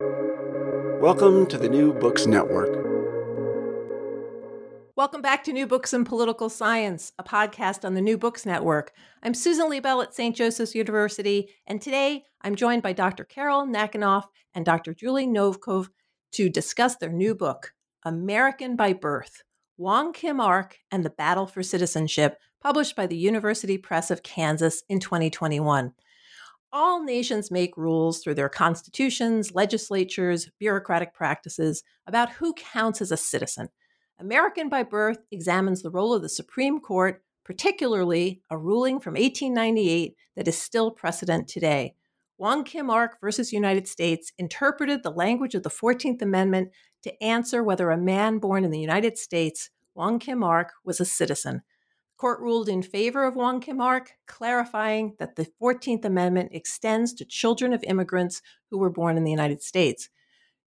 Welcome 0.00 1.46
to 1.46 1.58
the 1.58 1.68
New 1.68 1.92
Books 1.92 2.24
Network. 2.24 2.70
Welcome 4.94 5.22
back 5.22 5.42
to 5.42 5.52
New 5.52 5.66
Books 5.66 5.92
in 5.92 6.04
Political 6.04 6.50
Science, 6.50 7.12
a 7.18 7.24
podcast 7.24 7.84
on 7.84 7.94
the 7.94 8.00
New 8.00 8.16
Books 8.16 8.46
Network. 8.46 8.92
I'm 9.24 9.34
Susan 9.34 9.68
Liebell 9.68 10.04
at 10.04 10.14
St. 10.14 10.36
Joseph's 10.36 10.76
University, 10.76 11.48
and 11.66 11.82
today 11.82 12.22
I'm 12.42 12.54
joined 12.54 12.84
by 12.84 12.92
Dr. 12.92 13.24
Carol 13.24 13.66
Nackenoff 13.66 14.26
and 14.54 14.64
Dr. 14.64 14.94
Julie 14.94 15.26
Novkov 15.26 15.88
to 16.32 16.48
discuss 16.48 16.94
their 16.94 17.10
new 17.10 17.34
book, 17.34 17.72
American 18.04 18.76
by 18.76 18.92
Birth 18.92 19.42
Wong 19.78 20.12
Kim 20.12 20.38
Ark 20.38 20.78
and 20.92 21.04
the 21.04 21.10
Battle 21.10 21.46
for 21.48 21.64
Citizenship, 21.64 22.38
published 22.60 22.94
by 22.94 23.08
the 23.08 23.16
University 23.16 23.78
Press 23.78 24.12
of 24.12 24.22
Kansas 24.22 24.84
in 24.88 25.00
2021. 25.00 25.92
All 26.70 27.02
nations 27.02 27.50
make 27.50 27.78
rules 27.78 28.20
through 28.20 28.34
their 28.34 28.50
constitutions, 28.50 29.54
legislatures, 29.54 30.50
bureaucratic 30.58 31.14
practices 31.14 31.82
about 32.06 32.32
who 32.32 32.52
counts 32.52 33.00
as 33.00 33.10
a 33.10 33.16
citizen. 33.16 33.68
American 34.20 34.68
by 34.68 34.82
Birth 34.82 35.20
examines 35.30 35.80
the 35.80 35.90
role 35.90 36.12
of 36.12 36.20
the 36.20 36.28
Supreme 36.28 36.78
Court, 36.80 37.22
particularly 37.42 38.42
a 38.50 38.58
ruling 38.58 39.00
from 39.00 39.14
1898 39.14 40.14
that 40.36 40.46
is 40.46 40.60
still 40.60 40.90
precedent 40.90 41.48
today. 41.48 41.94
Wong 42.36 42.64
Kim 42.64 42.90
Ark 42.90 43.16
versus 43.20 43.52
United 43.52 43.88
States 43.88 44.32
interpreted 44.36 45.02
the 45.02 45.10
language 45.10 45.54
of 45.54 45.62
the 45.62 45.70
14th 45.70 46.20
Amendment 46.20 46.68
to 47.02 47.22
answer 47.22 47.64
whether 47.64 47.90
a 47.90 47.96
man 47.96 48.38
born 48.38 48.64
in 48.64 48.70
the 48.70 48.78
United 48.78 49.16
States, 49.16 49.70
Wong 49.94 50.18
Kim 50.18 50.44
Ark, 50.44 50.72
was 50.84 51.00
a 51.00 51.06
citizen 51.06 51.62
court 52.18 52.40
ruled 52.40 52.68
in 52.68 52.82
favor 52.82 53.24
of 53.24 53.36
Wong 53.36 53.60
Kim 53.60 53.80
Ark, 53.80 54.12
clarifying 54.26 55.14
that 55.18 55.36
the 55.36 55.46
14th 55.62 56.04
Amendment 56.04 56.50
extends 56.52 57.14
to 57.14 57.24
children 57.24 57.72
of 57.72 57.84
immigrants 57.84 58.42
who 58.70 58.78
were 58.78 58.90
born 58.90 59.16
in 59.16 59.24
the 59.24 59.30
United 59.30 59.62
States. 59.62 60.10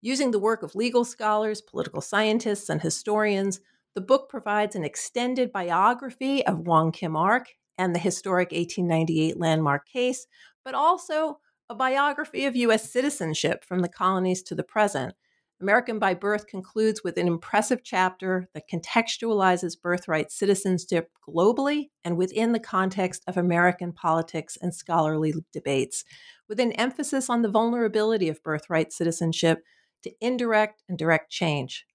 Using 0.02 0.32
the 0.32 0.40
work 0.40 0.64
of 0.64 0.76
legal 0.76 1.06
scholars, 1.06 1.62
political 1.62 2.02
scientists, 2.02 2.70
and 2.70 2.82
historians, 2.82 3.60
the 3.94 4.02
book 4.02 4.30
provides 4.30 4.76
an 4.76 4.86
extended 4.86 5.52
biography 5.52 6.46
of 6.48 6.66
Wong 6.66 6.92
Kim 6.92 7.16
Ark 7.16 7.50
and 7.78 7.94
the 7.94 8.00
historic 8.00 8.52
1898 8.52 9.38
landmark 9.38 9.88
case, 9.88 10.28
but 10.64 10.74
also 10.74 11.40
a 11.70 11.76
biography 11.76 12.46
of 12.46 12.56
U.S. 12.56 12.90
citizenship 12.90 13.66
from 13.66 13.80
the 13.80 13.90
colonies 13.90 14.42
to 14.44 14.56
the 14.56 14.64
present. 14.64 15.14
American 15.62 16.00
by 16.00 16.16
Birth 16.16 16.48
concludes 16.48 17.04
with 17.04 17.18
an 17.18 17.28
impressive 17.28 17.84
chapter 17.84 18.50
that 18.54 18.68
contextualizes 18.68 19.80
birthright 19.80 20.32
citizenship 20.32 21.12
globally 21.28 21.90
and 22.04 22.18
within 22.18 22.52
the 22.52 22.60
context 22.60 23.24
of 23.28 23.38
American 23.38 23.94
politics 23.94 24.58
and 24.60 24.74
scholarly 24.74 25.34
debates, 25.54 26.04
with 26.50 26.60
an 26.60 26.72
emphasis 26.74 27.30
on 27.30 27.44
the 27.44 27.50
vulnerability 27.50 28.28
of 28.28 28.42
birthright 28.42 28.92
citizenship 28.92 29.64
to 30.02 30.12
indirect 30.20 30.82
and 30.90 30.98
direct 30.98 31.32
change. 31.32 31.86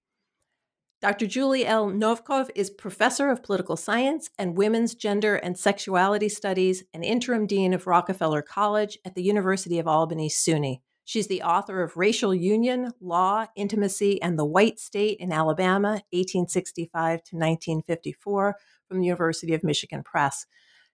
Dr. 1.01 1.27
Julie 1.27 1.65
L. 1.65 1.91
Novkov 1.91 2.49
is 2.55 2.71
professor 2.71 3.29
of 3.29 3.43
political 3.43 3.75
science 3.75 4.29
and 4.39 4.57
women's 4.57 4.95
gender 4.95 5.35
and 5.35 5.59
sexuality 5.59 6.29
studies 6.29 6.85
and 6.93 7.03
interim 7.03 7.45
dean 7.45 7.73
of 7.73 7.85
Rockefeller 7.85 8.41
College 8.41 8.97
at 9.05 9.13
the 9.13 9.21
University 9.21 9.77
of 9.77 9.87
Albany 9.87 10.29
SUNY. 10.29 10.79
She's 11.07 11.27
the 11.27 11.43
author 11.43 11.81
of 11.83 11.95
Racial 11.95 12.35
Union, 12.35 12.91
Law, 12.99 13.45
Intimacy, 13.55 14.21
and 14.21 14.37
the 14.37 14.43
White 14.43 14.77
State 14.77 15.19
in 15.21 15.31
Alabama, 15.31 16.01
1865 16.11 16.91
to 17.23 17.35
1954, 17.37 18.55
from 18.89 18.99
the 18.99 19.05
University 19.05 19.53
of 19.53 19.63
Michigan 19.63 20.03
Press. 20.03 20.45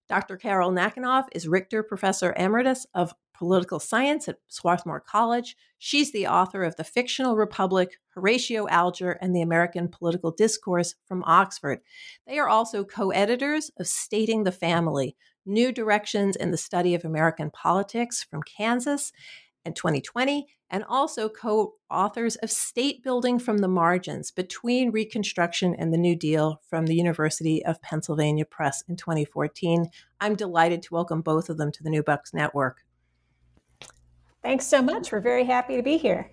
Dr. 0.08 0.38
Carol 0.38 0.70
Nackenoff 0.70 1.26
is 1.32 1.48
Richter 1.48 1.82
Professor 1.82 2.32
Emeritus 2.38 2.86
of 2.94 3.16
Political 3.34 3.80
Science 3.80 4.28
at 4.28 4.38
Swarthmore 4.50 5.00
College. 5.00 5.56
She's 5.80 6.12
the 6.12 6.28
author 6.28 6.64
of 6.64 6.76
The 6.76 6.84
Fictional 6.84 7.36
Republic, 7.36 7.98
Horatio 8.10 8.68
Alger, 8.68 9.14
and 9.14 9.36
the 9.36 9.42
American 9.42 9.88
Political 9.88 10.34
Discourse 10.34 10.94
from 11.08 11.24
Oxford. 11.26 11.80
They 12.28 12.38
are 12.38 12.50
also 12.50 12.84
co 12.84 13.10
editors 13.10 13.72
of 13.80 13.88
Stating 13.88 14.44
the 14.44 14.52
Family 14.52 15.16
New 15.44 15.72
Directions 15.72 16.36
in 16.36 16.52
the 16.52 16.58
Study 16.58 16.94
of 16.94 17.04
American 17.04 17.50
Politics 17.50 18.24
from 18.24 18.44
Kansas 18.44 19.12
and 19.66 19.76
2020, 19.76 20.48
and 20.70 20.84
also 20.88 21.30
co 21.30 21.76
authors 21.90 22.36
of 22.38 22.52
State 22.52 23.04
Building 23.04 23.40
from 23.40 23.60
the 23.60 23.68
Margins 23.68 24.32
Between 24.32 24.92
Reconstruction 24.92 25.76
and 25.76 25.94
the 25.94 25.98
New 25.98 26.16
Deal 26.16 26.62
from 26.70 26.86
the 26.86 26.96
University 26.96 27.64
of 27.66 27.82
Pennsylvania 27.82 28.46
Press 28.46 28.84
in 28.88 28.96
2014. 28.96 29.88
I'm 30.20 30.36
delighted 30.36 30.82
to 30.84 30.94
welcome 30.94 31.22
both 31.22 31.50
of 31.50 31.58
them 31.58 31.72
to 31.72 31.84
the 31.84 31.90
New 31.90 32.04
Books 32.04 32.34
Network. 32.34 32.84
Thanks 34.42 34.68
so 34.68 34.82
much. 34.82 35.12
We're 35.12 35.22
very 35.22 35.46
happy 35.46 35.78
to 35.78 35.84
be 35.84 35.98
here. 35.98 36.30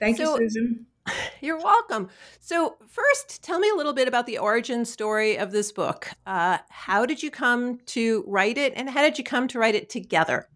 Thank 0.00 0.16
so, 0.16 0.32
you, 0.32 0.48
Susan. 0.48 0.86
You're 1.40 1.58
welcome. 1.58 2.08
So, 2.40 2.76
first, 2.88 3.42
tell 3.42 3.58
me 3.58 3.70
a 3.70 3.74
little 3.76 3.92
bit 3.92 4.08
about 4.08 4.26
the 4.26 4.38
origin 4.38 4.84
story 4.84 5.36
of 5.36 5.52
this 5.52 5.70
book. 5.70 6.10
Uh, 6.26 6.58
how 6.68 7.06
did 7.06 7.22
you 7.22 7.30
come 7.30 7.78
to 7.86 8.24
write 8.26 8.58
it, 8.58 8.72
and 8.76 8.88
how 8.88 9.02
did 9.02 9.18
you 9.18 9.24
come 9.24 9.46
to 9.48 9.58
write 9.58 9.74
it 9.74 9.88
together? 9.88 10.48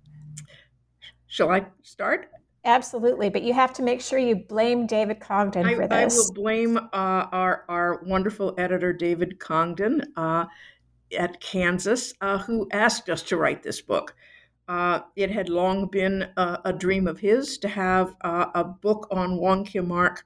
Shall 1.29 1.51
I 1.51 1.67
start? 1.83 2.31
Absolutely, 2.65 3.31
but 3.31 3.43
you 3.43 3.55
have 3.55 3.73
to 3.75 3.83
make 3.83 4.01
sure 4.01 4.19
you 4.19 4.35
blame 4.35 4.87
David 4.87 5.21
Congdon 5.21 5.65
I, 5.65 5.75
for 5.75 5.87
this. 5.87 6.15
I 6.15 6.17
will 6.17 6.33
blame 6.33 6.77
uh, 6.77 6.89
our 6.93 7.65
our 7.69 8.03
wonderful 8.05 8.55
editor 8.59 8.93
David 8.93 9.39
Congdon 9.39 10.03
uh, 10.17 10.47
at 11.17 11.41
Kansas, 11.41 12.13
uh, 12.21 12.39
who 12.39 12.69
asked 12.73 13.09
us 13.09 13.23
to 13.25 13.37
write 13.37 13.63
this 13.63 13.81
book. 13.81 14.15
Uh, 14.67 15.01
it 15.17 15.31
had 15.31 15.49
long 15.49 15.87
been 15.87 16.29
a, 16.37 16.59
a, 16.67 16.73
dream 16.75 17.07
of 17.07 17.19
his 17.19 17.57
to 17.57 17.69
have 17.69 18.15
uh, 18.21 18.47
a 18.55 18.63
book 18.63 19.09
on 19.11 19.39
Wong 19.39 19.65
Kim 19.65 19.91
Ark 19.91 20.25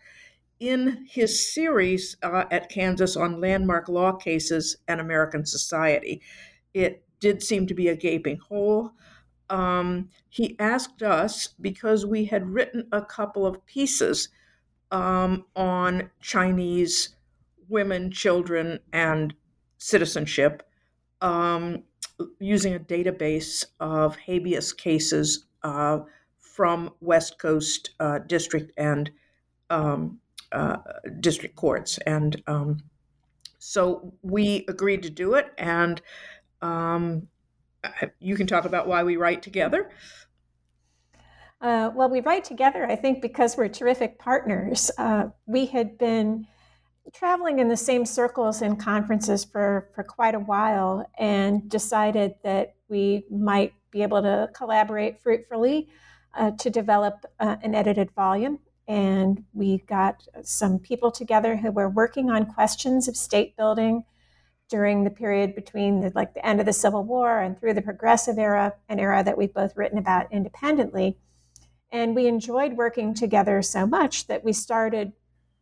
in 0.59 1.07
his 1.09 1.53
series 1.53 2.17
uh, 2.25 2.45
at 2.51 2.69
Kansas 2.69 3.17
on 3.17 3.41
landmark 3.41 3.89
law 3.89 4.11
cases 4.11 4.79
and 4.89 5.01
American 5.01 5.47
society. 5.47 6.23
It 6.75 7.05
did 7.21 7.41
seem 7.41 7.69
to 7.69 7.75
be 7.75 7.87
a 7.87 7.95
gaping 7.95 8.39
hole 8.39 8.91
um, 9.53 10.09
he 10.31 10.57
asked 10.59 11.03
us 11.03 11.49
because 11.61 12.07
we 12.07 12.25
had 12.25 12.49
written 12.49 12.89
a 12.91 13.03
couple 13.03 13.47
of 13.47 13.65
pieces 13.67 14.31
um, 14.91 15.45
on 15.55 16.11
Chinese 16.21 17.15
women, 17.69 18.11
children, 18.11 18.81
and 18.93 19.35
citizenship 19.77 20.63
um, 21.21 21.83
using 22.41 22.75
a 22.75 22.81
database 22.81 23.65
of 23.79 24.17
habeas 24.17 24.73
cases 24.73 25.45
uh, 25.63 25.99
from 26.41 26.91
West 27.01 27.39
Coast 27.39 27.91
uh, 28.01 28.21
District 28.21 28.73
and 28.79 29.11
um, 29.69 30.19
uh, 30.51 30.79
district 31.21 31.57
courts. 31.57 31.99
And 32.07 32.43
um, 32.47 32.79
so 33.59 34.15
we 34.23 34.65
agreed 34.69 35.03
to 35.03 35.11
do 35.11 35.35
it. 35.35 35.53
And 35.59 36.01
um, 36.63 37.29
you 38.21 38.37
can 38.37 38.47
talk 38.47 38.65
about 38.65 38.87
why 38.87 39.03
we 39.03 39.17
write 39.17 39.43
together. 39.43 39.91
Uh, 41.61 41.91
well, 41.95 42.11
we 42.11 42.21
write 42.21 42.45
together, 42.45 42.85
I 42.87 42.97
think, 42.97 43.23
because 43.23 43.57
we're 43.57 43.69
terrific 43.69 44.19
partners. 44.19 44.91
Uh, 44.99 45.29
we 45.47 45.67
had 45.67 45.97
been 45.97 46.47
traveling 47.13 47.61
in 47.61 47.69
the 47.69 47.77
same 47.77 48.05
circles 48.05 48.63
and 48.63 48.81
conferences 48.81 49.45
for, 49.45 49.89
for 49.95 50.03
quite 50.03 50.35
a 50.35 50.41
while 50.41 51.09
and 51.19 51.69
decided 51.69 52.35
that 52.43 52.75
we 52.89 53.25
might 53.31 53.73
be 53.91 54.03
able 54.03 54.23
to 54.23 54.49
collaborate 54.55 55.21
fruitfully 55.23 55.89
uh, 56.35 56.51
to 56.53 56.71
develop 56.71 57.25
uh, 57.39 57.57
an 57.63 57.75
edited 57.75 58.11
volume. 58.13 58.59
And 58.89 59.45
we 59.53 59.79
got 59.87 60.27
some 60.43 60.79
people 60.79 61.11
together 61.11 61.57
who 61.57 61.71
were 61.71 61.89
working 61.89 62.31
on 62.31 62.47
questions 62.47 63.07
of 63.07 63.17
state 63.17 63.57
building 63.57 64.05
during 64.73 65.05
the 65.05 65.11
period 65.11 65.55
between 65.55 66.01
the, 66.01 66.11
like 66.15 66.33
the 66.33 66.45
end 66.47 66.59
of 66.59 66.65
the 66.65 66.73
Civil 66.73 67.05
War 67.05 67.41
and 67.41 67.61
through 67.61 67.75
the 67.75 67.83
Progressive 67.83 68.39
era, 68.39 68.73
an 68.89 68.99
era 68.99 69.23
that 69.23 69.37
we've 69.37 69.53
both 69.53 69.77
written 69.77 69.99
about 69.99 70.33
independently. 70.33 71.19
And 71.91 72.17
we 72.17 72.27
enjoyed 72.27 72.73
working 72.73 73.13
together 73.13 73.61
so 73.61 73.87
much 73.87 74.29
that 74.29 74.43
we 74.43 74.55
started 74.55 75.13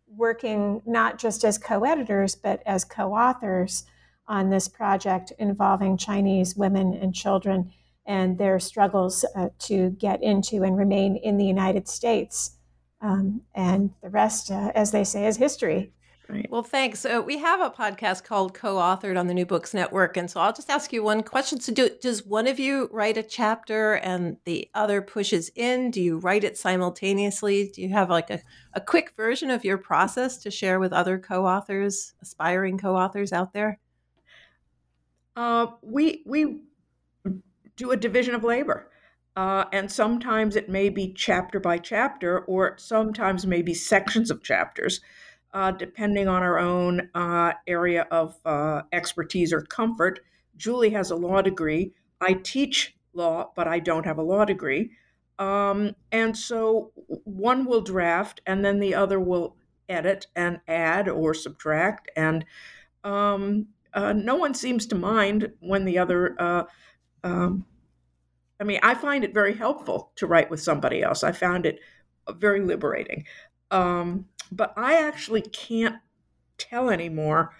working 0.06 0.80
not 0.86 1.18
just 1.18 1.44
as 1.44 1.58
co 1.58 1.82
editors, 1.82 2.36
but 2.36 2.62
as 2.64 2.84
co 2.84 3.12
authors 3.12 3.84
on 4.28 4.48
this 4.48 4.68
project 4.68 5.32
involving 5.40 5.96
Chinese 5.96 6.54
women 6.54 6.94
and 6.94 7.12
children 7.12 7.72
and 8.06 8.38
their 8.38 8.60
struggles 8.60 9.24
uh, 9.34 9.48
to 9.58 9.90
get 9.90 10.22
into 10.22 10.62
and 10.62 10.78
remain 10.78 11.16
in 11.16 11.36
the 11.36 11.44
United 11.44 11.88
States. 11.88 12.52
Um, 13.00 13.40
and 13.56 13.90
the 14.04 14.08
rest, 14.08 14.52
uh, 14.52 14.70
as 14.76 14.92
they 14.92 15.02
say, 15.02 15.26
is 15.26 15.36
history. 15.36 15.92
Right. 16.30 16.48
Well, 16.48 16.62
thanks. 16.62 17.04
Uh, 17.04 17.20
we 17.24 17.38
have 17.38 17.60
a 17.60 17.70
podcast 17.70 18.22
called 18.22 18.54
Co-authored 18.54 19.18
on 19.18 19.26
the 19.26 19.34
New 19.34 19.46
Books 19.46 19.74
Network, 19.74 20.16
and 20.16 20.30
so 20.30 20.40
I'll 20.40 20.52
just 20.52 20.70
ask 20.70 20.92
you 20.92 21.02
one 21.02 21.24
question. 21.24 21.58
So, 21.58 21.72
do, 21.72 21.90
does 22.00 22.24
one 22.24 22.46
of 22.46 22.60
you 22.60 22.88
write 22.92 23.16
a 23.16 23.22
chapter 23.24 23.94
and 23.94 24.36
the 24.44 24.70
other 24.72 25.02
pushes 25.02 25.50
in? 25.56 25.90
Do 25.90 26.00
you 26.00 26.18
write 26.18 26.44
it 26.44 26.56
simultaneously? 26.56 27.72
Do 27.74 27.82
you 27.82 27.88
have 27.88 28.10
like 28.10 28.30
a, 28.30 28.40
a 28.74 28.80
quick 28.80 29.14
version 29.16 29.50
of 29.50 29.64
your 29.64 29.76
process 29.76 30.38
to 30.38 30.52
share 30.52 30.78
with 30.78 30.92
other 30.92 31.18
co-authors, 31.18 32.14
aspiring 32.22 32.78
co-authors 32.78 33.32
out 33.32 33.52
there? 33.52 33.80
Uh, 35.34 35.66
we 35.82 36.22
we 36.26 36.60
do 37.74 37.90
a 37.90 37.96
division 37.96 38.36
of 38.36 38.44
labor. 38.44 38.86
Uh, 39.36 39.64
and 39.72 39.90
sometimes 39.90 40.54
it 40.54 40.68
may 40.68 40.88
be 40.88 41.12
chapter 41.12 41.58
by 41.58 41.78
chapter, 41.78 42.40
or 42.40 42.76
sometimes 42.78 43.46
maybe 43.46 43.72
sections 43.74 44.30
of 44.30 44.42
chapters 44.42 45.00
uh, 45.52 45.70
depending 45.72 46.28
on 46.28 46.42
our 46.42 46.58
own 46.58 47.10
uh, 47.14 47.52
area 47.66 48.06
of 48.10 48.36
uh, 48.44 48.82
expertise 48.92 49.52
or 49.52 49.62
comfort. 49.62 50.20
Julie 50.56 50.90
has 50.90 51.10
a 51.10 51.16
law 51.16 51.42
degree. 51.42 51.92
I 52.20 52.34
teach 52.34 52.96
law, 53.12 53.50
but 53.56 53.66
I 53.66 53.78
don't 53.80 54.06
have 54.06 54.18
a 54.18 54.22
law 54.22 54.44
degree. 54.44 54.90
Um, 55.38 55.96
and 56.12 56.36
so 56.36 56.92
one 57.24 57.64
will 57.64 57.80
draft, 57.80 58.40
and 58.46 58.64
then 58.64 58.78
the 58.78 58.94
other 58.94 59.18
will 59.18 59.56
edit 59.88 60.26
and 60.36 60.60
add 60.68 61.08
or 61.08 61.34
subtract. 61.34 62.10
And 62.14 62.44
um, 63.04 63.68
uh, 63.94 64.12
no 64.12 64.36
one 64.36 64.54
seems 64.54 64.86
to 64.86 64.94
mind 64.94 65.52
when 65.60 65.84
the 65.84 65.98
other. 65.98 66.36
Uh, 66.40 66.64
um, 67.24 67.64
I 68.60 68.64
mean, 68.64 68.80
I 68.82 68.94
find 68.94 69.24
it 69.24 69.32
very 69.32 69.54
helpful 69.54 70.12
to 70.16 70.26
write 70.26 70.50
with 70.50 70.60
somebody 70.60 71.02
else. 71.02 71.24
I 71.24 71.32
found 71.32 71.64
it 71.64 71.80
very 72.28 72.60
liberating. 72.60 73.24
Um, 73.70 74.26
but 74.50 74.72
I 74.76 74.96
actually 74.96 75.42
can't 75.42 75.96
tell 76.58 76.90
anymore 76.90 77.54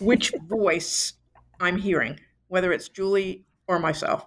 which 0.00 0.32
voice 0.48 1.14
I'm 1.60 1.78
hearing, 1.78 2.20
whether 2.48 2.72
it's 2.72 2.88
Julie 2.88 3.44
or 3.66 3.78
myself. 3.78 4.26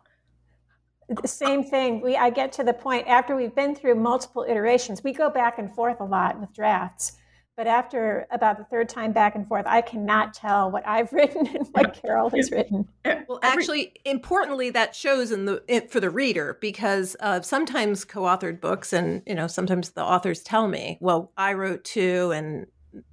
The 1.09 1.27
same 1.27 1.63
thing. 1.63 2.01
We 2.01 2.15
I 2.15 2.29
get 2.29 2.51
to 2.53 2.63
the 2.63 2.73
point 2.73 3.07
after 3.07 3.35
we've 3.35 3.55
been 3.55 3.73
through 3.73 3.95
multiple 3.95 4.45
iterations. 4.47 5.03
We 5.03 5.11
go 5.11 5.29
back 5.29 5.57
and 5.57 5.73
forth 5.73 5.99
a 5.99 6.05
lot 6.05 6.39
with 6.39 6.53
drafts, 6.53 7.17
but 7.59 7.67
after 7.67 8.25
about 8.31 8.57
the 8.57 8.63
third 8.63 8.87
time 8.87 9.11
back 9.11 9.35
and 9.35 9.45
forth, 9.45 9.65
I 9.67 9.81
cannot 9.81 10.33
tell 10.33 10.71
what 10.71 10.87
I've 10.87 11.11
written 11.13 11.45
and 11.45 11.67
what 11.73 11.93
Carol 11.93 12.29
has 12.29 12.51
written. 12.51 12.87
Well, 13.03 13.39
actually, 13.43 13.95
importantly, 14.05 14.69
that 14.69 14.95
shows 14.95 15.29
in 15.29 15.43
the 15.43 15.61
in, 15.67 15.89
for 15.89 15.99
the 15.99 16.09
reader 16.09 16.57
because 16.61 17.17
uh, 17.19 17.41
sometimes 17.41 18.05
co-authored 18.05 18.61
books, 18.61 18.93
and 18.93 19.23
you 19.27 19.35
know, 19.35 19.47
sometimes 19.47 19.89
the 19.89 20.01
authors 20.01 20.41
tell 20.41 20.69
me, 20.69 20.99
"Well, 21.01 21.33
I 21.35 21.51
wrote 21.51 21.83
two, 21.83 22.31
and 22.31 22.67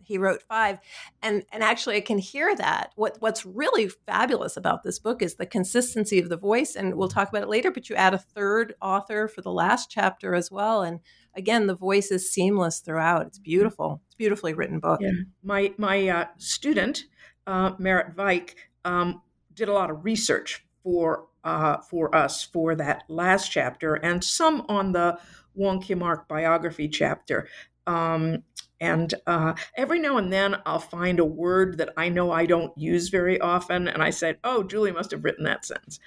he 0.05 0.17
wrote 0.17 0.43
five. 0.49 0.79
And 1.23 1.45
and 1.53 1.63
actually 1.63 1.97
i 1.97 2.01
can 2.01 2.19
hear 2.19 2.55
that. 2.57 2.93
What 2.95 3.17
what's 3.21 3.45
really 3.45 3.89
fabulous 3.89 4.57
about 4.57 4.85
this 4.85 4.99
book 4.99 5.23
is 5.23 5.35
the 5.35 5.47
consistency 5.47 6.19
of 6.19 6.29
the 6.29 6.37
voice 6.37 6.77
and 6.77 6.95
we'll 6.95 7.09
talk 7.09 7.29
about 7.29 7.43
it 7.43 7.49
later 7.49 7.71
but 7.71 7.91
you 7.91 7.97
add 7.97 8.15
a 8.15 8.19
third 8.19 8.75
author 8.81 9.29
for 9.29 9.43
the 9.43 9.53
last 9.53 9.91
chapter 9.91 10.35
as 10.35 10.51
well 10.51 10.83
and 10.83 11.01
again 11.37 11.67
the 11.67 11.75
voice 11.75 12.11
is 12.11 12.31
seamless 12.33 12.81
throughout 12.81 13.27
it's 13.27 13.39
beautiful 13.39 14.01
it's 14.07 14.15
beautifully 14.15 14.55
written 14.55 14.79
book 14.79 15.01
yeah. 15.01 15.11
my 15.43 15.73
my 15.79 16.09
uh, 16.09 16.25
student 16.39 17.05
uh, 17.47 17.73
merritt 17.79 18.15
vike 18.15 18.57
um, 18.85 19.23
did 19.55 19.69
a 19.69 19.73
lot 19.73 19.91
of 19.91 20.05
research 20.05 20.65
for 20.83 21.27
uh, 21.45 21.79
for 21.79 22.15
us 22.15 22.43
for 22.43 22.75
that 22.75 23.05
last 23.09 23.51
chapter 23.51 23.95
and 23.95 24.23
some 24.23 24.65
on 24.69 24.93
the 24.93 25.19
Wong 25.55 25.81
Kim 25.81 26.03
Ark 26.03 26.29
biography 26.29 26.89
chapter 26.89 27.49
um, 27.87 28.43
and 28.81 29.15
uh, 29.27 29.55
every 29.77 29.99
now 29.99 30.19
and 30.19 30.33
then 30.33 30.57
I'll 30.67 30.79
find 30.79 31.19
a 31.19 31.25
word 31.25 31.79
that 31.79 31.91
I 31.97 32.09
know 32.09 32.31
I 32.31 32.47
don't 32.47 32.77
use 32.77 33.09
very 33.09 33.41
often. 33.41 33.89
And 33.89 34.03
I 34.03 34.11
said, 34.11 34.39
oh, 34.45 34.63
Julie 34.63 34.93
must 34.93 35.11
have 35.13 35.25
written 35.25 35.45
that 35.45 35.65
sentence. 35.65 35.99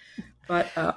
But 0.48 0.70
uh, 0.78 0.94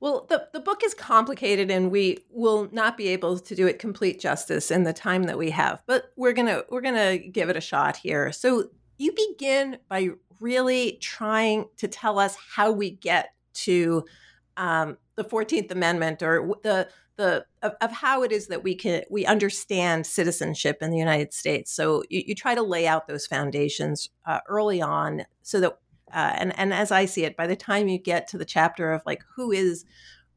well, 0.00 0.26
the, 0.28 0.48
the 0.52 0.60
book 0.60 0.82
is 0.84 0.94
complicated 0.94 1.70
and 1.70 1.90
we 1.90 2.18
will 2.30 2.68
not 2.72 2.96
be 2.96 3.08
able 3.08 3.38
to 3.38 3.54
do 3.54 3.66
it 3.66 3.78
complete 3.78 4.18
justice 4.18 4.70
in 4.70 4.82
the 4.82 4.92
time 4.92 5.24
that 5.24 5.38
we 5.38 5.50
have, 5.50 5.82
but 5.86 6.12
we're 6.16 6.32
gonna 6.32 6.62
we're 6.70 6.80
gonna 6.80 7.18
give 7.18 7.48
it 7.48 7.56
a 7.56 7.60
shot 7.60 7.96
here. 7.96 8.32
So 8.32 8.70
you 8.98 9.12
begin 9.12 9.78
by 9.88 10.10
really 10.40 10.98
trying 11.00 11.66
to 11.76 11.88
tell 11.88 12.18
us 12.18 12.36
how 12.54 12.72
we 12.72 12.90
get 12.90 13.34
to 13.54 14.04
um, 14.56 14.96
the 15.14 15.24
Fourteenth 15.24 15.70
Amendment 15.70 16.22
or 16.22 16.56
the 16.62 16.88
the 17.16 17.44
of, 17.62 17.74
of, 17.80 17.92
how 17.92 18.22
it 18.22 18.32
is 18.32 18.46
that 18.48 18.64
we 18.64 18.74
can 18.74 19.02
we 19.10 19.26
understand 19.26 20.06
citizenship 20.06 20.78
in 20.80 20.90
the 20.90 20.98
United 20.98 21.32
States. 21.32 21.70
So 21.70 22.02
you, 22.08 22.24
you 22.26 22.34
try 22.34 22.54
to 22.54 22.62
lay 22.62 22.86
out 22.86 23.06
those 23.06 23.26
foundations 23.26 24.08
uh, 24.26 24.40
early 24.48 24.82
on, 24.82 25.26
so 25.42 25.60
that 25.60 25.78
uh, 26.12 26.34
and 26.36 26.58
and 26.58 26.72
as 26.72 26.90
I 26.90 27.04
see 27.04 27.24
it, 27.24 27.36
by 27.36 27.46
the 27.46 27.56
time 27.56 27.88
you 27.88 27.98
get 27.98 28.28
to 28.28 28.38
the 28.38 28.44
chapter 28.44 28.92
of 28.92 29.02
like 29.06 29.24
who 29.36 29.52
is 29.52 29.84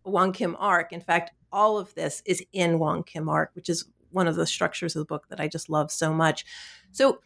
Wong 0.04 0.32
Kim 0.32 0.56
Ark, 0.60 0.92
in 0.92 1.02
fact, 1.02 1.32
all 1.52 1.78
of 1.78 1.94
this 1.96 2.22
is 2.26 2.44
in 2.54 2.80
Wong 2.80 3.04
Kim 3.04 3.30
Ark, 3.30 3.52
which 3.54 3.70
is 3.70 3.86
one 4.12 4.28
of 4.28 4.36
the 4.36 4.48
structures 4.48 4.96
of 4.96 5.02
the 5.02 5.06
book 5.06 5.28
that 5.30 5.40
I 5.40 5.48
just 5.48 5.70
love 5.70 5.92
so 5.92 6.14
much. 6.14 6.46
So 6.92 7.20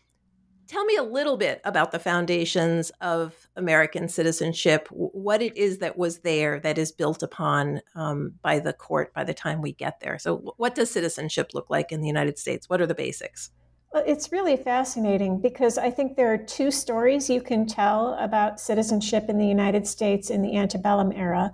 Tell 0.70 0.86
me 0.86 0.98
a 0.98 1.04
little 1.04 1.36
bit 1.36 1.62
about 1.64 1.92
the 1.92 1.98
foundations 1.98 2.92
of 3.02 3.50
American 3.56 4.08
citizenship, 4.08 4.88
what 4.92 5.42
it 5.42 5.58
is 5.58 5.80
that 5.80 5.98
was 5.98 6.20
there 6.20 6.60
that 6.60 6.78
is 6.78 6.92
built 6.92 7.24
upon 7.24 7.82
um, 7.96 8.34
by 8.44 8.60
the 8.60 8.72
court 8.72 9.12
by 9.16 9.24
the 9.24 9.34
time 9.34 9.64
we 9.64 9.72
get 9.74 10.00
there. 10.00 10.20
So, 10.20 10.54
what 10.58 10.76
does 10.76 10.92
citizenship 10.92 11.56
look 11.56 11.72
like 11.72 11.92
in 11.92 12.02
the 12.02 12.08
United 12.08 12.38
States? 12.38 12.70
What 12.70 12.82
are 12.82 12.86
the 12.86 12.94
basics? 12.94 13.50
Well, 13.92 14.04
it's 14.06 14.32
really 14.32 14.56
fascinating 14.56 15.42
because 15.42 15.78
I 15.78 15.90
think 15.90 16.16
there 16.16 16.32
are 16.32 16.38
two 16.38 16.70
stories 16.72 17.30
you 17.30 17.42
can 17.42 17.66
tell 17.66 18.14
about 18.20 18.60
citizenship 18.60 19.30
in 19.30 19.38
the 19.38 19.48
United 19.48 19.88
States 19.88 20.30
in 20.30 20.42
the 20.42 20.56
antebellum 20.56 21.12
era. 21.12 21.52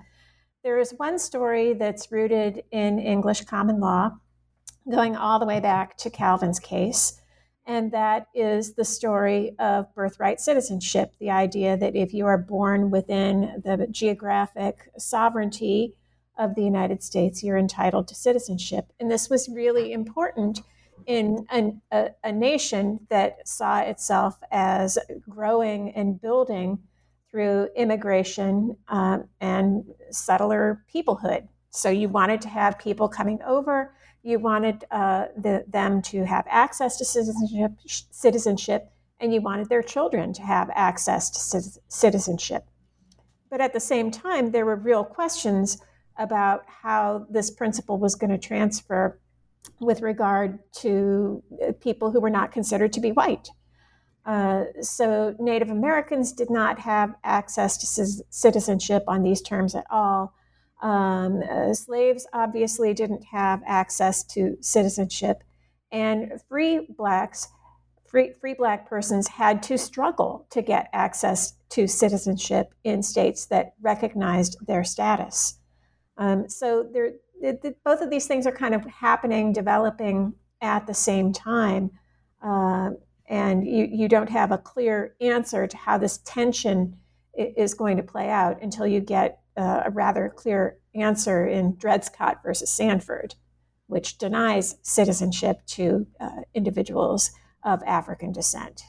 There 0.64 0.80
is 0.80 0.94
one 0.98 1.18
story 1.18 1.74
that's 1.74 2.12
rooted 2.12 2.64
in 2.72 3.00
English 3.00 3.46
common 3.46 3.80
law, 3.80 4.12
going 4.90 5.16
all 5.16 5.40
the 5.40 5.46
way 5.46 5.60
back 5.60 5.96
to 5.98 6.10
Calvin's 6.10 6.60
case 6.60 7.22
and 7.68 7.92
that 7.92 8.28
is 8.34 8.74
the 8.74 8.86
story 8.86 9.56
of 9.58 9.94
birthright 9.96 10.40
citizenship 10.40 11.14
the 11.20 11.32
idea 11.32 11.76
that 11.76 11.96
if 11.96 12.14
you 12.14 12.26
are 12.26 12.38
born 12.38 12.92
within 12.92 13.62
the 13.64 13.88
geographic 13.90 14.90
sovereignty 14.98 15.96
of 16.38 16.54
the 16.56 16.64
United 16.64 17.02
States, 17.02 17.42
you're 17.42 17.58
entitled 17.58 18.10
to 18.10 18.14
citizenship. 18.14 18.92
And 19.00 19.10
this 19.10 19.30
was 19.30 19.48
really 19.48 19.94
important 19.94 20.60
in 21.08 21.46
an, 21.50 21.82
a, 21.92 22.10
a, 22.24 22.32
nation 22.32 23.00
that 23.10 23.48
saw 23.48 23.80
itself 23.80 24.38
as 24.52 24.98
growing 25.30 25.92
and 25.92 26.20
building 26.20 26.80
through 27.30 27.68
immigration 27.76 28.76
um, 28.88 29.28
and 29.40 29.86
settler 30.10 30.84
peoplehood. 30.94 31.48
So 31.70 31.90
you 31.90 32.10
wanted 32.10 32.42
to 32.42 32.50
have 32.50 32.80
people 32.80 33.08
coming 33.08 33.40
over 33.46 33.94
you 34.26 34.40
wanted 34.40 34.86
uh, 34.90 35.28
the, 35.38 35.64
them 35.68 36.02
to 36.02 36.26
have 36.26 36.46
access 36.50 36.98
to 36.98 37.06
citizenship, 37.06 37.74
citizenship, 38.10 38.90
and 39.20 39.32
you 39.32 39.40
wanted 39.40 39.70
their 39.70 39.84
children 39.84 40.34
to 40.34 40.42
have 40.42 40.72
access 40.74 41.30
to 41.30 41.80
citizenship. 41.90 42.66
But 43.52 43.62
at 43.62 43.72
the 43.72 43.80
same 43.80 44.10
time, 44.10 44.50
there 44.50 44.66
were 44.66 44.78
real 44.78 45.04
questions 45.04 45.80
about 46.18 46.64
how 46.68 47.28
this 47.30 47.52
principle 47.52 48.00
was 48.00 48.16
going 48.16 48.32
to 48.32 48.40
transfer 48.40 49.20
with 49.80 50.02
regard 50.02 50.60
to 50.74 51.44
uh, 51.62 51.72
people 51.80 52.12
who 52.12 52.20
were 52.20 52.30
not 52.30 52.52
considered 52.52 52.94
to 52.94 53.00
be 53.00 53.12
white. 53.12 53.50
Uh, 54.26 54.66
so 54.82 55.36
Native 55.40 55.70
Americans 55.70 56.34
did 56.34 56.50
not 56.50 56.80
have 56.80 57.16
access 57.24 57.78
to 57.78 57.86
c- 57.86 58.24
citizenship 58.30 59.04
on 59.08 59.22
these 59.22 59.42
terms 59.42 59.76
at 59.76 59.86
all. 59.90 60.34
Um, 60.82 61.42
uh, 61.50 61.74
slaves 61.74 62.28
obviously 62.34 62.94
didn't 62.94 63.24
have 63.26 63.62
access 63.66 64.24
to 64.24 64.58
citizenship, 64.62 65.44
and 65.92 66.42
free 66.50 66.88
blacks, 66.98 67.48
free, 68.08 68.34
free 68.34 68.56
black 68.56 68.90
persons 68.90 69.28
had 69.28 69.64
to 69.64 69.78
struggle 69.78 70.48
to 70.50 70.62
get 70.62 70.90
access 70.92 71.54
to 71.70 71.88
citizenship 71.88 72.74
in 72.84 73.04
states 73.04 73.46
that 73.46 73.74
recognized 73.82 74.58
their 74.66 74.84
status. 74.84 75.60
Um, 76.18 76.50
so 76.50 76.88
there, 76.92 77.14
both 77.84 78.02
of 78.02 78.10
these 78.10 78.28
things 78.28 78.48
are 78.48 78.52
kind 78.52 78.74
of 78.74 78.86
happening, 78.86 79.54
developing 79.54 80.34
at 80.62 80.88
the 80.88 80.94
same 80.94 81.34
time. 81.34 81.92
Uh, 82.42 82.92
and 83.28 83.66
you, 83.66 83.88
you 83.92 84.08
don't 84.08 84.30
have 84.30 84.52
a 84.52 84.58
clear 84.58 85.16
answer 85.20 85.68
to 85.68 85.78
how 85.78 85.98
this 85.98 86.20
tension 86.20 86.98
is 87.34 87.74
going 87.74 87.98
to 87.98 88.04
play 88.04 88.30
out 88.30 88.62
until 88.62 88.88
you 88.88 89.00
get 89.00 89.40
uh, 89.58 89.84
a 89.86 89.92
rather 89.92 90.32
clear 90.36 90.78
answer 90.94 91.46
in 91.46 91.76
Dred 91.76 92.04
Scott 92.04 92.42
versus 92.44 92.70
Sandford, 92.70 93.36
which 93.88 94.18
denies 94.18 94.78
citizenship 94.82 95.66
to 95.68 96.08
uh, 96.20 96.42
individuals 96.54 97.32
of 97.64 97.82
African 97.84 98.32
descent. 98.32 98.84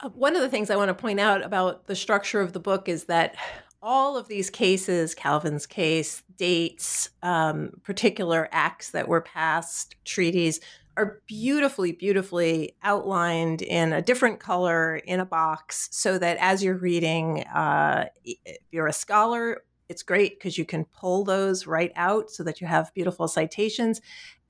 Uh, 0.00 0.08
one 0.10 0.34
of 0.34 0.42
the 0.42 0.48
things 0.48 0.70
I 0.70 0.76
want 0.76 0.88
to 0.88 0.94
point 0.94 1.20
out 1.20 1.44
about 1.44 1.86
the 1.86 1.96
structure 1.96 2.40
of 2.40 2.52
the 2.52 2.60
book 2.60 2.88
is 2.88 3.04
that 3.04 3.36
all 3.82 4.16
of 4.16 4.28
these 4.28 4.50
cases, 4.50 5.14
Calvin's 5.14 5.66
case, 5.66 6.22
dates, 6.36 7.10
um, 7.22 7.72
particular 7.82 8.48
acts 8.52 8.90
that 8.90 9.08
were 9.08 9.20
passed, 9.20 9.96
treaties, 10.04 10.60
are 10.96 11.22
beautifully, 11.26 11.92
beautifully 11.92 12.74
outlined 12.82 13.62
in 13.62 13.92
a 13.92 14.02
different 14.02 14.38
color 14.38 14.96
in 14.96 15.20
a 15.20 15.24
box 15.24 15.88
so 15.92 16.18
that 16.18 16.36
as 16.40 16.62
you're 16.62 16.76
reading, 16.76 17.44
uh, 17.44 18.06
if 18.24 18.58
you're 18.70 18.86
a 18.86 18.92
scholar, 18.92 19.62
it's 19.88 20.02
great 20.02 20.38
because 20.38 20.58
you 20.58 20.64
can 20.64 20.84
pull 20.84 21.24
those 21.24 21.66
right 21.66 21.92
out 21.96 22.30
so 22.30 22.42
that 22.42 22.60
you 22.60 22.66
have 22.66 22.92
beautiful 22.94 23.28
citations. 23.28 24.00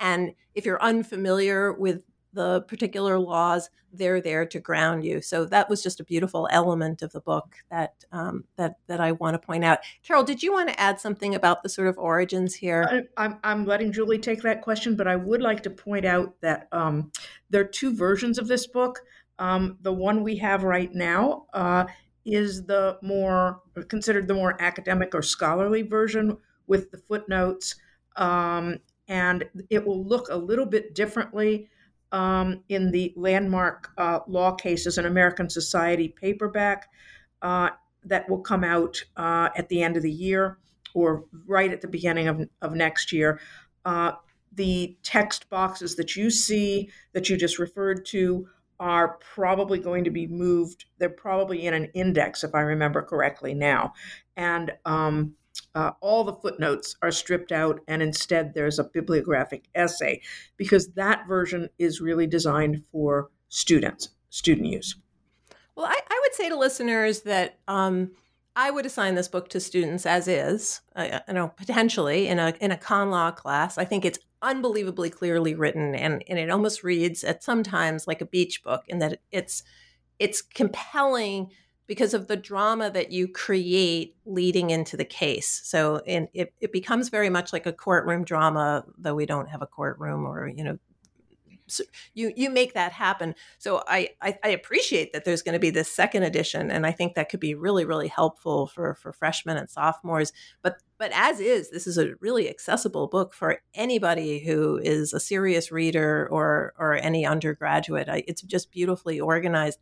And 0.00 0.32
if 0.54 0.64
you're 0.64 0.82
unfamiliar 0.82 1.72
with 1.72 2.02
the 2.32 2.62
particular 2.62 3.18
laws 3.18 3.70
they're 3.92 4.20
there 4.20 4.46
to 4.46 4.60
ground 4.60 5.04
you. 5.04 5.20
So 5.20 5.44
that 5.46 5.68
was 5.68 5.82
just 5.82 5.98
a 5.98 6.04
beautiful 6.04 6.48
element 6.50 7.02
of 7.02 7.12
the 7.12 7.20
book 7.20 7.56
that 7.70 8.04
um, 8.12 8.44
that 8.56 8.76
that 8.86 9.00
i 9.00 9.12
want 9.12 9.34
to 9.34 9.38
point 9.44 9.64
out. 9.64 9.80
Carol 10.02 10.22
did 10.22 10.42
you 10.42 10.52
want 10.52 10.68
to 10.68 10.80
add 10.80 11.00
something 11.00 11.34
about 11.34 11.62
the 11.62 11.68
sort 11.68 11.88
of 11.88 11.98
origins 11.98 12.54
here? 12.54 13.06
I, 13.16 13.24
am 13.24 13.38
I'm 13.42 13.64
letting 13.66 13.92
julie 13.92 14.18
take 14.18 14.42
that 14.42 14.62
question 14.62 14.96
but 14.96 15.08
i 15.08 15.16
would 15.16 15.42
like 15.42 15.62
to 15.64 15.70
point 15.70 16.04
out 16.04 16.34
that 16.40 16.68
um, 16.72 17.10
there 17.50 17.62
are 17.62 17.64
two 17.64 17.94
versions 17.94 18.38
of 18.38 18.48
this 18.48 18.66
book. 18.66 19.00
Um, 19.38 19.78
the 19.80 19.92
one 19.92 20.22
we 20.22 20.36
have 20.36 20.64
right 20.64 20.94
now 20.94 21.46
uh, 21.54 21.86
is 22.24 22.64
the 22.64 22.98
more 23.02 23.62
considered 23.88 24.28
the 24.28 24.34
more 24.34 24.60
academic 24.60 25.14
or 25.14 25.22
scholarly 25.22 25.82
version 25.82 26.36
with 26.66 26.90
the 26.90 26.98
footnotes 26.98 27.74
um, 28.16 28.78
and 29.08 29.44
it 29.70 29.84
will 29.84 30.04
look 30.04 30.28
a 30.28 30.36
little 30.36 30.66
bit 30.66 30.94
differently 30.94 31.68
um, 32.12 32.62
in 32.68 32.90
the 32.90 33.12
landmark 33.16 33.90
uh, 33.98 34.20
law 34.26 34.52
cases, 34.52 34.98
an 34.98 35.06
American 35.06 35.48
Society 35.48 36.08
paperback 36.08 36.88
uh, 37.42 37.70
that 38.04 38.28
will 38.28 38.40
come 38.40 38.64
out 38.64 39.02
uh, 39.16 39.50
at 39.56 39.68
the 39.68 39.82
end 39.82 39.96
of 39.96 40.02
the 40.02 40.10
year 40.10 40.58
or 40.94 41.24
right 41.46 41.72
at 41.72 41.80
the 41.80 41.88
beginning 41.88 42.28
of, 42.28 42.48
of 42.62 42.74
next 42.74 43.12
year. 43.12 43.40
Uh, 43.84 44.12
the 44.52 44.96
text 45.02 45.48
boxes 45.48 45.96
that 45.96 46.16
you 46.16 46.30
see 46.30 46.90
that 47.12 47.28
you 47.28 47.36
just 47.36 47.58
referred 47.58 48.04
to 48.04 48.48
are 48.80 49.18
probably 49.34 49.78
going 49.78 50.04
to 50.04 50.10
be 50.10 50.26
moved. 50.26 50.86
They're 50.98 51.10
probably 51.10 51.66
in 51.66 51.74
an 51.74 51.90
index, 51.94 52.42
if 52.42 52.54
I 52.54 52.60
remember 52.60 53.02
correctly 53.02 53.54
now. 53.54 53.92
And 54.36 54.72
um, 54.86 55.34
uh, 55.74 55.92
all 56.00 56.24
the 56.24 56.34
footnotes 56.34 56.96
are 57.02 57.10
stripped 57.10 57.52
out, 57.52 57.80
and 57.86 58.02
instead 58.02 58.54
there's 58.54 58.78
a 58.78 58.84
bibliographic 58.84 59.68
essay 59.74 60.20
because 60.56 60.88
that 60.94 61.26
version 61.28 61.68
is 61.78 62.00
really 62.00 62.26
designed 62.26 62.82
for 62.90 63.30
students, 63.48 64.10
student 64.30 64.66
use. 64.66 64.96
Well, 65.76 65.86
I, 65.86 65.98
I 66.10 66.20
would 66.22 66.34
say 66.34 66.48
to 66.48 66.56
listeners 66.56 67.22
that 67.22 67.58
um, 67.68 68.10
I 68.56 68.70
would 68.70 68.84
assign 68.84 69.14
this 69.14 69.28
book 69.28 69.48
to 69.50 69.60
students 69.60 70.06
as 70.06 70.26
is, 70.26 70.80
uh, 70.96 71.20
you 71.28 71.34
know, 71.34 71.48
potentially 71.48 72.26
in 72.26 72.38
a 72.38 72.52
in 72.60 72.72
a 72.72 72.76
con 72.76 73.10
law 73.10 73.30
class. 73.30 73.78
I 73.78 73.84
think 73.84 74.04
it's 74.04 74.18
unbelievably 74.42 75.10
clearly 75.10 75.54
written, 75.54 75.94
and 75.94 76.24
and 76.28 76.38
it 76.38 76.50
almost 76.50 76.82
reads 76.82 77.22
at 77.22 77.44
sometimes 77.44 78.06
like 78.06 78.20
a 78.20 78.26
beach 78.26 78.62
book 78.62 78.82
in 78.88 78.98
that 78.98 79.20
it's 79.30 79.62
it's 80.18 80.42
compelling 80.42 81.50
because 81.90 82.14
of 82.14 82.28
the 82.28 82.36
drama 82.36 82.88
that 82.88 83.10
you 83.10 83.26
create 83.26 84.14
leading 84.24 84.70
into 84.70 84.96
the 84.96 85.04
case. 85.04 85.60
So 85.64 86.00
and 86.06 86.28
it, 86.32 86.54
it 86.60 86.70
becomes 86.70 87.08
very 87.08 87.28
much 87.28 87.52
like 87.52 87.66
a 87.66 87.72
courtroom 87.72 88.22
drama, 88.22 88.84
though 88.96 89.16
we 89.16 89.26
don't 89.26 89.48
have 89.48 89.60
a 89.60 89.66
courtroom 89.66 90.24
or, 90.24 90.46
you 90.46 90.62
know, 90.62 90.78
so 91.66 91.82
you 92.14 92.32
you 92.36 92.48
make 92.48 92.74
that 92.74 92.92
happen. 92.92 93.34
So 93.58 93.82
I, 93.88 94.10
I, 94.22 94.38
I 94.44 94.48
appreciate 94.50 95.12
that 95.12 95.24
there's 95.24 95.42
going 95.42 95.54
to 95.54 95.58
be 95.58 95.70
this 95.70 95.90
second 95.90 96.22
edition, 96.22 96.70
and 96.70 96.86
I 96.86 96.92
think 96.92 97.14
that 97.14 97.28
could 97.28 97.40
be 97.40 97.56
really 97.56 97.84
really 97.84 98.08
helpful 98.08 98.68
for 98.68 98.94
for 98.94 99.12
freshmen 99.12 99.56
and 99.56 99.68
sophomores. 99.68 100.32
But 100.62 100.76
but 100.96 101.10
as 101.12 101.40
is, 101.40 101.70
this 101.70 101.88
is 101.88 101.98
a 101.98 102.14
really 102.20 102.48
accessible 102.48 103.08
book 103.08 103.34
for 103.34 103.62
anybody 103.74 104.38
who 104.38 104.78
is 104.78 105.12
a 105.12 105.18
serious 105.18 105.72
reader 105.72 106.28
or 106.30 106.72
or 106.78 106.94
any 106.94 107.26
undergraduate. 107.26 108.08
I, 108.08 108.22
it's 108.28 108.42
just 108.42 108.70
beautifully 108.70 109.18
organized. 109.18 109.80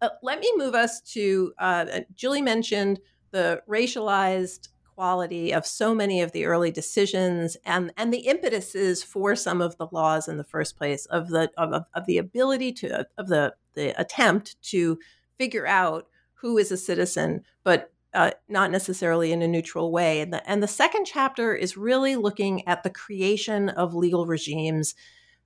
Uh, 0.00 0.08
let 0.22 0.40
me 0.40 0.52
move 0.56 0.74
us 0.74 1.00
to 1.00 1.52
uh, 1.58 1.86
uh, 1.92 2.00
Julie 2.14 2.42
mentioned 2.42 3.00
the 3.30 3.62
racialized 3.68 4.68
quality 4.94 5.52
of 5.52 5.66
so 5.66 5.94
many 5.94 6.20
of 6.20 6.32
the 6.32 6.44
early 6.44 6.70
decisions 6.70 7.56
and 7.64 7.92
and 7.96 8.12
the 8.12 8.26
impetuses 8.26 9.02
for 9.02 9.36
some 9.36 9.60
of 9.60 9.76
the 9.78 9.86
laws 9.92 10.28
in 10.28 10.36
the 10.36 10.44
first 10.44 10.76
place 10.76 11.06
of 11.06 11.28
the 11.28 11.50
of, 11.56 11.84
of 11.94 12.06
the 12.06 12.18
ability 12.18 12.72
to 12.72 13.06
of 13.16 13.28
the 13.28 13.54
the 13.74 13.98
attempt 14.00 14.60
to 14.62 14.98
figure 15.36 15.66
out 15.66 16.08
who 16.34 16.58
is 16.58 16.70
a 16.70 16.76
citizen 16.76 17.42
but 17.64 17.92
uh, 18.14 18.30
not 18.48 18.70
necessarily 18.70 19.32
in 19.32 19.42
a 19.42 19.48
neutral 19.48 19.92
way. 19.92 20.20
And 20.20 20.32
the, 20.32 20.50
and 20.50 20.62
the 20.62 20.68
second 20.68 21.04
chapter 21.04 21.54
is 21.54 21.76
really 21.76 22.16
looking 22.16 22.66
at 22.66 22.82
the 22.82 22.90
creation 22.90 23.68
of 23.68 23.94
legal 23.94 24.26
regimes 24.26 24.94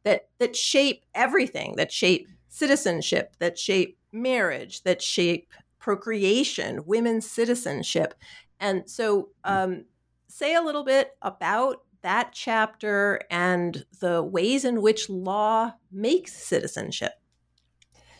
that 0.04 0.28
that 0.38 0.56
shape 0.56 1.04
everything 1.14 1.74
that 1.76 1.92
shape 1.92 2.28
citizenship 2.48 3.34
that 3.38 3.58
shape 3.58 3.98
marriage, 4.12 4.82
that 4.82 5.02
shape 5.02 5.52
procreation, 5.78 6.84
women's 6.86 7.28
citizenship. 7.28 8.14
And 8.60 8.88
so, 8.88 9.30
um, 9.44 9.84
say 10.28 10.54
a 10.54 10.62
little 10.62 10.84
bit 10.84 11.16
about 11.22 11.82
that 12.02 12.30
chapter 12.32 13.20
and 13.30 13.84
the 14.00 14.22
ways 14.22 14.64
in 14.64 14.82
which 14.82 15.08
law 15.08 15.72
makes 15.90 16.32
citizenship. 16.32 17.12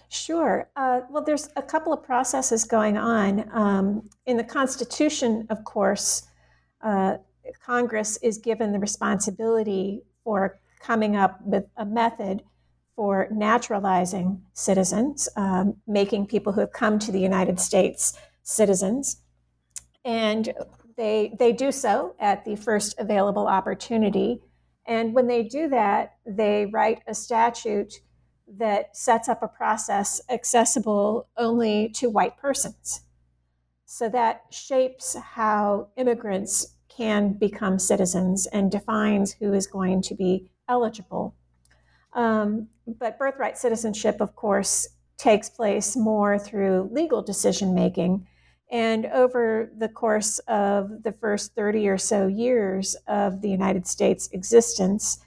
Sure. 0.09 0.69
Uh, 0.77 1.01
well, 1.09 1.25
there's 1.25 1.49
a 1.57 1.63
couple 1.63 1.93
of 1.93 2.03
processes 2.03 2.65
going 2.65 2.99
on. 2.99 3.49
Um, 3.53 4.11
in 4.27 4.37
the 4.37 4.45
Constitution, 4.45 5.47
of 5.49 5.65
course, 5.65 6.25
uh, 6.83 7.17
Congress 7.65 8.19
is 8.19 8.39
given 8.39 8.73
the 8.73 8.79
responsibility 8.79 10.03
for 10.23 10.61
coming 10.81 11.17
up 11.17 11.41
with 11.43 11.65
a 11.77 11.87
method 11.87 12.43
for 12.97 13.29
naturalizing 13.31 14.43
citizens, 14.53 15.29
um, 15.37 15.77
making 15.87 16.27
people 16.27 16.53
who 16.53 16.61
have 16.61 16.73
come 16.73 16.99
to 16.99 17.13
the 17.13 17.21
United 17.21 17.59
States 17.59 18.13
citizens. 18.43 19.23
And 20.05 20.53
they, 20.97 21.35
they 21.39 21.53
do 21.53 21.73
so 21.73 22.15
at 22.19 22.45
the 22.45 22.57
first 22.57 22.95
available 22.99 23.47
opportunity. 23.47 24.41
And 24.87 25.15
when 25.15 25.27
they 25.27 25.43
do 25.43 25.69
that, 25.69 26.17
they 26.27 26.67
write 26.67 27.03
a 27.07 27.15
statute 27.15 27.95
that 28.59 28.97
sets 28.97 29.29
up 29.29 29.43
a 29.43 29.49
process 29.49 30.21
accessible 30.29 31.29
only 31.37 31.89
to 31.91 32.11
white 32.11 32.37
persons. 32.37 33.03
So 33.87 34.09
that 34.11 34.43
shapes 34.51 35.15
how 35.15 35.89
immigrants 35.97 36.77
can 36.89 37.33
become 37.33 37.79
citizens 37.79 38.47
and 38.47 38.71
defines 38.71 39.33
who 39.33 39.53
is 39.55 39.67
going 39.67 40.03
to 40.03 40.15
be 40.15 40.51
eligible 40.69 41.35
um, 42.13 42.69
but 42.87 43.19
birthright 43.19 43.59
citizenship, 43.59 44.21
of 44.21 44.35
course, 44.35 44.89
takes 45.17 45.49
place 45.49 45.97
more 45.97 46.39
through 46.39 46.91
legal 46.93 47.23
decision 47.23 47.75
making. 47.75 48.27
And 48.71 49.07
over 49.07 49.71
the 49.77 49.89
course 49.89 50.39
of 50.41 51.03
the 51.03 51.13
first 51.13 51.55
30 51.55 51.89
or 51.89 51.99
so 51.99 52.27
years 52.27 52.97
of 53.07 53.43
the 53.43 53.51
United 53.51 53.87
States' 53.87 54.29
existence, 54.33 55.19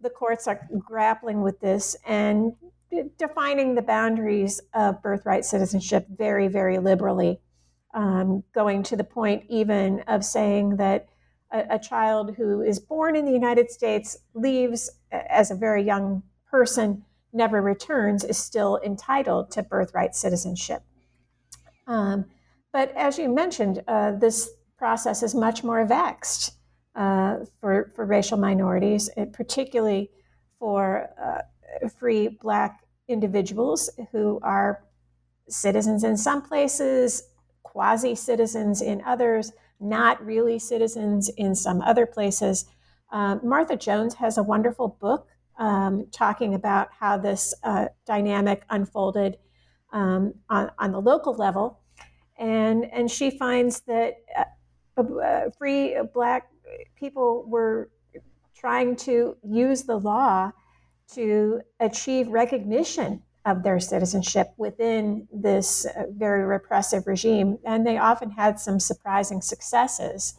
the 0.00 0.10
courts 0.10 0.46
are 0.46 0.60
grappling 0.78 1.42
with 1.42 1.60
this 1.60 1.96
and 2.06 2.52
defining 3.18 3.74
the 3.74 3.82
boundaries 3.82 4.60
of 4.74 5.02
birthright 5.02 5.44
citizenship 5.44 6.06
very, 6.08 6.46
very 6.46 6.78
liberally, 6.78 7.40
um, 7.94 8.44
going 8.54 8.82
to 8.84 8.96
the 8.96 9.04
point 9.04 9.44
even 9.48 10.00
of 10.06 10.24
saying 10.24 10.76
that 10.76 11.08
a, 11.52 11.64
a 11.70 11.78
child 11.78 12.34
who 12.36 12.62
is 12.62 12.78
born 12.78 13.16
in 13.16 13.24
the 13.24 13.32
United 13.32 13.70
States, 13.70 14.18
leaves 14.34 14.90
as 15.10 15.50
a 15.50 15.54
very 15.54 15.82
young 15.82 16.22
person, 16.50 17.04
never 17.32 17.60
returns, 17.60 18.24
is 18.24 18.38
still 18.38 18.80
entitled 18.84 19.50
to 19.52 19.62
birthright 19.62 20.14
citizenship. 20.14 20.82
Um, 21.86 22.26
but 22.72 22.92
as 22.96 23.18
you 23.18 23.28
mentioned, 23.28 23.82
uh, 23.86 24.12
this 24.12 24.50
process 24.76 25.22
is 25.22 25.34
much 25.34 25.62
more 25.62 25.84
vexed 25.84 26.54
uh, 26.94 27.38
for, 27.60 27.92
for 27.94 28.04
racial 28.04 28.38
minorities, 28.38 29.10
particularly 29.32 30.10
for 30.58 31.10
uh, 31.20 31.88
free 31.88 32.28
Black 32.28 32.80
individuals 33.08 33.90
who 34.12 34.40
are 34.42 34.82
citizens 35.48 36.04
in 36.04 36.16
some 36.16 36.42
places, 36.42 37.24
quasi 37.62 38.14
citizens 38.14 38.80
in 38.80 39.02
others, 39.04 39.52
not 39.80 40.24
really 40.24 40.58
citizens 40.58 41.28
in 41.36 41.54
some 41.54 41.80
other 41.82 42.06
places. 42.06 42.66
Uh, 43.12 43.36
Martha 43.42 43.76
Jones 43.76 44.14
has 44.14 44.38
a 44.38 44.42
wonderful 44.42 44.96
book 45.00 45.28
um, 45.58 46.06
talking 46.10 46.54
about 46.54 46.88
how 46.98 47.16
this 47.16 47.54
uh, 47.62 47.86
dynamic 48.06 48.64
unfolded 48.70 49.38
um, 49.92 50.34
on, 50.48 50.70
on 50.78 50.92
the 50.92 51.00
local 51.00 51.34
level. 51.34 51.80
And, 52.36 52.84
and 52.92 53.10
she 53.10 53.30
finds 53.30 53.80
that 53.82 54.16
uh, 54.36 54.44
uh 54.96 55.50
free 55.58 55.96
black 56.12 56.50
people 56.96 57.44
were 57.48 57.90
trying 58.54 58.96
to 58.96 59.36
use 59.42 59.82
the 59.82 59.96
law 59.96 60.50
to 61.12 61.60
achieve 61.80 62.28
recognition 62.28 63.22
of 63.44 63.62
their 63.62 63.78
citizenship 63.78 64.52
within 64.56 65.28
this 65.32 65.84
uh, 65.84 66.04
very 66.10 66.44
repressive 66.44 67.06
regime. 67.06 67.58
And 67.64 67.86
they 67.86 67.98
often 67.98 68.30
had 68.30 68.58
some 68.58 68.80
surprising 68.80 69.42
successes, 69.42 70.34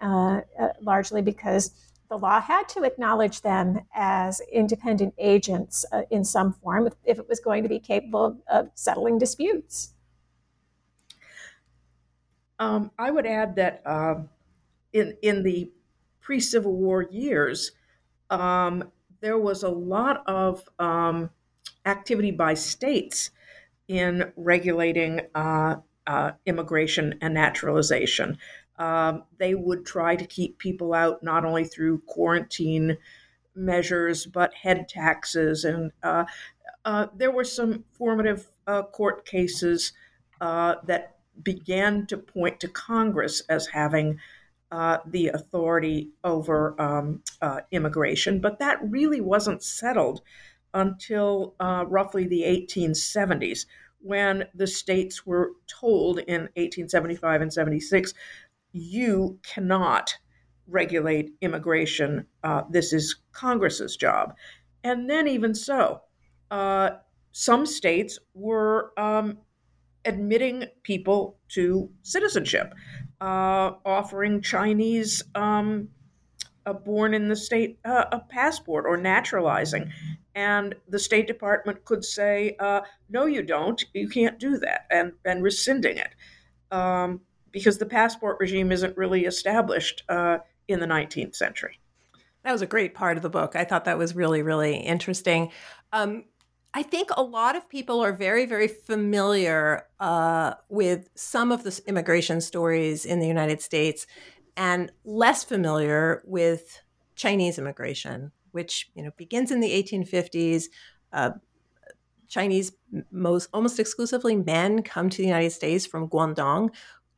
uh, 0.00 0.40
uh, 0.60 0.68
largely 0.80 1.22
because 1.22 1.70
the 2.08 2.18
law 2.18 2.40
had 2.40 2.68
to 2.70 2.82
acknowledge 2.82 3.42
them 3.42 3.80
as 3.94 4.40
independent 4.52 5.14
agents 5.18 5.84
uh, 5.92 6.02
in 6.10 6.24
some 6.24 6.52
form 6.52 6.86
if, 6.86 6.94
if, 7.04 7.18
it 7.18 7.28
was 7.28 7.38
going 7.38 7.62
to 7.62 7.68
be 7.68 7.78
capable 7.78 8.24
of, 8.24 8.38
of 8.50 8.70
settling 8.74 9.18
disputes. 9.18 9.92
Um, 12.58 12.90
I 12.98 13.10
would 13.10 13.26
add 13.26 13.54
that 13.56 13.82
um, 13.86 14.30
in 14.92 15.16
in 15.22 15.44
the 15.44 15.70
pre 16.20 16.40
Civil 16.40 16.74
War 16.74 17.02
years, 17.02 17.72
um, 18.30 18.90
there 19.20 19.38
was 19.38 19.62
a 19.62 19.68
lot 19.68 20.24
of 20.26 20.68
um, 20.80 21.30
activity 21.88 22.30
by 22.30 22.54
states 22.54 23.30
in 23.88 24.32
regulating 24.36 25.22
uh, 25.34 25.76
uh, 26.06 26.32
immigration 26.46 27.18
and 27.20 27.34
naturalization. 27.34 28.38
Um, 28.78 29.24
they 29.38 29.54
would 29.54 29.84
try 29.84 30.14
to 30.14 30.26
keep 30.26 30.58
people 30.58 30.94
out 30.94 31.22
not 31.22 31.44
only 31.44 31.64
through 31.64 32.02
quarantine 32.06 32.96
measures, 33.54 34.26
but 34.26 34.54
head 34.54 34.88
taxes. 34.88 35.64
And 35.64 35.90
uh, 36.02 36.24
uh 36.84 37.06
there 37.16 37.32
were 37.32 37.44
some 37.44 37.84
formative 37.92 38.50
uh, 38.66 38.82
court 38.82 39.26
cases 39.26 39.92
uh, 40.40 40.76
that 40.86 41.16
began 41.42 42.06
to 42.06 42.16
point 42.16 42.60
to 42.60 42.68
Congress 42.68 43.42
as 43.48 43.66
having 43.66 44.18
uh, 44.70 44.98
the 45.06 45.28
authority 45.28 46.10
over 46.24 46.80
um, 46.80 47.22
uh, 47.40 47.60
immigration, 47.70 48.40
but 48.40 48.58
that 48.58 48.78
really 48.82 49.20
wasn't 49.20 49.62
settled 49.62 50.20
until 50.74 51.54
uh, 51.60 51.84
roughly 51.88 52.26
the 52.26 52.42
1870s, 52.42 53.66
when 54.00 54.44
the 54.54 54.66
states 54.66 55.26
were 55.26 55.52
told 55.66 56.18
in 56.20 56.42
1875 56.42 57.42
and 57.42 57.52
76 57.52 58.14
you 58.72 59.38
cannot 59.42 60.14
regulate 60.66 61.32
immigration. 61.40 62.26
Uh, 62.44 62.62
this 62.70 62.92
is 62.92 63.16
Congress's 63.32 63.96
job. 63.96 64.34
And 64.84 65.08
then, 65.08 65.26
even 65.26 65.54
so, 65.54 66.02
uh, 66.50 66.90
some 67.32 67.66
states 67.66 68.18
were 68.34 68.92
um, 68.96 69.38
admitting 70.04 70.66
people 70.82 71.38
to 71.50 71.90
citizenship, 72.02 72.74
uh, 73.20 73.72
offering 73.84 74.42
Chinese 74.42 75.22
um, 75.34 75.88
born 76.74 77.14
in 77.14 77.28
the 77.28 77.36
state 77.36 77.78
uh, 77.84 78.04
a 78.12 78.20
passport 78.20 78.84
or 78.86 78.96
naturalizing. 78.96 79.92
And 80.34 80.74
the 80.88 80.98
State 80.98 81.26
Department 81.26 81.84
could 81.84 82.04
say, 82.04 82.56
uh, 82.60 82.82
no, 83.08 83.26
you 83.26 83.42
don't. 83.42 83.84
You 83.92 84.08
can't 84.08 84.38
do 84.38 84.56
that, 84.58 84.86
and, 84.90 85.12
and 85.24 85.42
rescinding 85.42 85.96
it. 85.96 86.14
Um, 86.70 87.20
because 87.50 87.78
the 87.78 87.86
passport 87.86 88.36
regime 88.38 88.70
isn't 88.70 88.96
really 88.96 89.24
established 89.24 90.04
uh, 90.08 90.38
in 90.68 90.80
the 90.80 90.86
19th 90.86 91.34
century. 91.34 91.80
That 92.44 92.52
was 92.52 92.62
a 92.62 92.66
great 92.66 92.94
part 92.94 93.16
of 93.16 93.22
the 93.22 93.30
book. 93.30 93.56
I 93.56 93.64
thought 93.64 93.84
that 93.86 93.98
was 93.98 94.14
really, 94.14 94.42
really 94.42 94.76
interesting. 94.76 95.50
Um, 95.92 96.24
I 96.74 96.82
think 96.82 97.08
a 97.16 97.22
lot 97.22 97.56
of 97.56 97.68
people 97.68 98.00
are 98.00 98.12
very, 98.12 98.46
very 98.46 98.68
familiar 98.68 99.84
uh, 99.98 100.54
with 100.68 101.08
some 101.14 101.50
of 101.50 101.64
the 101.64 101.80
immigration 101.86 102.40
stories 102.40 103.04
in 103.04 103.20
the 103.20 103.26
United 103.26 103.62
States 103.62 104.06
and 104.58 104.90
less 105.04 105.44
familiar 105.44 106.22
with 106.26 106.82
Chinese 107.14 107.58
immigration, 107.58 108.32
which 108.50 108.90
you 108.94 109.02
know 109.02 109.12
begins 109.16 109.50
in 109.50 109.60
the 109.60 109.70
1850s. 109.70 110.64
Uh, 111.12 111.30
Chinese, 112.28 112.72
most 113.10 113.48
almost 113.54 113.78
exclusively 113.78 114.36
men, 114.36 114.82
come 114.82 115.08
to 115.08 115.18
the 115.18 115.28
United 115.28 115.52
States 115.52 115.86
from 115.86 116.08
Guangdong, 116.08 116.70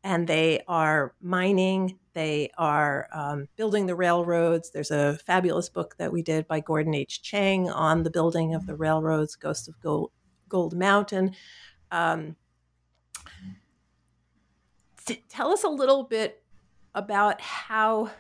and 0.05 0.29
they 0.29 0.61
are 0.69 1.15
mining. 1.21 1.99
They 2.13 2.51
are 2.59 3.09
um, 3.13 3.49
building 3.57 3.87
the 3.87 3.97
railroads. 3.97 4.71
There's 4.71 4.91
a 4.91 5.19
fabulous 5.27 5.69
book 5.69 5.97
that 5.97 6.13
we 6.13 6.23
did 6.23 6.47
by 6.47 6.61
Gordon 6.61 6.95
H. 6.95 7.23
Chang 7.23 7.71
on 7.71 8.03
the 8.03 8.11
building 8.11 8.55
of 8.55 8.67
the 8.67 8.77
railroads, 8.77 9.35
Ghost 9.35 9.67
of 9.67 9.81
Gold, 9.81 10.13
Gold 10.49 10.77
Mountain. 10.77 11.35
Um, 11.91 12.37
t- 15.07 15.25
tell 15.29 15.53
us 15.53 15.65
a 15.65 15.69
little 15.69 16.05
bit 16.05 16.40
about 16.95 17.41
how 17.41 18.11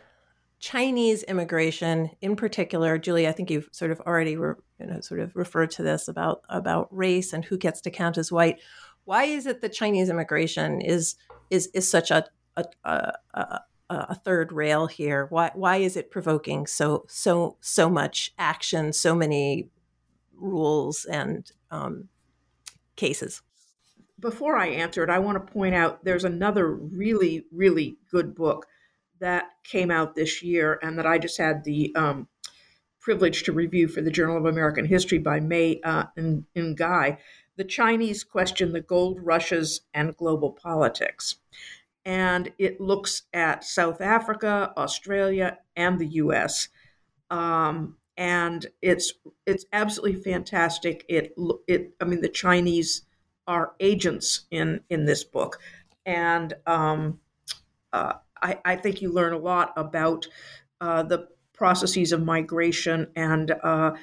Chinese 0.60 1.22
immigration, 1.22 2.10
in 2.20 2.36
particular, 2.36 2.98
Julie, 2.98 3.26
I 3.26 3.32
think 3.32 3.50
you've 3.50 3.68
sort 3.72 3.90
of 3.90 4.00
already 4.00 4.36
re- 4.36 4.54
you 4.78 4.86
know, 4.86 5.00
sort 5.00 5.20
of 5.20 5.34
referred 5.34 5.70
to 5.72 5.82
this 5.82 6.06
about 6.06 6.42
about 6.48 6.88
race 6.90 7.32
and 7.32 7.44
who 7.44 7.56
gets 7.56 7.80
to 7.82 7.90
count 7.90 8.18
as 8.18 8.30
white. 8.30 8.60
Why 9.04 9.24
is 9.24 9.46
it 9.46 9.62
that 9.62 9.72
Chinese 9.72 10.10
immigration 10.10 10.80
is 10.80 11.16
is 11.48 11.68
is 11.74 11.90
such 11.90 12.10
a 12.10 12.26
a, 12.56 12.64
a, 12.84 13.12
a, 13.34 13.60
a 13.88 14.14
third 14.14 14.52
rail 14.52 14.86
here? 14.86 15.26
Why 15.30 15.50
why 15.54 15.78
is 15.78 15.96
it 15.96 16.10
provoking 16.10 16.66
so 16.66 17.04
so 17.08 17.56
so 17.60 17.88
much 17.88 18.32
action, 18.38 18.92
so 18.92 19.14
many 19.14 19.68
rules 20.34 21.06
and 21.06 21.50
um, 21.70 22.08
cases? 22.96 23.42
Before 24.20 24.56
I 24.56 24.68
answer 24.68 25.02
it, 25.02 25.10
I 25.10 25.18
want 25.18 25.44
to 25.44 25.52
point 25.52 25.74
out 25.74 26.04
there's 26.04 26.24
another 26.24 26.70
really, 26.72 27.46
really 27.52 27.96
good 28.10 28.34
book 28.34 28.66
that 29.20 29.44
came 29.64 29.90
out 29.90 30.14
this 30.14 30.42
year 30.42 30.78
and 30.82 30.98
that 30.98 31.06
I 31.06 31.18
just 31.18 31.38
had 31.38 31.64
the 31.64 31.94
um, 31.94 32.28
privilege 33.00 33.42
to 33.44 33.52
review 33.52 33.88
for 33.88 34.02
the 34.02 34.10
Journal 34.10 34.36
of 34.36 34.46
American 34.46 34.84
History 34.84 35.18
by 35.18 35.40
Mae 35.40 35.80
uh, 35.84 36.04
Ngai. 36.16 37.18
The 37.56 37.64
Chinese 37.64 38.24
Question, 38.24 38.72
the 38.72 38.80
Gold 38.80 39.18
Rushes, 39.20 39.82
and 39.92 40.16
Global 40.16 40.52
Politics. 40.52 41.36
And 42.04 42.52
it 42.58 42.80
looks 42.80 43.24
at 43.34 43.64
South 43.64 44.00
Africa, 44.00 44.72
Australia, 44.76 45.58
and 45.76 45.98
the 45.98 46.06
US. 46.06 46.68
Um, 47.30 47.96
and 48.16 48.66
it's 48.82 49.14
it's 49.46 49.64
absolutely 49.72 50.20
fantastic. 50.20 51.04
It 51.08 51.34
it 51.66 51.94
I 52.00 52.04
mean 52.04 52.20
the 52.20 52.28
Chinese 52.28 53.02
are 53.50 53.72
agents 53.80 54.46
in 54.52 54.80
in 54.90 55.04
this 55.04 55.24
book, 55.24 55.58
and 56.06 56.54
um, 56.68 57.18
uh, 57.92 58.12
I, 58.40 58.58
I, 58.64 58.76
think 58.76 59.02
you 59.02 59.12
learn 59.12 59.32
a 59.32 59.38
lot 59.38 59.72
about 59.76 60.28
uh, 60.80 61.02
the 61.02 61.26
processes 61.52 62.12
of 62.12 62.22
migration 62.22 63.08
and 63.16 63.50
uh, 63.50 63.94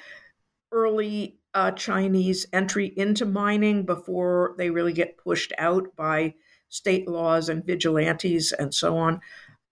early 0.70 1.38
uh, 1.54 1.70
Chinese 1.70 2.46
entry 2.52 2.92
into 2.94 3.24
mining 3.24 3.86
before 3.86 4.54
they 4.58 4.68
really 4.68 4.92
get 4.92 5.16
pushed 5.16 5.54
out 5.56 5.96
by 5.96 6.34
state 6.68 7.08
laws 7.08 7.48
and 7.48 7.64
vigilantes 7.64 8.52
and 8.52 8.74
so 8.74 8.98
on. 8.98 9.18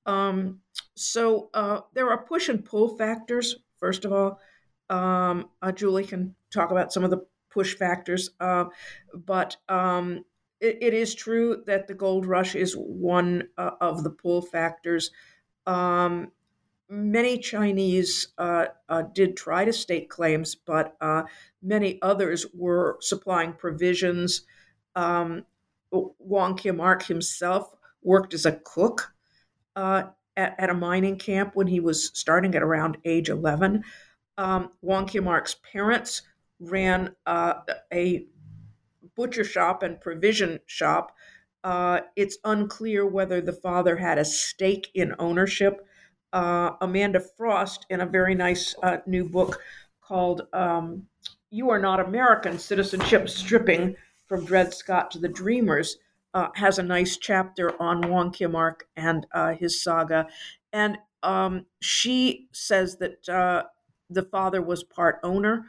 Um, 0.07 0.61
so 0.95 1.51
uh, 1.53 1.81
there 1.93 2.09
are 2.09 2.25
push 2.25 2.49
and 2.49 2.65
pull 2.65 2.97
factors. 2.97 3.57
First 3.79 4.07
of 4.07 4.13
all, 4.15 4.41
um, 4.89 5.51
uh, 5.61 5.71
Julie 5.71 6.07
can 6.07 6.35
talk 6.51 6.71
about 6.71 6.95
some 6.95 7.05
of 7.05 7.11
the 7.11 7.27
push 7.57 7.75
factors. 7.75 8.29
Uh, 8.39 8.67
but 9.15 9.57
um, 9.71 10.27
it, 10.61 10.77
it 10.83 10.95
is 10.95 11.15
true 11.15 11.63
that 11.67 11.87
the 11.87 11.95
gold 11.95 12.27
rush 12.27 12.55
is 12.55 12.75
one 12.75 13.45
uh, 13.57 13.71
of 13.81 14.05
the 14.05 14.11
pull 14.11 14.43
factors. 14.43 15.11
Um, 15.67 16.33
many 16.91 17.39
Chinese 17.39 18.29
uh, 18.37 18.67
uh 18.91 19.03
did 19.15 19.39
try 19.39 19.65
to 19.65 19.73
stake 19.73 20.11
claims, 20.11 20.55
but 20.55 20.97
uh, 21.01 21.23
many 21.63 21.99
others 22.03 22.45
were 22.53 22.99
supplying 23.01 23.55
provisions. 23.55 24.43
Um, 24.95 25.47
Wong 25.91 26.57
Kim 26.57 26.79
Ark 26.79 27.05
himself 27.05 27.75
worked 28.03 28.35
as 28.35 28.45
a 28.45 28.61
cook 28.65 29.15
uh, 29.77 30.03
at, 30.37 30.55
at, 30.59 30.71
a 30.71 30.75
mining 30.75 31.17
camp 31.17 31.53
when 31.55 31.67
he 31.67 31.81
was 31.81 32.11
starting 32.13 32.55
at 32.55 32.63
around 32.63 32.99
age 33.07 33.31
11. 33.31 33.83
Um, 34.37 34.71
Wong 34.83 35.07
Kim 35.07 35.27
Ark's 35.27 35.57
parents 35.73 36.23
ran 36.61 37.15
uh, 37.27 37.55
a 37.93 38.27
butcher 39.17 39.45
shop 39.45 39.83
and 39.83 40.01
provision 40.01 40.61
shop. 40.67 41.13
Uh, 41.65 42.01
it's 42.15 42.39
unclear 42.45 43.07
whether 43.07 43.41
the 43.41 43.53
father 43.53 43.97
had 43.97 44.19
a 44.19 44.25
stake 44.25 44.91
in 44.95 45.15
ownership. 45.19 45.87
Uh, 46.33 46.73
Amanda 46.81 47.21
Frost, 47.21 47.87
in 47.91 48.01
a 48.01 48.07
very 48.07 48.35
nice 48.35 48.75
uh, 48.83 48.99
new 49.07 49.29
book 49.29 49.61
called 50.01 50.43
um, 50.53 51.07
You 51.51 51.71
Are 51.71 51.81
Not 51.81 52.01
American 52.01 52.59
Citizenship 52.59 53.29
Stripping 53.29 53.97
from 54.27 54.45
Dred 54.45 54.75
Scott 54.75 55.11
to 55.13 55.19
the 55.19 55.29
Dreamers, 55.29 55.97
uh, 56.35 56.49
has 56.55 56.79
a 56.79 56.83
nice 56.83 57.17
chapter 57.17 57.81
on 57.81 58.11
Wong 58.11 58.31
Kim 58.31 58.55
Ark 58.55 58.87
and 58.97 59.27
uh, 59.33 59.55
his 59.55 59.83
saga. 59.83 60.27
And 60.73 60.99
um, 61.23 61.67
she 61.81 62.49
says 62.53 62.99
that 62.99 63.25
the 64.11 64.23
father 64.23 64.63
was 64.63 64.85
part 64.85 65.19
owner, 65.23 65.67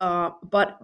uh, 0.00 0.30
but 0.42 0.78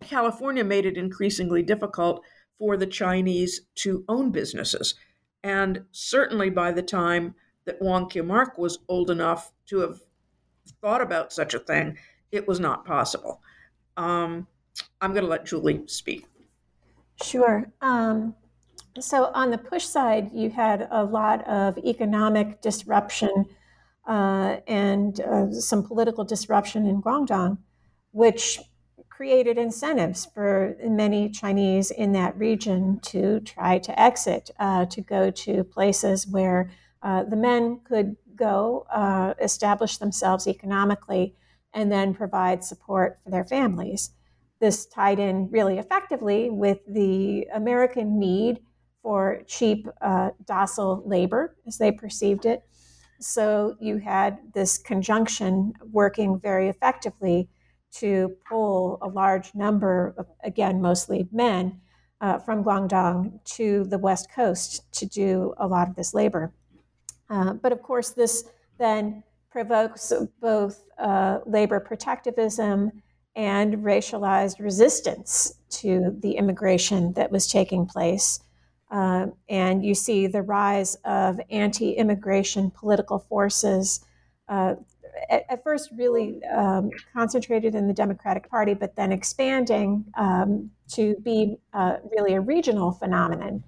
California 0.00 0.64
made 0.64 0.86
it 0.86 0.96
increasingly 0.96 1.62
difficult 1.62 2.24
for 2.58 2.76
the 2.76 2.86
Chinese 2.86 3.62
to 3.76 4.04
own 4.08 4.30
businesses. 4.30 4.94
And 5.42 5.84
certainly 5.92 6.50
by 6.50 6.72
the 6.72 6.82
time 6.82 7.34
that 7.64 7.80
Wong 7.80 8.08
Kim 8.08 8.30
Ark 8.30 8.58
was 8.58 8.78
old 8.88 9.10
enough 9.10 9.52
to 9.66 9.78
have 9.80 10.00
thought 10.80 11.00
about 11.00 11.32
such 11.32 11.54
a 11.54 11.58
thing, 11.58 11.96
it 12.32 12.46
was 12.46 12.60
not 12.60 12.84
possible. 12.84 13.40
Um, 13.96 14.46
I'm 15.00 15.12
going 15.12 15.24
to 15.24 15.30
let 15.30 15.46
Julie 15.46 15.82
speak. 15.86 16.26
Sure. 17.22 17.70
Um, 17.80 18.34
so 19.00 19.26
on 19.34 19.50
the 19.50 19.58
push 19.58 19.84
side, 19.84 20.30
you 20.32 20.50
had 20.50 20.88
a 20.90 21.04
lot 21.04 21.46
of 21.46 21.78
economic 21.78 22.60
disruption 22.60 23.46
uh, 24.06 24.56
and 24.66 25.20
uh, 25.20 25.52
some 25.52 25.82
political 25.82 26.24
disruption 26.24 26.86
in 26.86 27.02
Guangdong, 27.02 27.58
which 28.18 28.58
created 29.08 29.56
incentives 29.58 30.26
for 30.34 30.76
many 30.82 31.30
Chinese 31.30 31.92
in 31.92 32.10
that 32.10 32.36
region 32.36 32.98
to 33.00 33.38
try 33.40 33.78
to 33.78 34.00
exit, 34.00 34.50
uh, 34.58 34.84
to 34.86 35.00
go 35.00 35.30
to 35.30 35.62
places 35.62 36.26
where 36.26 36.68
uh, 37.04 37.22
the 37.22 37.36
men 37.36 37.78
could 37.84 38.16
go, 38.34 38.84
uh, 38.92 39.34
establish 39.40 39.98
themselves 39.98 40.48
economically, 40.48 41.36
and 41.72 41.92
then 41.92 42.12
provide 42.12 42.64
support 42.64 43.20
for 43.22 43.30
their 43.30 43.44
families. 43.44 44.10
This 44.58 44.84
tied 44.86 45.20
in 45.20 45.48
really 45.52 45.78
effectively 45.78 46.50
with 46.50 46.80
the 46.88 47.46
American 47.54 48.18
need 48.18 48.58
for 49.00 49.42
cheap, 49.46 49.86
uh, 50.00 50.30
docile 50.44 51.04
labor, 51.06 51.54
as 51.68 51.78
they 51.78 51.92
perceived 51.92 52.46
it. 52.46 52.64
So 53.20 53.76
you 53.78 53.98
had 53.98 54.38
this 54.54 54.76
conjunction 54.76 55.74
working 55.92 56.40
very 56.40 56.68
effectively 56.68 57.48
to 57.92 58.36
pull 58.48 58.98
a 59.02 59.08
large 59.08 59.54
number 59.54 60.14
of, 60.16 60.26
again, 60.44 60.80
mostly 60.80 61.28
men, 61.32 61.80
uh, 62.20 62.38
from 62.38 62.64
Guangdong 62.64 63.42
to 63.44 63.84
the 63.84 63.98
West 63.98 64.30
Coast 64.32 64.90
to 64.92 65.06
do 65.06 65.54
a 65.58 65.66
lot 65.66 65.88
of 65.88 65.94
this 65.94 66.14
labor. 66.14 66.52
Uh, 67.30 67.52
but 67.52 67.72
of 67.72 67.82
course, 67.82 68.10
this 68.10 68.44
then 68.78 69.22
provokes 69.50 70.12
both 70.40 70.84
uh, 70.98 71.38
labor 71.46 71.80
protectivism 71.80 72.90
and 73.36 73.74
racialized 73.78 74.58
resistance 74.58 75.54
to 75.70 76.16
the 76.20 76.32
immigration 76.32 77.12
that 77.12 77.30
was 77.30 77.46
taking 77.46 77.86
place 77.86 78.40
uh, 78.90 79.26
and 79.48 79.84
you 79.84 79.94
see 79.94 80.26
the 80.26 80.42
rise 80.42 80.94
of 81.04 81.40
anti 81.50 81.92
immigration 81.92 82.70
political 82.70 83.18
forces, 83.18 84.00
uh, 84.48 84.76
at, 85.30 85.44
at, 85.48 85.64
first 85.64 85.90
really 85.96 86.42
um, 86.44 86.90
concentrated 87.12 87.74
in 87.74 87.86
the 87.86 87.92
Democratic 87.92 88.48
Party, 88.50 88.74
but 88.74 88.96
then 88.96 89.12
expanding 89.12 90.04
um, 90.16 90.70
to 90.88 91.14
be 91.22 91.56
uh, 91.72 91.96
really 92.16 92.34
a 92.34 92.40
regional 92.40 92.92
phenomenon. 92.92 93.62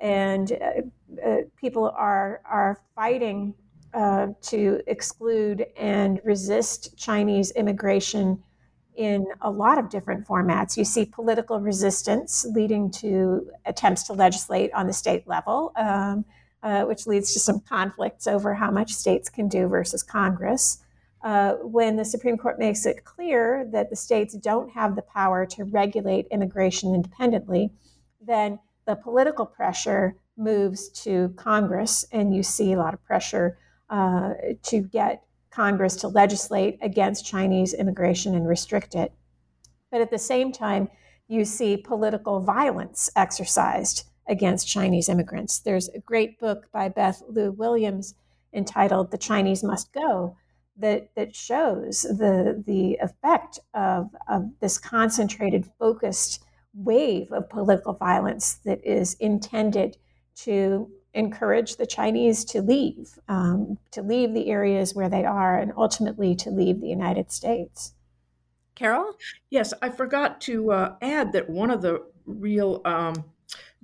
And 0.00 0.52
uh, 0.52 1.26
uh, 1.26 1.36
people 1.56 1.92
are, 1.96 2.40
are 2.44 2.80
fighting 2.94 3.54
uh, 3.94 4.28
to 4.42 4.80
exclude 4.86 5.66
and 5.76 6.20
resist 6.24 6.96
Chinese 6.96 7.50
immigration 7.52 8.42
in 8.96 9.26
a 9.40 9.50
lot 9.50 9.78
of 9.78 9.88
different 9.88 10.26
formats. 10.26 10.76
You 10.76 10.84
see 10.84 11.04
political 11.04 11.60
resistance 11.60 12.46
leading 12.54 12.90
to 12.92 13.50
attempts 13.64 14.02
to 14.04 14.12
legislate 14.12 14.72
on 14.72 14.86
the 14.86 14.92
state 14.92 15.26
level, 15.26 15.72
um, 15.76 16.24
uh, 16.62 16.84
which 16.84 17.06
leads 17.06 17.32
to 17.32 17.40
some 17.40 17.60
conflicts 17.60 18.26
over 18.26 18.54
how 18.54 18.70
much 18.70 18.92
states 18.92 19.28
can 19.28 19.48
do 19.48 19.66
versus 19.68 20.02
Congress. 20.02 20.78
Uh, 21.22 21.52
when 21.62 21.96
the 21.96 22.04
Supreme 22.04 22.36
Court 22.36 22.58
makes 22.58 22.84
it 22.84 23.04
clear 23.04 23.68
that 23.72 23.90
the 23.90 23.96
states 23.96 24.34
don't 24.34 24.70
have 24.70 24.96
the 24.96 25.02
power 25.02 25.46
to 25.46 25.64
regulate 25.64 26.26
immigration 26.30 26.94
independently, 26.94 27.70
then 28.20 28.58
the 28.86 28.96
political 28.96 29.46
pressure 29.46 30.16
moves 30.36 30.88
to 30.88 31.28
Congress, 31.36 32.04
and 32.12 32.34
you 32.34 32.42
see 32.42 32.72
a 32.72 32.78
lot 32.78 32.94
of 32.94 33.04
pressure 33.04 33.58
uh, 33.90 34.32
to 34.62 34.80
get 34.80 35.22
Congress 35.50 35.94
to 35.96 36.08
legislate 36.08 36.78
against 36.82 37.26
Chinese 37.26 37.74
immigration 37.74 38.34
and 38.34 38.48
restrict 38.48 38.94
it. 38.94 39.12
But 39.90 40.00
at 40.00 40.10
the 40.10 40.18
same 40.18 40.50
time, 40.50 40.88
you 41.28 41.44
see 41.44 41.76
political 41.76 42.40
violence 42.40 43.10
exercised 43.14 44.04
against 44.26 44.68
Chinese 44.68 45.08
immigrants. 45.08 45.58
There's 45.58 45.88
a 45.88 45.98
great 46.00 46.38
book 46.38 46.70
by 46.72 46.88
Beth 46.88 47.22
Lew-Williams 47.28 48.14
entitled 48.52 49.10
The 49.10 49.18
Chinese 49.18 49.64
Must 49.64 49.92
Go 49.92 50.36
that, 50.76 51.10
that 51.16 51.34
shows 51.34 52.02
the, 52.02 52.62
the 52.66 52.96
effect 53.02 53.58
of, 53.74 54.10
of 54.28 54.50
this 54.60 54.78
concentrated, 54.78 55.68
focused 55.78 56.44
wave 56.74 57.30
of 57.32 57.50
political 57.50 57.92
violence 57.92 58.54
that 58.64 58.84
is 58.84 59.14
intended 59.14 59.96
to 60.34 60.90
encourage 61.14 61.76
the 61.76 61.86
Chinese 61.86 62.44
to 62.46 62.62
leave, 62.62 63.18
um, 63.28 63.78
to 63.90 64.02
leave 64.02 64.32
the 64.32 64.48
areas 64.50 64.94
where 64.94 65.10
they 65.10 65.24
are, 65.24 65.58
and 65.58 65.72
ultimately 65.76 66.34
to 66.34 66.50
leave 66.50 66.80
the 66.80 66.88
United 66.88 67.30
States. 67.30 67.92
Carol? 68.74 69.12
Yes, 69.50 69.74
I 69.82 69.90
forgot 69.90 70.40
to 70.42 70.72
uh, 70.72 70.94
add 71.02 71.32
that 71.32 71.50
one 71.50 71.70
of 71.70 71.82
the 71.82 72.02
real 72.24 72.80
um, 72.86 73.24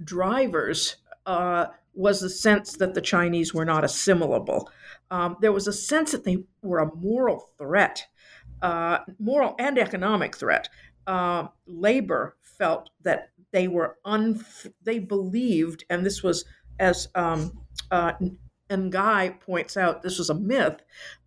drivers 0.04 0.96
uh, 1.26 1.66
was 1.94 2.20
the 2.20 2.30
sense 2.30 2.74
that 2.74 2.94
the 2.94 3.00
Chinese 3.00 3.52
were 3.52 3.64
not 3.64 3.84
assimilable. 3.84 4.70
Um, 5.10 5.36
there 5.40 5.52
was 5.52 5.66
a 5.66 5.72
sense 5.72 6.12
that 6.12 6.24
they 6.24 6.44
were 6.62 6.78
a 6.78 6.94
moral 6.94 7.50
threat, 7.58 8.06
uh, 8.62 8.98
moral 9.18 9.54
and 9.58 9.78
economic 9.78 10.36
threat. 10.36 10.68
Uh, 11.06 11.48
labor 11.66 12.36
felt 12.42 12.90
that 13.02 13.30
they 13.52 13.68
were 13.68 13.96
un. 14.04 14.44
They 14.82 14.98
believed, 14.98 15.84
and 15.90 16.04
this 16.04 16.22
was 16.22 16.44
as 16.78 17.08
um, 17.14 17.58
uh, 17.90 18.12
Ngai 18.70 19.40
points 19.40 19.76
out, 19.76 20.02
this 20.02 20.18
was 20.18 20.30
a 20.30 20.34
myth. 20.34 20.82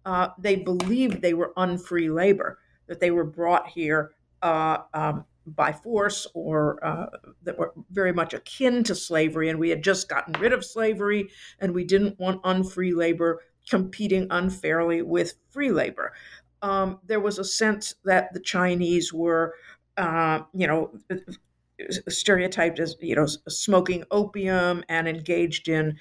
Uh, 0.06 0.30
they 0.38 0.56
believed 0.56 1.22
they 1.22 1.34
were 1.34 1.54
unfree 1.58 2.10
labor, 2.10 2.60
that 2.88 3.00
they 3.00 3.12
were 3.12 3.24
brought 3.26 3.68
here 3.68 4.12
uh, 4.42 4.78
um, 4.94 5.26
by 5.46 5.72
force 5.72 6.28
or 6.34 6.84
uh, 6.86 7.08
that 7.44 7.58
were 7.58 7.74
very 7.90 8.14
much 8.14 8.34
akin 8.34 8.84
to 8.84 8.96
slavery, 8.96 9.50
and 9.50 9.60
we 9.60 9.70
had 9.70 9.84
just 9.84 10.08
gotten 10.08 10.40
rid 10.40 10.54
of 10.54 10.64
slavery, 10.64 11.30
and 11.60 11.74
we 11.74 11.84
didn't 11.84 12.20
want 12.20 12.42
unfree 12.44 12.94
labor 12.94 13.42
competing 13.70 14.28
unfairly 14.30 15.02
with 15.02 15.36
free 15.50 15.72
labor. 15.72 16.14
Um, 16.62 17.00
there 17.06 17.20
was 17.20 17.40
a 17.40 17.44
sense 17.44 17.96
that 18.06 18.34
the 18.34 18.40
Chinese 18.40 19.12
were, 19.12 19.56
uh, 19.98 20.42
you 20.54 20.68
know, 20.68 20.92
stereotyped 22.10 22.80
as 22.80 22.96
you 23.00 23.16
know 23.16 23.26
smoking 23.48 24.04
opium 24.12 24.84
and 24.90 25.08
engaged 25.08 25.68
in 25.68 25.98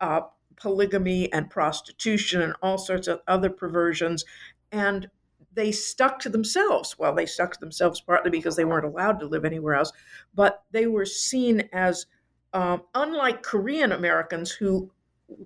uh, 0.00 0.20
polygamy 0.56 1.32
and 1.32 1.48
prostitution 1.50 2.42
and 2.42 2.54
all 2.62 2.78
sorts 2.78 3.08
of 3.08 3.20
other 3.26 3.48
perversions 3.48 4.24
and 4.70 5.08
they 5.54 5.72
stuck 5.72 6.18
to 6.20 6.28
themselves. 6.28 6.96
Well 6.98 7.14
they 7.14 7.26
stuck 7.26 7.52
to 7.54 7.60
themselves 7.60 8.00
partly 8.00 8.30
because 8.30 8.56
they 8.56 8.64
weren't 8.64 8.86
allowed 8.86 9.20
to 9.20 9.26
live 9.26 9.44
anywhere 9.44 9.74
else 9.74 9.92
but 10.34 10.62
they 10.70 10.86
were 10.86 11.06
seen 11.06 11.68
as 11.72 12.06
um, 12.52 12.82
unlike 12.94 13.42
korean 13.42 13.92
americans 13.92 14.50
who 14.50 14.90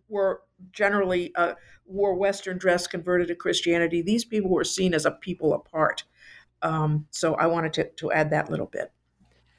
were 0.09 0.43
generally 0.73 1.35
uh, 1.37 1.55
wore 1.85 2.15
western 2.15 2.59
dress 2.59 2.87
converted 2.87 3.29
to 3.29 3.35
christianity. 3.35 4.03
These 4.03 4.25
people 4.25 4.51
were 4.51 4.65
seen 4.65 4.95
as 4.95 5.07
a 5.07 5.13
people 5.13 5.55
apart. 5.55 6.05
Um, 6.63 7.07
so 7.11 7.35
i 7.35 7.47
wanted 7.47 7.73
to, 7.75 7.91
to 7.91 8.13
add 8.13 8.31
that 8.31 8.51
little 8.51 8.67
bit 8.67 8.91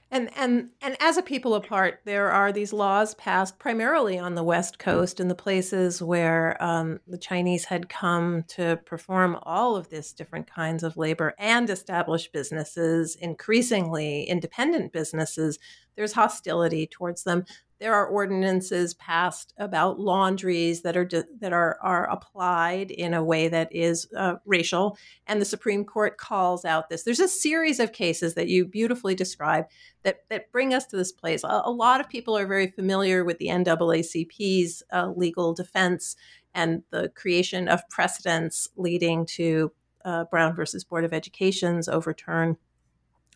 and 0.10 0.30
and 0.38 0.70
and 0.82 0.96
as 1.02 1.18
a 1.18 1.22
people 1.22 1.54
apart, 1.54 2.00
there 2.06 2.32
are 2.32 2.52
these 2.54 2.72
laws 2.72 3.14
passed 3.16 3.60
primarily 3.60 4.18
on 4.18 4.36
the 4.36 4.44
West 4.44 4.80
Coast 4.80 5.20
in 5.20 5.28
the 5.28 5.36
places 5.36 6.02
where 6.02 6.62
um, 6.64 7.00
the 7.08 7.18
Chinese 7.18 7.66
had 7.66 7.90
come 7.90 8.44
to 8.50 8.80
perform 8.86 9.38
all 9.44 9.76
of 9.76 9.90
this 9.90 10.14
different 10.14 10.50
kinds 10.50 10.84
of 10.84 10.96
labor 10.96 11.34
and 11.38 11.70
establish 11.70 12.30
businesses, 12.32 13.16
increasingly 13.18 14.24
independent 14.24 14.94
businesses. 14.94 15.60
There's 15.98 16.14
hostility 16.14 16.88
towards 16.88 17.24
them. 17.24 17.46
There 17.80 17.94
are 17.94 18.08
ordinances 18.08 18.94
passed 18.96 19.54
about 19.58 20.00
laundries 20.00 20.82
that 20.82 20.98
are 20.98 21.08
that 21.40 21.54
are 21.54 21.78
are 21.82 22.10
applied 22.10 22.92
in 22.92 23.14
a 23.14 23.24
way 23.24 23.48
that 23.48 23.74
is 23.74 24.08
uh, 24.16 24.36
racial, 24.46 24.98
and 25.28 25.40
the 25.40 25.46
Supreme 25.46 25.86
Court 25.86 26.18
calls 26.18 26.66
out 26.66 26.90
this. 26.90 27.04
There's 27.04 27.20
a 27.20 27.28
series 27.28 27.80
of 27.80 27.94
cases 27.94 28.34
that 28.34 28.48
you 28.48 28.66
beautifully 28.66 29.16
describe 29.16 29.66
that 30.04 30.22
that 30.30 30.52
bring 30.52 30.74
us 30.74 30.86
to 30.88 30.98
this 30.98 31.12
place. 31.12 31.44
A, 31.44 31.62
a 31.66 31.72
lot 31.72 32.02
of 32.02 32.10
people 32.10 32.38
are 32.38 32.48
very 32.48 32.68
familiar 32.68 33.24
with 33.24 33.38
the 33.38 33.48
NAACP's 33.48 34.84
uh, 34.92 35.12
legal 35.16 35.54
defense 35.54 36.16
and 36.54 36.82
the 36.90 37.10
creation 37.10 37.68
of 37.68 37.88
precedents 37.90 38.68
leading 38.76 39.26
to 39.26 39.72
uh, 40.04 40.24
Brown 40.26 40.56
versus 40.56 40.84
Board 40.84 41.04
of 41.04 41.14
Education's 41.14 41.88
overturn 41.88 42.58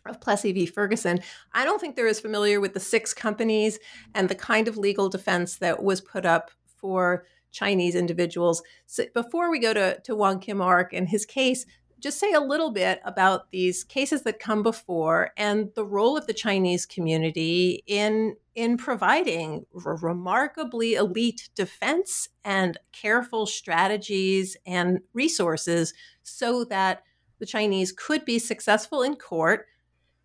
of 0.06 0.20
Plessy 0.20 0.52
v. 0.52 0.66
Ferguson, 0.66 1.20
I 1.52 1.64
don't 1.64 1.80
think 1.80 1.96
they're 1.96 2.08
as 2.08 2.20
familiar 2.20 2.60
with 2.60 2.74
the 2.74 2.80
six 2.80 3.14
companies 3.14 3.78
and 4.14 4.28
the 4.28 4.34
kind 4.34 4.68
of 4.68 4.76
legal 4.76 5.08
defense 5.08 5.56
that 5.56 5.82
was 5.82 6.00
put 6.00 6.26
up 6.26 6.50
for 6.64 7.24
Chinese 7.52 7.94
individuals. 7.94 8.62
So 8.86 9.04
before 9.14 9.50
we 9.50 9.58
go 9.58 9.72
to, 9.74 10.00
to 10.00 10.16
Wong 10.16 10.40
Kim 10.40 10.60
Ark 10.60 10.92
and 10.92 11.08
his 11.08 11.24
case, 11.24 11.66
just 12.02 12.18
say 12.18 12.32
a 12.32 12.40
little 12.40 12.72
bit 12.72 13.00
about 13.04 13.52
these 13.52 13.84
cases 13.84 14.22
that 14.22 14.40
come 14.40 14.64
before 14.64 15.30
and 15.36 15.70
the 15.76 15.84
role 15.84 16.16
of 16.16 16.26
the 16.26 16.34
Chinese 16.34 16.84
community 16.84 17.84
in 17.86 18.34
in 18.54 18.76
providing 18.76 19.64
remarkably 19.72 20.94
elite 20.94 21.48
defense 21.54 22.28
and 22.44 22.76
careful 22.90 23.46
strategies 23.46 24.56
and 24.66 24.98
resources 25.14 25.94
so 26.22 26.64
that 26.64 27.02
the 27.38 27.46
Chinese 27.46 27.92
could 27.92 28.24
be 28.26 28.38
successful 28.38 29.02
in 29.02 29.14
court 29.16 29.66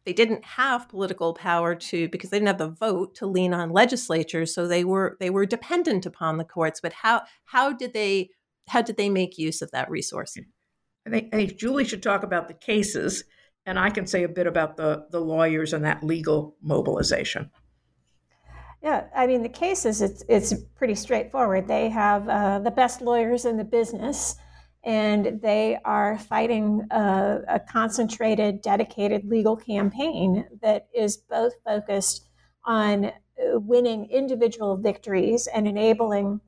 they 0.08 0.14
didn't 0.14 0.46
have 0.46 0.88
political 0.88 1.34
power 1.34 1.76
to 1.76 2.08
because 2.08 2.30
they 2.30 2.38
didn't 2.38 2.48
have 2.48 2.58
the 2.58 2.70
vote 2.70 3.14
to 3.14 3.28
lean 3.28 3.54
on 3.54 3.72
legislatures 3.72 4.56
so 4.56 4.66
they 4.66 4.86
were 4.86 5.18
they 5.20 5.30
were 5.30 5.46
dependent 5.46 6.06
upon 6.06 6.38
the 6.38 6.46
courts 6.46 6.80
but 6.80 6.94
how 6.94 7.22
how 7.44 7.74
did 7.74 7.92
they 7.92 8.30
how 8.70 8.82
did 8.82 8.96
they 8.96 9.10
make 9.10 9.38
use 9.38 9.62
of 9.62 9.70
that 9.72 9.90
resource? 9.90 10.38
I 11.06 11.10
think, 11.10 11.34
I 11.34 11.38
think 11.38 11.58
julie 11.58 11.84
should 11.84 12.02
talk 12.02 12.24
about 12.24 12.48
the 12.48 12.54
cases 12.54 13.26
and 13.66 13.78
i 13.78 13.90
can 13.90 14.08
say 14.08 14.24
a 14.24 14.30
bit 14.30 14.48
about 14.48 14.78
the 14.78 15.08
the 15.12 15.20
lawyers 15.20 15.74
and 15.74 15.84
that 15.84 16.02
legal 16.04 16.56
mobilization. 16.62 17.52
Yeah, 18.82 19.06
I 19.14 19.28
mean 19.28 19.44
the 19.44 19.50
cases 19.50 20.02
it's 20.02 20.24
it's 20.30 20.54
pretty 20.76 20.96
straightforward. 20.96 21.68
They 21.68 21.90
have 21.90 22.30
uh, 22.30 22.60
the 22.60 22.72
best 22.72 23.02
lawyers 23.02 23.44
in 23.44 23.58
the 23.58 23.66
business 23.66 24.36
and 24.88 25.42
they 25.42 25.78
are 25.84 26.18
fighting 26.18 26.88
a, 26.92 27.40
a, 27.50 27.60
concentrated, 27.60 28.62
dedicated 28.62 29.26
legal 29.26 29.58
campaign 29.58 30.46
that 30.62 30.88
is 30.96 31.18
both 31.18 31.52
focused 31.66 32.26
on 32.64 33.12
winning 33.38 34.10
individual 34.10 34.78
victories 34.78 35.46
and 35.54 35.68
enabling 35.68 36.40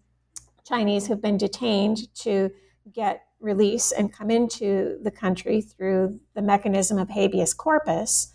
Chinese 0.65 1.05
who've 1.05 1.21
been 1.21 1.37
detained 1.37 2.13
to 2.15 2.49
get 2.93 3.23
release 3.41 3.91
and 3.91 4.13
come 4.13 4.31
into 4.31 4.97
the 5.03 5.11
country 5.11 5.59
through 5.59 6.17
the 6.33 6.41
mechanism 6.41 6.97
of 6.97 7.09
habeas 7.09 7.53
corpus. 7.53 8.33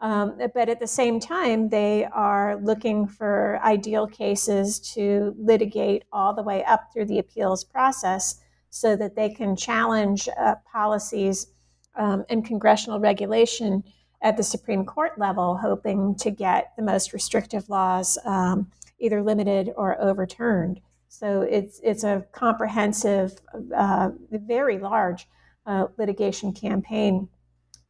Um, 0.00 0.38
but 0.54 0.68
at 0.68 0.80
the 0.80 0.86
same 0.86 1.18
time, 1.18 1.70
they 1.70 2.04
are 2.04 2.60
looking 2.62 3.06
for 3.06 3.58
ideal 3.64 4.06
cases 4.06 4.78
to 4.92 5.34
litigate 5.38 6.04
all 6.12 6.34
the 6.34 6.42
way 6.42 6.62
up 6.64 6.92
through 6.92 7.06
the 7.06 7.18
appeals 7.18 7.64
process 7.64 8.42
so 8.70 8.96
that 8.96 9.16
they 9.16 9.30
can 9.30 9.56
challenge 9.56 10.28
uh, 10.38 10.54
policies 10.70 11.48
um, 11.96 12.24
and 12.28 12.44
congressional 12.44 13.00
regulation 13.00 13.82
at 14.22 14.36
the 14.36 14.42
Supreme 14.42 14.84
Court 14.84 15.18
level, 15.18 15.56
hoping 15.56 16.14
to 16.16 16.30
get 16.30 16.72
the 16.76 16.82
most 16.82 17.12
restrictive 17.12 17.68
laws 17.68 18.18
um, 18.24 18.70
either 18.98 19.22
limited 19.22 19.72
or 19.76 20.00
overturned. 20.00 20.80
So 21.08 21.42
it's 21.42 21.80
it's 21.82 22.04
a 22.04 22.26
comprehensive, 22.32 23.40
uh, 23.74 24.10
very 24.30 24.78
large 24.78 25.28
uh, 25.64 25.86
litigation 25.96 26.52
campaign 26.52 27.28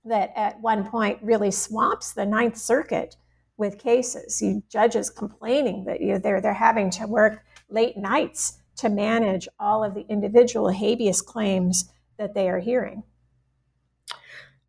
that 0.05 0.33
at 0.37 0.61
one 0.61 0.85
point 0.85 1.19
really 1.23 1.51
swamps 1.51 2.13
the 2.13 2.27
Ninth 2.27 2.57
Circuit 2.57 3.17
with 3.57 3.79
cases. 3.79 4.41
You 4.41 4.63
judges 4.69 5.11
complaining 5.11 5.85
that 5.85 6.01
you 6.01 6.13
know, 6.13 6.19
they're 6.19 6.41
they're 6.41 6.55
having 6.55 6.91
to 6.91 7.07
work 7.07 7.45
late 7.69 7.97
nights 7.97 8.59
to 8.77 8.89
manage 8.89 9.49
all 9.59 9.83
of 9.83 9.95
the 9.95 10.07
individual 10.09 10.71
habeas 10.71 11.23
claims 11.23 11.93
that 12.19 12.35
they 12.35 12.49
are 12.49 12.59
hearing. 12.59 13.03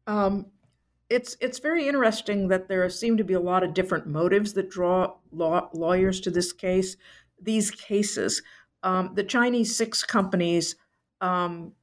Um, 0.05 0.47
it's 1.09 1.37
it's 1.39 1.59
very 1.59 1.87
interesting 1.87 2.49
that 2.49 2.67
there 2.67 2.89
seem 2.89 3.17
to 3.17 3.23
be 3.23 3.33
a 3.33 3.39
lot 3.39 3.63
of 3.63 3.73
different 3.73 4.07
motives 4.07 4.53
that 4.53 4.69
draw 4.69 5.15
law, 5.31 5.69
lawyers 5.73 6.19
to 6.21 6.31
this 6.31 6.51
case, 6.51 6.97
these 7.41 7.71
cases. 7.71 8.41
Um, 8.83 9.11
the 9.15 9.23
Chinese 9.23 9.75
six 9.75 10.03
companies 10.03 10.75
um, 11.21 11.73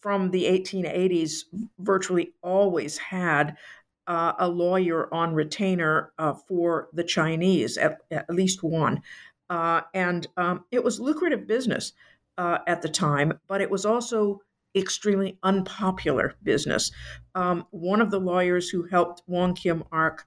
from 0.00 0.30
the 0.30 0.44
1880s 0.44 1.44
virtually 1.78 2.32
always 2.42 2.98
had 2.98 3.56
uh, 4.06 4.32
a 4.38 4.48
lawyer 4.48 5.12
on 5.14 5.34
retainer 5.34 6.12
uh, 6.18 6.34
for 6.34 6.88
the 6.92 7.04
Chinese, 7.04 7.76
at, 7.78 7.98
at 8.10 8.28
least 8.30 8.62
one. 8.62 9.00
Uh, 9.52 9.82
and 9.92 10.28
um, 10.38 10.64
it 10.70 10.82
was 10.82 10.98
lucrative 10.98 11.46
business 11.46 11.92
uh, 12.38 12.60
at 12.66 12.80
the 12.80 12.88
time, 12.88 13.38
but 13.46 13.60
it 13.60 13.70
was 13.70 13.84
also 13.84 14.40
extremely 14.74 15.36
unpopular 15.42 16.32
business. 16.42 16.90
Um, 17.34 17.66
one 17.70 18.00
of 18.00 18.10
the 18.10 18.18
lawyers 18.18 18.70
who 18.70 18.84
helped 18.84 19.22
Wong 19.26 19.52
Kim 19.52 19.84
Ark 19.92 20.24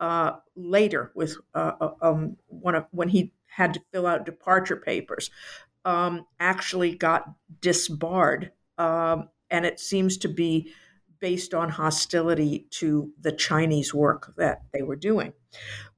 uh, 0.00 0.36
later 0.56 1.12
with 1.14 1.36
uh, 1.54 1.72
uh, 1.82 1.90
um, 2.00 2.38
one 2.46 2.74
of 2.74 2.86
when 2.92 3.10
he 3.10 3.34
had 3.44 3.74
to 3.74 3.80
fill 3.92 4.06
out 4.06 4.24
departure 4.24 4.76
papers 4.76 5.30
um, 5.84 6.24
actually 6.40 6.94
got 6.94 7.26
disbarred, 7.60 8.52
um, 8.78 9.28
and 9.50 9.66
it 9.66 9.80
seems 9.80 10.16
to 10.16 10.28
be 10.30 10.72
based 11.18 11.52
on 11.52 11.68
hostility 11.68 12.68
to 12.70 13.12
the 13.20 13.32
Chinese 13.32 13.92
work 13.92 14.32
that 14.38 14.62
they 14.72 14.80
were 14.80 14.96
doing. 14.96 15.34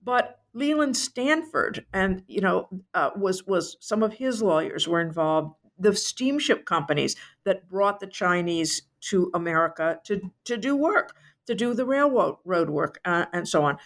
But 0.03 0.41
Leland 0.55 0.97
Stanford, 0.97 1.85
and 1.93 2.23
you 2.29 2.41
know, 2.41 2.69
uh, 2.95 3.11
was 3.17 3.45
was 3.47 3.77
some 3.81 4.03
of 4.03 4.15
his 4.15 4.41
lawyers 4.41 4.87
were 4.89 5.01
involved. 5.01 5.57
The 5.79 5.95
steamship 5.95 6.65
companies 6.65 7.17
that 7.45 7.69
brought 7.69 7.99
the 7.99 8.07
Chinese 8.07 8.83
to 9.03 9.31
America 9.35 9.99
to 10.05 10.31
to 10.45 10.57
do 10.57 10.77
work, 10.77 11.17
to 11.47 11.55
do 11.55 11.75
the 11.75 11.85
railroad 11.85 12.37
road 12.45 12.71
work, 12.71 13.01
uh, 13.05 13.27
and 13.33 13.49
so 13.49 13.65
on, 13.65 13.79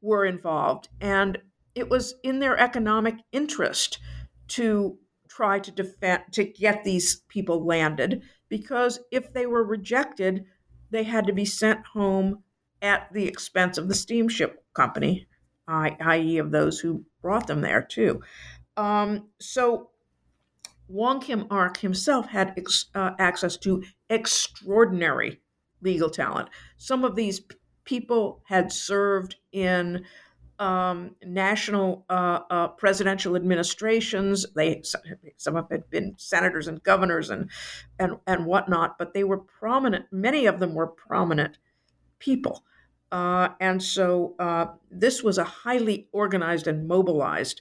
were 0.00 0.24
involved, 0.24 0.88
and 1.00 1.38
it 1.74 1.90
was 1.90 2.14
in 2.22 2.38
their 2.38 2.56
economic 2.56 3.16
interest 3.32 3.98
to 4.48 4.98
try 5.28 5.58
to 5.58 5.72
defend 5.72 6.22
to 6.32 6.44
get 6.44 6.84
these 6.84 7.16
people 7.28 7.66
landed 7.66 8.22
because 8.48 9.00
if 9.10 9.32
they 9.32 9.44
were 9.44 9.64
rejected, 9.64 10.44
they 10.90 11.02
had 11.02 11.26
to 11.26 11.32
be 11.32 11.44
sent 11.44 11.84
home 11.84 12.44
at 12.80 13.12
the 13.12 13.26
expense 13.26 13.76
of 13.76 13.88
the 13.88 13.94
steamship 13.94 14.64
company 14.72 15.26
i.e., 15.68 16.38
of 16.38 16.50
those 16.50 16.80
who 16.80 17.04
brought 17.22 17.46
them 17.46 17.60
there 17.60 17.82
too. 17.82 18.22
Um, 18.76 19.28
so 19.40 19.90
Wong 20.88 21.20
Kim 21.20 21.46
Ark 21.50 21.78
himself 21.78 22.26
had 22.28 22.54
ex- 22.56 22.86
uh, 22.94 23.12
access 23.18 23.56
to 23.58 23.82
extraordinary 24.08 25.40
legal 25.80 26.10
talent. 26.10 26.48
Some 26.76 27.04
of 27.04 27.16
these 27.16 27.40
p- 27.40 27.56
people 27.84 28.42
had 28.46 28.72
served 28.72 29.36
in 29.52 30.04
um, 30.58 31.16
national 31.24 32.04
uh, 32.08 32.40
uh, 32.50 32.68
presidential 32.68 33.36
administrations. 33.36 34.46
They 34.54 34.82
some 35.36 35.56
of 35.56 35.68
them 35.68 35.80
had 35.80 35.90
been 35.90 36.14
senators 36.16 36.66
and 36.68 36.82
governors 36.82 37.30
and 37.30 37.50
and 37.98 38.16
and 38.26 38.46
whatnot, 38.46 38.96
but 38.98 39.12
they 39.12 39.24
were 39.24 39.38
prominent. 39.38 40.06
Many 40.10 40.46
of 40.46 40.58
them 40.58 40.74
were 40.74 40.86
prominent 40.86 41.58
people. 42.18 42.64
Uh, 43.12 43.50
and 43.60 43.82
so 43.82 44.34
uh, 44.38 44.66
this 44.90 45.22
was 45.22 45.38
a 45.38 45.44
highly 45.44 46.08
organized 46.12 46.66
and 46.66 46.88
mobilized 46.88 47.60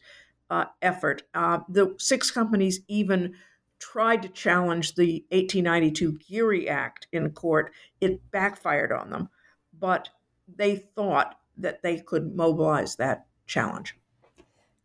uh, 0.49 0.65
effort. 0.81 1.23
Uh, 1.33 1.59
the 1.69 1.95
six 1.97 2.31
companies 2.31 2.81
even 2.87 3.35
tried 3.79 4.21
to 4.23 4.29
challenge 4.29 4.95
the 4.95 5.23
1892 5.29 6.17
Geary 6.27 6.67
Act 6.69 7.07
in 7.11 7.29
court. 7.31 7.71
It 8.01 8.31
backfired 8.31 8.91
on 8.91 9.09
them, 9.09 9.29
but 9.77 10.09
they 10.47 10.75
thought 10.75 11.37
that 11.57 11.81
they 11.83 11.99
could 11.99 12.35
mobilize 12.35 12.95
that 12.95 13.25
challenge. 13.45 13.97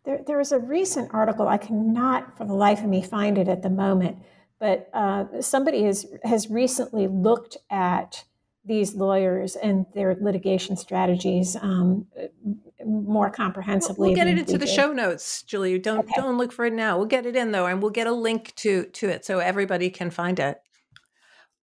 There, 0.05 0.21
there 0.27 0.39
was 0.39 0.53
a 0.53 0.59
recent 0.59 1.13
article, 1.13 1.49
I 1.49 1.59
cannot 1.59 2.37
for 2.37 2.45
the 2.45 2.55
life 2.55 2.81
of 2.81 2.87
me 2.87 3.03
find 3.03 3.37
it 3.39 3.49
at 3.49 3.63
the 3.63 3.71
moment, 3.71 4.19
but 4.59 4.89
uh, 4.93 5.41
somebody 5.41 5.85
has, 5.85 6.07
has 6.25 6.51
recently 6.51 7.07
looked 7.07 7.57
at 7.71 8.25
these 8.65 8.95
lawyers 8.95 9.57
and 9.57 9.87
their 9.95 10.17
litigation 10.21 10.77
strategies 10.77 11.57
um, 11.57 12.07
more 12.85 13.31
comprehensively. 13.31 14.09
We'll, 14.09 14.17
get 14.17 14.27
it 14.27 14.39
into 14.39 14.59
the 14.59 14.67
did. 14.67 14.75
show 14.75 14.93
notes, 14.93 15.43
Julie. 15.43 15.79
Don't 15.79 16.01
okay. 16.01 16.13
don't 16.17 16.37
look 16.37 16.53
for 16.53 16.67
it 16.67 16.73
now. 16.73 16.99
We'll 16.99 17.07
get 17.07 17.27
it 17.27 17.37
in 17.37 17.53
though, 17.53 17.67
and 17.67 17.81
we'll 17.83 17.91
get 17.91 18.07
a 18.07 18.13
link 18.13 18.55
to 18.57 18.85
to 18.85 19.09
it 19.09 19.25
so 19.25 19.39
everybody 19.39 19.91
can 19.91 20.11
find 20.11 20.39
it. 20.39 20.61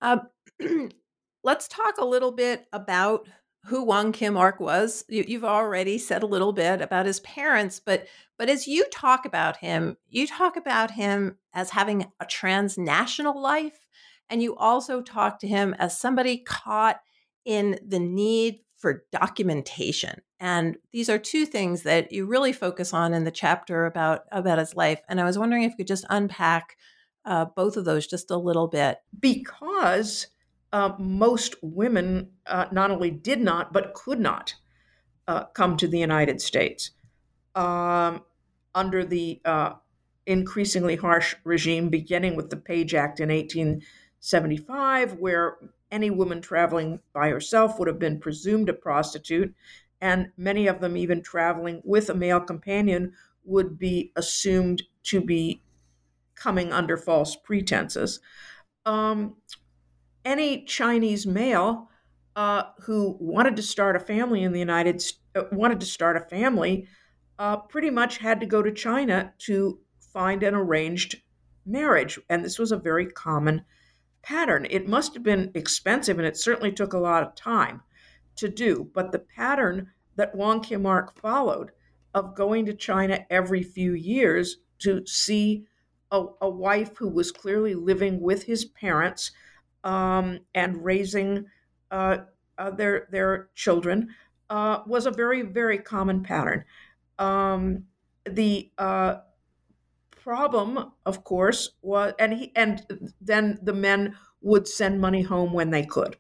Uh, 0.02 0.20
let's 1.44 1.68
talk 1.68 1.98
a 1.98 2.06
little 2.06 2.32
bit 2.32 2.66
about 2.74 3.28
who 3.66 3.84
Wong 3.84 4.12
Kim 4.12 4.38
Ark 4.38 4.60
was. 4.60 5.04
You, 5.10 5.26
you've 5.28 5.44
already 5.44 5.98
said 5.98 6.24
a 6.24 6.28
little 6.28 6.54
bit 6.54 6.82
about 6.82 7.06
his 7.06 7.20
parents, 7.20 7.80
but 7.80 8.08
but 8.38 8.50
as 8.50 8.68
you 8.68 8.86
talk 8.92 9.26
about 9.26 9.58
him, 9.58 9.98
you 10.10 10.28
talk 10.28 10.58
about 10.58 10.92
him 10.92 11.38
as 11.54 11.72
having 11.72 12.06
a 12.20 12.26
transnational 12.26 13.40
life, 13.42 13.87
and 14.30 14.42
you 14.42 14.56
also 14.56 15.02
talk 15.02 15.40
to 15.40 15.48
him 15.48 15.74
as 15.80 15.98
somebody 15.98 16.38
caught 16.38 17.00
in 17.46 17.80
the 17.86 18.00
need 18.00 18.60
for 18.76 19.04
documentation. 19.12 20.22
And 20.40 20.78
these 20.92 21.10
are 21.10 21.18
two 21.18 21.46
things 21.46 21.84
that 21.84 22.12
you 22.12 22.26
really 22.26 22.54
focus 22.54 22.94
on 22.94 23.14
in 23.14 23.24
the 23.24 23.32
chapter 23.32 23.86
about 23.86 24.26
about 24.32 24.60
his 24.60 24.76
life. 24.76 25.02
And 25.10 25.20
I 25.20 25.24
was 25.24 25.38
wondering 25.38 25.64
if 25.64 25.72
you 25.72 25.78
could 25.78 25.88
just 25.88 26.06
unpack 26.10 26.78
uh, 27.26 27.46
both 27.46 27.76
of 27.76 27.86
those 27.86 28.06
just 28.06 28.30
a 28.30 28.38
little 28.38 28.68
bit. 28.68 29.00
Because 29.20 30.28
uh, 30.72 30.94
most 31.00 31.56
women 31.62 32.30
uh, 32.46 32.66
not 32.72 32.92
only 32.92 33.10
did 33.10 33.42
not, 33.42 33.74
but 33.74 33.94
could 33.94 34.20
not 34.20 34.56
uh, 35.28 35.46
come 35.46 35.76
to 35.78 35.88
the 35.88 36.00
United 36.00 36.42
States 36.42 36.92
um, 37.56 38.24
under 38.76 39.04
the 39.04 39.42
uh, 39.44 39.74
increasingly 40.26 40.96
harsh 40.96 41.36
regime, 41.44 41.90
beginning 41.90 42.36
with 42.36 42.50
the 42.50 42.58
Page 42.58 42.94
Act 42.94 43.20
in 43.20 43.82
1875, 44.22 45.14
where 45.14 45.58
any 45.92 46.10
woman 46.10 46.42
traveling 46.42 47.00
by 47.14 47.30
herself 47.30 47.80
would 47.80 47.88
have 47.88 48.00
been 48.00 48.20
presumed 48.20 48.70
a 48.70 48.74
prostitute, 48.74 49.54
and 50.02 50.32
many 50.38 50.68
of 50.68 50.82
them, 50.82 50.98
even 50.98 51.22
traveling 51.22 51.82
with 51.84 52.10
a 52.10 52.14
male 52.14 52.40
companion, 52.40 53.14
would 53.44 53.80
be 53.80 54.12
assumed 54.16 54.84
to 55.04 55.22
be 55.22 55.62
coming 56.36 56.72
under 56.72 56.98
false 56.98 57.36
pretenses. 57.36 58.20
Um, 58.86 59.38
any 60.26 60.66
Chinese 60.66 61.26
male 61.26 61.90
uh, 62.36 62.64
who 62.82 63.18
wanted 63.20 63.56
to 63.56 63.64
start 63.64 63.96
a 63.96 64.00
family 64.00 64.44
in 64.44 64.52
the 64.52 64.60
United 64.60 65.04
uh, 65.36 65.44
wanted 65.52 65.80
to 65.80 65.86
start 65.86 66.18
a 66.18 66.22
family 66.22 66.88
uh, 67.40 67.58
pretty 67.58 67.90
much 67.90 68.18
had 68.18 68.40
to 68.40 68.46
go 68.46 68.62
to 68.62 68.72
China 68.72 69.34
to 69.40 69.80
find 70.00 70.44
an 70.44 70.54
arranged 70.54 71.22
marriage, 71.66 72.20
and 72.30 72.44
this 72.44 72.60
was 72.60 72.72
a 72.72 72.78
very 72.78 73.06
common 73.06 73.64
pattern. 74.22 74.68
It 74.70 74.88
must 74.88 75.14
have 75.14 75.24
been 75.24 75.52
expensive, 75.54 76.18
and 76.18 76.28
it 76.28 76.38
certainly 76.38 76.72
took 76.72 76.94
a 76.94 77.00
lot 77.00 77.24
of 77.24 77.36
time 77.36 77.82
to 78.38 78.50
do. 78.50 78.90
But 78.94 79.12
the 79.12 79.20
pattern 79.20 79.92
that 80.16 80.36
Wong 80.36 80.62
Kim 80.62 80.86
Ark 80.86 81.20
followed 81.20 81.72
of 82.14 82.36
going 82.36 82.66
to 82.66 82.74
China 82.74 83.26
every 83.30 83.64
few 83.64 83.94
years 83.94 84.58
to 84.80 85.06
see 85.06 85.66
a, 86.12 86.26
a 86.42 86.50
wife 86.50 86.98
who 86.98 87.10
was 87.10 87.32
clearly 87.32 87.76
living 87.76 88.22
with 88.22 88.44
his 88.44 88.66
parents 88.66 89.32
um, 89.84 90.40
and 90.56 90.84
raising 90.84 91.46
uh, 91.92 92.18
uh, 92.58 92.72
their 92.72 93.08
their 93.12 93.50
children 93.56 94.10
uh, 94.50 94.80
was 94.88 95.06
a 95.06 95.12
very 95.12 95.42
very 95.42 95.78
common 95.78 96.24
pattern. 96.24 96.64
Um, 97.20 97.86
the 98.26 98.72
uh, 98.78 99.18
problem, 100.28 100.92
of 101.06 101.24
course, 101.24 101.70
was 101.82 102.14
and 102.20 102.34
he 102.34 102.52
and 102.54 102.86
then 103.22 103.58
the 103.62 103.74
men 103.74 104.14
would 104.42 104.68
send 104.68 105.00
money 105.00 105.22
home 105.22 105.54
when 105.54 105.70
they 105.70 105.86
could. 105.86 106.18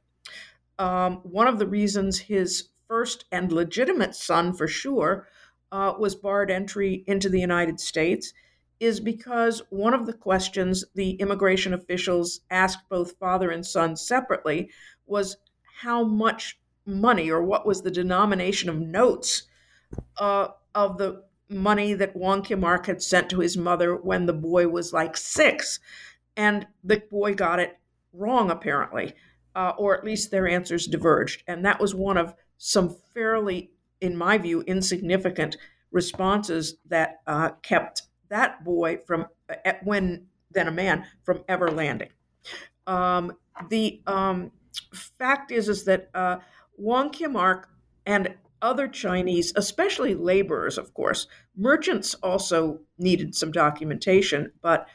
Um, 0.79 1.17
one 1.23 1.45
of 1.45 1.59
the 1.59 1.67
reasons 1.67 2.17
his 2.17 2.69
first 2.87 3.25
and 3.33 3.51
legitimate 3.51 4.15
son, 4.15 4.53
for 4.53 4.65
sure, 4.65 5.27
uh, 5.73 5.91
was 5.99 6.15
barred 6.15 6.49
entry 6.49 7.03
into 7.05 7.27
the 7.27 7.41
United 7.41 7.81
States 7.81 8.31
is 8.79 9.01
because 9.01 9.61
one 9.71 9.93
of 9.93 10.05
the 10.05 10.13
questions 10.13 10.85
the 10.95 11.11
immigration 11.15 11.73
officials 11.73 12.39
asked 12.49 12.87
both 12.87 13.17
father 13.19 13.51
and 13.51 13.65
son 13.65 13.97
separately 13.97 14.69
was 15.05 15.35
how 15.81 16.05
much 16.05 16.57
money 16.85 17.29
or 17.29 17.43
what 17.43 17.65
was 17.65 17.81
the 17.81 17.91
denomination 17.91 18.69
of 18.69 18.79
notes 18.79 19.43
uh, 20.17 20.47
of 20.73 20.97
the 20.97 21.26
money 21.49 21.93
that 21.93 22.15
Wong 22.15 22.41
Kim 22.41 22.63
Ark 22.63 22.87
had 22.87 23.01
sent 23.01 23.29
to 23.29 23.39
his 23.39 23.57
mother 23.57 23.95
when 23.95 24.25
the 24.25 24.33
boy 24.33 24.67
was 24.67 24.93
like 24.93 25.15
six. 25.17 25.79
And 26.35 26.67
the 26.83 27.01
boy 27.09 27.33
got 27.33 27.59
it 27.59 27.77
wrong, 28.13 28.51
apparently, 28.51 29.13
uh, 29.55 29.73
or 29.77 29.97
at 29.97 30.03
least 30.03 30.31
their 30.31 30.47
answers 30.47 30.87
diverged. 30.87 31.43
And 31.47 31.65
that 31.65 31.79
was 31.79 31.95
one 31.95 32.17
of 32.17 32.33
some 32.57 32.95
fairly, 33.13 33.71
in 34.01 34.15
my 34.15 34.37
view, 34.37 34.61
insignificant 34.61 35.57
responses 35.91 36.75
that 36.87 37.21
uh, 37.27 37.51
kept 37.61 38.03
that 38.29 38.63
boy 38.63 38.99
from 39.05 39.25
when 39.83 40.27
then 40.51 40.67
a 40.67 40.71
man 40.71 41.05
from 41.23 41.43
ever 41.47 41.69
landing. 41.69 42.09
Um, 42.85 43.33
the 43.69 44.01
um, 44.07 44.51
fact 44.93 45.51
is 45.51 45.69
is 45.69 45.83
that 45.85 46.09
uh, 46.13 46.37
Wong 46.77 47.09
Kim 47.09 47.35
Ark 47.35 47.69
and 48.05 48.35
other 48.61 48.87
Chinese, 48.87 49.53
especially 49.55 50.15
laborers, 50.15 50.77
of 50.77 50.93
course, 50.93 51.27
merchants 51.55 52.13
also 52.15 52.79
needed 52.97 53.35
some 53.35 53.51
documentation, 53.51 54.51
but 54.61 54.87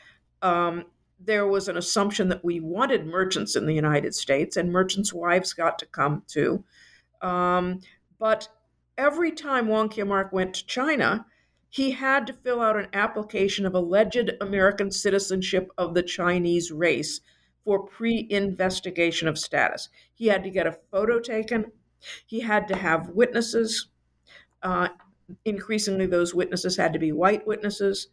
um, 0.43 0.85
there 1.21 1.47
was 1.47 1.69
an 1.69 1.77
assumption 1.77 2.29
that 2.29 2.45
we 2.45 2.61
wanted 2.61 3.07
merchants 3.07 3.57
in 3.57 3.67
the 3.67 3.75
United 3.75 4.15
States, 4.15 4.57
and 4.57 4.73
merchants' 4.73 5.13
wives 5.13 5.53
got 5.53 5.79
to 5.79 5.87
come 5.87 6.23
too. 6.27 6.65
Um, 7.21 7.81
but 8.19 8.49
every 8.99 9.33
time 9.33 9.69
Wong 9.69 9.89
Kim 9.89 10.11
Ark 10.11 10.33
went 10.33 10.55
to 10.55 10.67
China, 10.67 11.27
he 11.69 11.93
had 11.93 12.27
to 12.27 12.33
fill 12.33 12.61
out 12.61 12.77
an 12.77 12.89
application 12.93 13.65
of 13.65 13.75
alleged 13.75 14.31
American 14.41 14.91
citizenship 14.91 15.71
of 15.79 15.95
the 15.95 16.03
Chinese 16.03 16.71
race 16.71 17.21
for 17.65 17.87
pre 17.87 18.27
investigation 18.29 19.29
of 19.29 19.39
status. 19.39 19.89
He 20.15 20.27
had 20.27 20.43
to 20.45 20.51
get 20.51 20.67
a 20.67 20.79
photo 20.91 21.21
taken, 21.21 21.73
he 22.27 22.41
had 22.41 22.69
to 22.69 22.77
have 22.77 23.11
witnesses. 23.11 23.89
Uh, 24.63 24.89
increasingly, 25.45 26.07
those 26.07 26.35
witnesses 26.35 26.77
had 26.77 26.93
to 26.93 26.99
be 26.99 27.13
white 27.13 27.47
witnesses. 27.47 28.09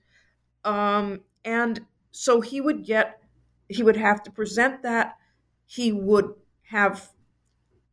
Um, 0.64 1.22
and 1.46 1.86
so 2.12 2.42
he 2.42 2.62
would 2.62 2.86
get, 2.86 3.22
he 3.68 3.84
would 3.84 3.98
have 3.98 4.24
to 4.24 4.32
present 4.32 4.84
that. 4.84 5.18
He 5.66 5.92
would 5.92 6.34
have, 6.64 7.10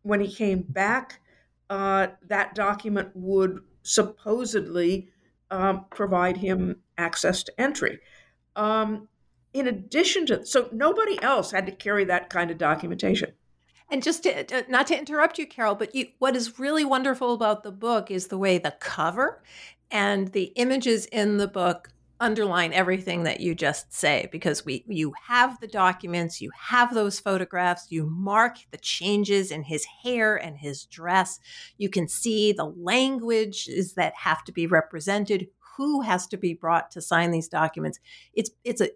when 0.02 0.20
he 0.20 0.32
came 0.32 0.62
back, 0.62 1.20
uh, 1.68 2.08
that 2.28 2.54
document 2.54 3.10
would 3.14 3.60
supposedly 3.82 5.08
um, 5.50 5.86
provide 5.90 6.38
him 6.38 6.76
access 6.98 7.42
to 7.44 7.60
entry. 7.60 8.00
Um, 8.54 9.08
in 9.52 9.66
addition 9.66 10.26
to, 10.26 10.44
so 10.44 10.68
nobody 10.72 11.20
else 11.22 11.50
had 11.50 11.66
to 11.66 11.72
carry 11.72 12.04
that 12.04 12.30
kind 12.30 12.50
of 12.50 12.58
documentation. 12.58 13.32
And 13.90 14.02
just 14.02 14.24
to, 14.24 14.64
not 14.68 14.88
to 14.88 14.98
interrupt 14.98 15.38
you, 15.38 15.46
Carol, 15.46 15.74
but 15.74 15.94
you, 15.94 16.08
what 16.18 16.34
is 16.34 16.58
really 16.58 16.84
wonderful 16.84 17.32
about 17.32 17.62
the 17.62 17.70
book 17.70 18.10
is 18.10 18.26
the 18.26 18.38
way 18.38 18.58
the 18.58 18.74
cover 18.80 19.42
and 19.90 20.28
the 20.32 20.52
images 20.56 21.06
in 21.06 21.36
the 21.36 21.46
book 21.46 21.90
underline 22.18 22.72
everything 22.72 23.24
that 23.24 23.40
you 23.40 23.54
just 23.54 23.92
say 23.92 24.26
because 24.32 24.64
we 24.64 24.82
you 24.88 25.12
have 25.28 25.60
the 25.60 25.66
documents 25.66 26.40
you 26.40 26.50
have 26.58 26.94
those 26.94 27.20
photographs 27.20 27.88
you 27.90 28.06
mark 28.06 28.56
the 28.70 28.78
changes 28.78 29.50
in 29.50 29.62
his 29.62 29.84
hair 30.02 30.36
and 30.36 30.56
his 30.56 30.84
dress. 30.86 31.38
You 31.76 31.90
can 31.90 32.08
see 32.08 32.52
the 32.52 32.64
languages 32.64 33.94
that 33.94 34.14
have 34.14 34.44
to 34.44 34.52
be 34.52 34.66
represented 34.66 35.48
who 35.76 36.00
has 36.00 36.26
to 36.28 36.38
be 36.38 36.54
brought 36.54 36.90
to 36.90 37.02
sign 37.02 37.30
these 37.30 37.48
documents. 37.48 38.00
It's 38.32 38.50
it's 38.64 38.80
a 38.80 38.88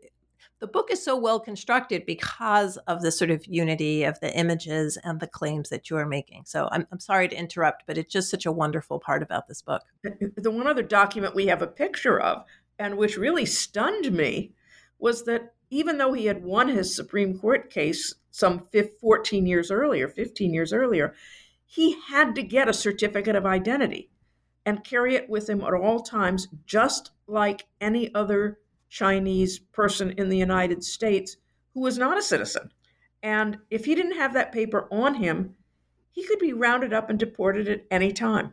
the 0.61 0.67
book 0.67 0.91
is 0.91 1.03
so 1.03 1.17
well 1.17 1.41
constructed 1.41 2.05
because 2.07 2.77
of 2.87 3.01
the 3.01 3.11
sort 3.11 3.31
of 3.31 3.45
unity 3.47 4.05
of 4.05 4.21
the 4.21 4.35
images 4.37 4.99
and 5.03 5.19
the 5.19 5.27
claims 5.27 5.71
that 5.71 5.89
you're 5.89 6.07
making. 6.07 6.45
So 6.47 6.69
I'm, 6.71 6.87
I'm 6.93 7.01
sorry 7.01 7.29
to 7.29 7.37
interrupt, 7.37 7.85
but 7.87 7.97
it's 7.97 8.13
just 8.13 8.31
such 8.31 8.47
a 8.47 8.53
wonderful 8.53 9.01
part 9.01 9.23
about 9.23 9.49
this 9.49 9.63
book. 9.63 9.83
Uh, 10.07 10.11
the 10.37 10.51
one 10.51 10.67
other 10.67 10.83
document 10.83 11.35
we 11.35 11.47
have 11.47 11.63
a 11.63 11.67
picture 11.67 12.21
of 12.21 12.45
and 12.79 12.97
which 12.97 13.17
really 13.17 13.47
stunned 13.47 14.13
me 14.13 14.53
was 14.99 15.25
that 15.25 15.55
even 15.71 15.99
though 15.99 16.13
he 16.13 16.27
had 16.27 16.45
won 16.45 16.69
his 16.69 16.95
Supreme 16.95 17.39
Court 17.39 17.71
case 17.71 18.15
some 18.31 18.67
14 19.01 19.47
years 19.47 19.71
earlier, 19.71 20.09
15 20.09 20.53
years 20.53 20.73
earlier, 20.73 21.15
he 21.65 21.97
had 22.09 22.35
to 22.35 22.43
get 22.43 22.69
a 22.69 22.75
certificate 22.75 23.37
of 23.37 23.47
identity 23.47 24.11
and 24.67 24.85
carry 24.85 25.15
it 25.15 25.31
with 25.31 25.49
him 25.49 25.63
at 25.63 25.73
all 25.73 26.01
times, 26.01 26.49
just 26.67 27.13
like 27.27 27.67
any 27.81 28.15
other 28.15 28.59
Chinese 28.91 29.59
person 29.59 30.11
in 30.19 30.29
the 30.29 30.37
United 30.37 30.85
States 30.85 31.37
who 31.73 31.81
was 31.81 31.97
not 31.97 32.19
a 32.19 32.23
citizen. 32.23 32.71
And 33.23 33.59
if 33.71 33.87
he 33.87 33.95
didn't 33.95 34.19
have 34.19 34.35
that 34.35 34.53
paper 34.53 34.87
on 34.91 35.15
him, 35.15 35.55
he 36.11 36.27
could 36.27 36.39
be 36.39 36.53
rounded 36.53 36.93
up 36.93 37.09
and 37.09 37.19
deported 37.19 37.69
at 37.69 37.87
any 37.91 38.13
time. 38.13 38.53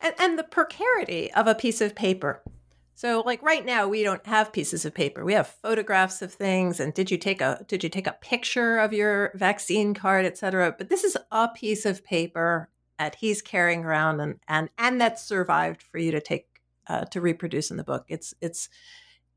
And, 0.00 0.14
and 0.18 0.38
the 0.38 0.44
precarity 0.44 1.32
of 1.32 1.46
a 1.46 1.54
piece 1.54 1.80
of 1.80 1.94
paper 1.94 2.42
so 3.00 3.22
like 3.24 3.42
right 3.42 3.64
now 3.64 3.88
we 3.88 4.02
don't 4.02 4.26
have 4.26 4.52
pieces 4.52 4.84
of 4.84 4.92
paper. 4.92 5.24
We 5.24 5.32
have 5.32 5.46
photographs 5.62 6.20
of 6.20 6.34
things 6.34 6.78
and 6.80 6.92
did 6.92 7.10
you 7.10 7.16
take 7.16 7.40
a 7.40 7.64
did 7.66 7.82
you 7.82 7.88
take 7.88 8.06
a 8.06 8.18
picture 8.20 8.76
of 8.76 8.92
your 8.92 9.32
vaccine 9.34 9.94
card, 9.94 10.26
etc. 10.26 10.74
But 10.76 10.90
this 10.90 11.02
is 11.02 11.16
a 11.32 11.48
piece 11.48 11.86
of 11.86 12.04
paper 12.04 12.68
that 12.98 13.14
he's 13.14 13.40
carrying 13.40 13.86
around 13.86 14.20
and 14.20 14.38
and 14.46 14.68
and 14.76 15.00
that 15.00 15.18
survived 15.18 15.80
for 15.80 15.96
you 15.96 16.10
to 16.10 16.20
take 16.20 16.60
uh, 16.88 17.06
to 17.06 17.22
reproduce 17.22 17.70
in 17.70 17.78
the 17.78 17.84
book. 17.84 18.04
It's 18.08 18.34
it's 18.42 18.68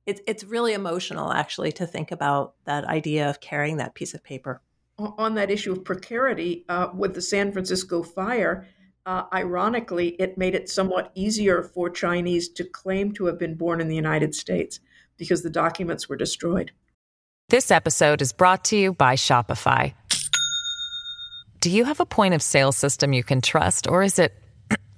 it's 0.05 0.21
it's 0.27 0.43
really 0.43 0.73
emotional 0.73 1.31
actually 1.31 1.71
to 1.73 1.87
think 1.87 2.11
about 2.11 2.55
that 2.65 2.85
idea 2.85 3.29
of 3.29 3.39
carrying 3.39 3.77
that 3.77 3.95
piece 3.95 4.13
of 4.13 4.23
paper. 4.23 4.61
on 4.97 5.35
that 5.35 5.49
issue 5.49 5.71
of 5.71 5.83
precarity 5.83 6.65
uh, 6.69 6.89
with 6.93 7.15
the 7.15 7.21
San 7.21 7.51
Francisco 7.51 8.03
fire, 8.03 8.67
uh, 9.05 9.23
ironically, 9.33 10.09
it 10.19 10.37
made 10.37 10.55
it 10.55 10.69
somewhat 10.69 11.11
easier 11.15 11.63
for 11.63 11.89
Chinese 11.89 12.47
to 12.49 12.63
claim 12.63 13.11
to 13.13 13.25
have 13.25 13.37
been 13.37 13.55
born 13.55 13.81
in 13.81 13.87
the 13.87 13.95
United 13.95 14.33
States 14.35 14.79
because 15.17 15.43
the 15.43 15.49
documents 15.49 16.07
were 16.07 16.15
destroyed. 16.15 16.71
This 17.49 17.71
episode 17.71 18.21
is 18.21 18.31
brought 18.31 18.63
to 18.65 18.77
you 18.77 18.93
by 18.93 19.15
Shopify. 19.15 19.93
Do 21.59 21.69
you 21.69 21.85
have 21.85 21.99
a 21.99 22.05
point 22.05 22.33
of 22.33 22.41
sale 22.41 22.71
system 22.71 23.13
you 23.13 23.23
can 23.23 23.41
trust, 23.41 23.87
or 23.87 24.03
is 24.03 24.19
it 24.19 24.33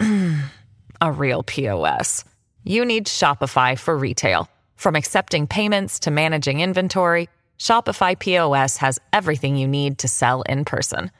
a 1.00 1.12
real 1.12 1.42
POS? 1.42 2.24
You 2.64 2.84
need 2.84 3.06
Shopify 3.06 3.78
for 3.78 3.96
retail. 3.96 4.48
From 4.76 4.96
accepting 4.96 5.46
payments 5.46 5.98
to 6.00 6.10
managing 6.10 6.60
inventory, 6.60 7.28
Shopify 7.58 8.18
POS 8.18 8.78
has 8.78 8.98
everything 9.12 9.56
you 9.56 9.68
need 9.68 9.98
to 9.98 10.08
sell 10.08 10.40
in 10.42 10.64
person. 10.64 11.10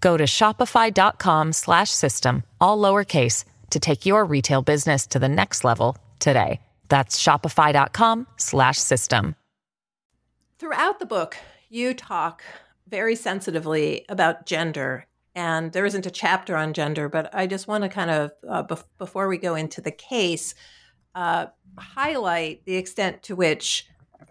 Go 0.00 0.16
to 0.16 0.24
shopify.com/system 0.24 2.42
all 2.60 2.78
lowercase 2.78 3.44
to 3.70 3.80
take 3.80 4.06
your 4.06 4.24
retail 4.24 4.62
business 4.62 5.06
to 5.08 5.18
the 5.18 5.28
next 5.28 5.64
level 5.64 5.98
today. 6.18 6.60
That's 6.88 7.22
shopify.com/system. 7.22 9.36
Throughout 10.58 10.98
the 10.98 11.06
book, 11.06 11.36
you 11.68 11.92
talk 11.94 12.42
very 12.86 13.16
sensitively 13.16 14.04
about 14.08 14.46
gender 14.46 15.06
and 15.34 15.72
there 15.72 15.86
isn't 15.86 16.06
a 16.06 16.10
chapter 16.10 16.56
on 16.56 16.72
gender, 16.72 17.08
but 17.08 17.32
I 17.34 17.46
just 17.46 17.68
want 17.68 17.84
to 17.84 17.88
kind 17.88 18.10
of, 18.10 18.32
uh, 18.48 18.64
bef- 18.64 18.84
before 18.98 19.28
we 19.28 19.38
go 19.38 19.54
into 19.54 19.80
the 19.80 19.92
case, 19.92 20.54
uh, 21.14 21.46
highlight 21.78 22.64
the 22.64 22.76
extent 22.76 23.22
to 23.24 23.36
which 23.36 23.86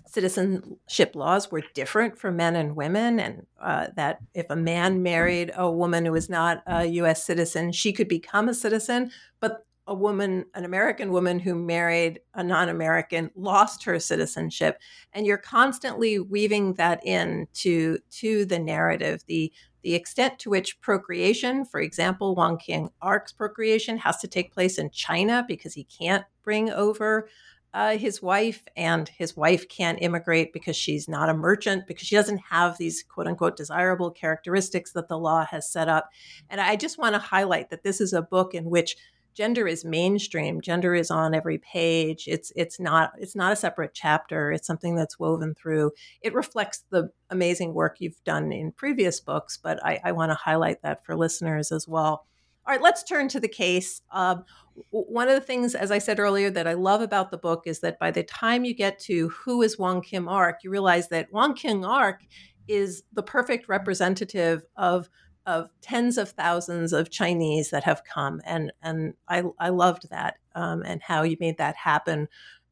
citizenship 0.05 1.15
laws 1.15 1.51
were 1.51 1.63
different 1.73 2.17
for 2.17 2.31
men 2.31 2.55
and 2.55 2.75
women, 2.75 3.19
and 3.19 3.45
uh, 3.61 3.87
that 3.95 4.19
if 4.33 4.47
a 4.49 4.55
man 4.55 5.03
married 5.03 5.51
a 5.55 5.69
woman 5.69 6.05
who 6.05 6.11
was 6.11 6.29
not 6.29 6.63
a 6.65 6.85
U.S. 6.85 7.23
citizen, 7.23 7.71
she 7.71 7.93
could 7.93 8.07
become 8.07 8.49
a 8.49 8.53
citizen, 8.53 9.11
but 9.39 9.65
a 9.89 9.93
woman, 9.93 10.45
an 10.53 10.65
American 10.65 11.11
woman 11.11 11.39
who 11.39 11.55
married 11.55 12.19
a 12.35 12.43
non 12.43 12.69
American, 12.69 13.31
lost 13.35 13.83
her 13.83 13.99
citizenship. 13.99 14.79
And 15.13 15.25
you're 15.25 15.37
constantly 15.37 16.19
weaving 16.19 16.75
that 16.75 17.05
in 17.05 17.47
to, 17.55 17.97
to 18.11 18.45
the 18.45 18.59
narrative, 18.59 19.23
the, 19.27 19.51
the 19.83 19.95
extent 19.95 20.37
to 20.39 20.49
which 20.51 20.79
procreation, 20.81 21.65
for 21.65 21.79
example, 21.81 22.35
Wong 22.35 22.57
Kim 22.57 22.89
Ark's 23.01 23.31
procreation, 23.31 23.97
has 23.97 24.17
to 24.17 24.27
take 24.27 24.53
place 24.53 24.77
in 24.77 24.91
China 24.91 25.43
because 25.47 25.73
he 25.73 25.85
can't 25.85 26.25
bring 26.49 26.71
over 26.71 27.29
uh, 27.75 27.95
his 27.95 28.23
wife, 28.23 28.63
and 28.75 29.07
his 29.07 29.37
wife 29.37 29.69
can't 29.69 30.01
immigrate 30.01 30.51
because 30.51 30.75
she's 30.75 31.07
not 31.07 31.29
a 31.29 31.33
merchant, 31.35 31.85
because 31.85 32.07
she 32.07 32.15
doesn't 32.15 32.41
have 32.49 32.75
these 32.79 33.03
quote 33.03 33.27
unquote 33.27 33.55
desirable 33.55 34.09
characteristics 34.09 34.91
that 34.93 35.07
the 35.07 35.19
law 35.19 35.45
has 35.45 35.71
set 35.71 35.87
up. 35.87 36.09
And 36.49 36.59
I 36.59 36.75
just 36.75 36.97
want 36.97 37.13
to 37.13 37.19
highlight 37.19 37.69
that 37.69 37.83
this 37.83 38.01
is 38.01 38.13
a 38.13 38.23
book 38.23 38.55
in 38.55 38.71
which 38.71 38.95
gender 39.35 39.67
is 39.67 39.85
mainstream 39.85 40.59
gender 40.59 40.95
is 40.95 41.11
on 41.11 41.35
every 41.35 41.59
page. 41.59 42.23
It's 42.25 42.51
it's 42.55 42.79
not 42.79 43.11
it's 43.19 43.35
not 43.35 43.53
a 43.53 43.55
separate 43.55 43.93
chapter. 43.93 44.51
It's 44.51 44.65
something 44.65 44.95
that's 44.95 45.19
woven 45.19 45.53
through. 45.53 45.91
It 46.23 46.33
reflects 46.33 46.83
the 46.89 47.11
amazing 47.29 47.75
work 47.75 47.97
you've 47.99 48.23
done 48.23 48.51
in 48.51 48.71
previous 48.71 49.19
books 49.19 49.57
but 49.61 49.83
i, 49.85 49.99
I 50.03 50.11
want 50.13 50.31
to 50.31 50.35
highlight 50.35 50.81
that 50.81 51.05
for 51.05 51.15
listeners 51.15 51.71
as 51.71 51.87
well 51.87 52.25
all 52.69 52.75
right 52.75 52.83
let's 52.83 53.03
turn 53.03 53.27
to 53.27 53.39
the 53.39 53.47
case 53.47 54.03
um, 54.11 54.45
one 54.91 55.27
of 55.27 55.33
the 55.33 55.41
things 55.41 55.73
as 55.73 55.89
i 55.89 55.97
said 55.97 56.19
earlier 56.19 56.51
that 56.51 56.67
i 56.67 56.73
love 56.73 57.01
about 57.01 57.31
the 57.31 57.37
book 57.37 57.63
is 57.65 57.79
that 57.79 57.97
by 57.97 58.11
the 58.11 58.21
time 58.21 58.63
you 58.63 58.75
get 58.75 58.99
to 58.99 59.29
who 59.29 59.63
is 59.63 59.79
wong 59.79 60.01
kim 60.01 60.29
ark 60.29 60.59
you 60.63 60.69
realize 60.69 61.09
that 61.09 61.33
wong 61.33 61.55
kim 61.55 61.83
ark 61.83 62.21
is 62.67 63.01
the 63.13 63.23
perfect 63.23 63.67
representative 63.67 64.63
of 64.77 65.09
of 65.47 65.71
tens 65.81 66.19
of 66.19 66.29
thousands 66.29 66.93
of 66.93 67.09
Chinese 67.09 67.71
that 67.71 67.83
have 67.83 68.03
come, 68.03 68.39
and 68.45 68.71
and 68.83 69.15
I 69.27 69.43
I 69.57 69.69
loved 69.69 70.07
that 70.11 70.35
um, 70.53 70.83
and 70.85 71.01
how 71.01 71.23
you 71.23 71.37
made 71.39 71.57
that 71.57 71.75
happen 71.75 72.27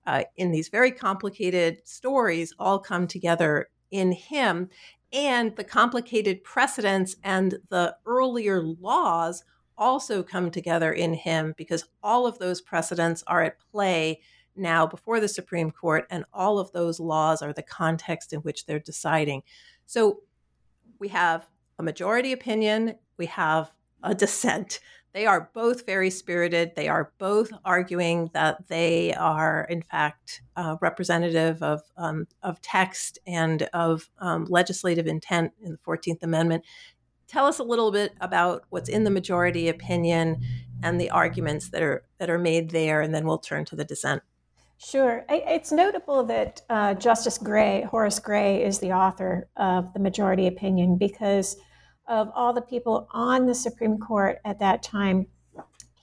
uh, 0.06 0.26
in 0.36 0.52
these 0.52 0.70
very 0.70 0.92
complicated 0.92 1.82
stories 1.86 2.54
all 2.60 2.78
come 2.78 3.08
together 3.08 3.70
in 3.90 4.12
him, 4.12 4.70
and 5.12 5.56
the 5.56 5.64
complicated 5.64 6.44
precedents 6.44 7.16
and 7.24 7.58
the 7.70 7.96
earlier 8.06 8.62
laws 8.62 9.44
also 9.78 10.24
come 10.24 10.52
together 10.52 10.92
in 10.92 11.14
him 11.14 11.54
because 11.58 11.86
all 12.04 12.26
of 12.26 12.40
those 12.40 12.62
precedents 12.62 13.24
are 13.28 13.44
at 13.44 13.60
play 13.72 14.22
now 14.56 14.88
before 14.88 15.20
the 15.20 15.28
Supreme 15.28 15.72
Court, 15.72 16.06
and 16.10 16.26
all 16.34 16.60
of 16.60 16.72
those 16.72 17.00
laws 17.00 17.42
are 17.42 17.54
the 17.54 17.64
context 17.64 18.34
in 18.34 18.40
which 18.40 18.66
they're 18.66 18.80
deciding. 18.80 19.44
So 19.86 20.22
we 21.00 21.10
have 21.10 21.48
a 21.80 21.84
majority 21.84 22.32
opinion, 22.32 22.96
we 23.18 23.28
have 23.28 23.72
a 24.04 24.16
dissent. 24.16 24.80
They 25.14 25.26
are 25.26 25.50
both 25.54 25.86
very 25.86 26.12
spirited. 26.12 26.74
They 26.76 26.88
are 26.90 27.12
both 27.18 27.50
arguing 27.66 28.30
that 28.34 28.68
they 28.68 29.16
are, 29.16 29.66
in 29.68 29.82
fact, 29.82 30.44
uh, 30.56 30.76
representative 30.80 31.64
of, 31.64 31.82
um, 31.98 32.28
of 32.44 32.62
text 32.62 33.18
and 33.26 33.64
of 33.74 34.10
um, 34.20 34.46
legislative 34.48 35.08
intent 35.08 35.54
in 35.60 35.72
the 35.72 35.78
14th 35.80 36.22
Amendment. 36.22 36.66
Tell 37.28 37.46
us 37.46 37.60
a 37.60 37.64
little 37.64 37.92
bit 37.92 38.14
about 38.22 38.64
what's 38.70 38.90
in 38.90 39.04
the 39.04 39.10
majority 39.10 39.68
opinion 39.68 40.42
and 40.82 41.00
the 41.00 41.10
arguments 41.10 41.70
that 41.70 41.82
are 41.82 42.04
that 42.20 42.30
are 42.30 42.38
made 42.38 42.72
there, 42.72 43.02
and 43.02 43.14
then 43.14 43.26
we'll 43.26 43.38
turn 43.38 43.66
to 43.66 43.76
the 43.76 43.86
dissent. 43.86 44.22
Sure. 44.78 45.26
It's 45.28 45.72
notable 45.72 46.24
that 46.26 46.62
uh, 46.70 46.94
Justice 46.94 47.40
Gray, 47.40 47.88
Horace 47.90 48.20
Gray, 48.20 48.64
is 48.64 48.78
the 48.80 48.92
author 48.92 49.50
of 49.58 49.92
the 49.94 50.00
majority 50.00 50.46
opinion 50.46 50.98
because 50.98 51.58
of 52.08 52.30
all 52.36 52.54
the 52.54 52.62
people 52.62 53.08
on 53.12 53.48
the 53.48 53.56
Supreme 53.56 53.98
Court 53.98 54.38
at 54.46 54.60
that 54.60 54.84
time, 54.84 55.28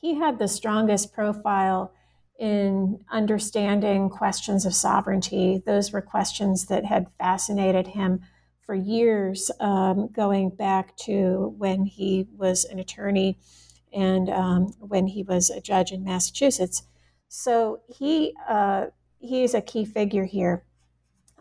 he 0.00 0.16
had 0.16 0.38
the 0.38 0.48
strongest 0.48 1.12
profile 1.14 1.92
in 2.38 2.98
understanding 3.10 4.10
questions 4.10 4.66
of 4.66 4.74
sovereignty. 4.74 5.62
Those 5.64 5.92
were 5.92 6.02
questions 6.02 6.66
that 6.66 6.84
had 6.84 7.06
fascinated 7.16 7.86
him 7.86 8.20
for 8.66 8.74
years, 8.74 9.50
um, 9.60 10.08
going 10.08 10.50
back 10.50 10.96
to 10.96 11.54
when 11.58 11.84
he 11.84 12.26
was 12.36 12.64
an 12.64 12.78
attorney 12.78 13.38
and 13.92 14.28
um, 14.30 14.66
when 14.78 15.06
he 15.06 15.22
was 15.22 15.50
a 15.50 15.60
judge 15.60 15.92
in 15.92 16.04
Massachusetts. 16.04 16.82
So 17.28 17.80
he 17.88 18.34
uh, 18.48 18.86
he's 19.18 19.54
a 19.54 19.60
key 19.60 19.84
figure 19.84 20.24
here, 20.24 20.64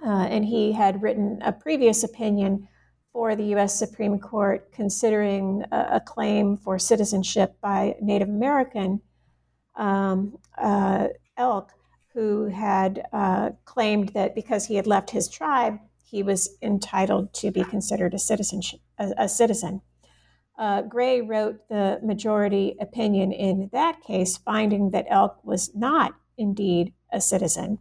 uh, 0.05 0.27
and 0.29 0.45
he 0.45 0.71
had 0.71 1.01
written 1.01 1.41
a 1.43 1.51
previous 1.51 2.03
opinion 2.03 2.67
for 3.11 3.35
the 3.35 3.45
U.S. 3.45 3.77
Supreme 3.77 4.17
Court 4.19 4.71
considering 4.71 5.63
a, 5.71 5.87
a 5.93 5.99
claim 5.99 6.57
for 6.57 6.79
citizenship 6.79 7.55
by 7.61 7.95
Native 8.01 8.29
American 8.29 9.01
um, 9.75 10.37
uh, 10.57 11.07
elk 11.37 11.71
who 12.13 12.45
had 12.45 13.05
uh, 13.11 13.51
claimed 13.65 14.09
that 14.09 14.35
because 14.35 14.65
he 14.65 14.75
had 14.75 14.87
left 14.87 15.09
his 15.09 15.27
tribe, 15.27 15.79
he 16.13 16.23
was 16.23 16.57
entitled 16.61 17.33
to 17.33 17.51
be 17.51 17.63
considered 17.63 18.13
a 18.13 18.19
citizenship 18.19 18.79
a, 18.99 19.13
a 19.17 19.29
citizen. 19.29 19.81
Uh, 20.57 20.83
Gray 20.83 21.21
wrote 21.21 21.67
the 21.67 21.99
majority 22.03 22.75
opinion 22.79 23.31
in 23.31 23.69
that 23.73 24.01
case, 24.03 24.37
finding 24.37 24.91
that 24.91 25.07
Elk 25.09 25.43
was 25.43 25.73
not 25.75 26.13
indeed 26.37 26.93
a 27.11 27.19
citizen. 27.19 27.79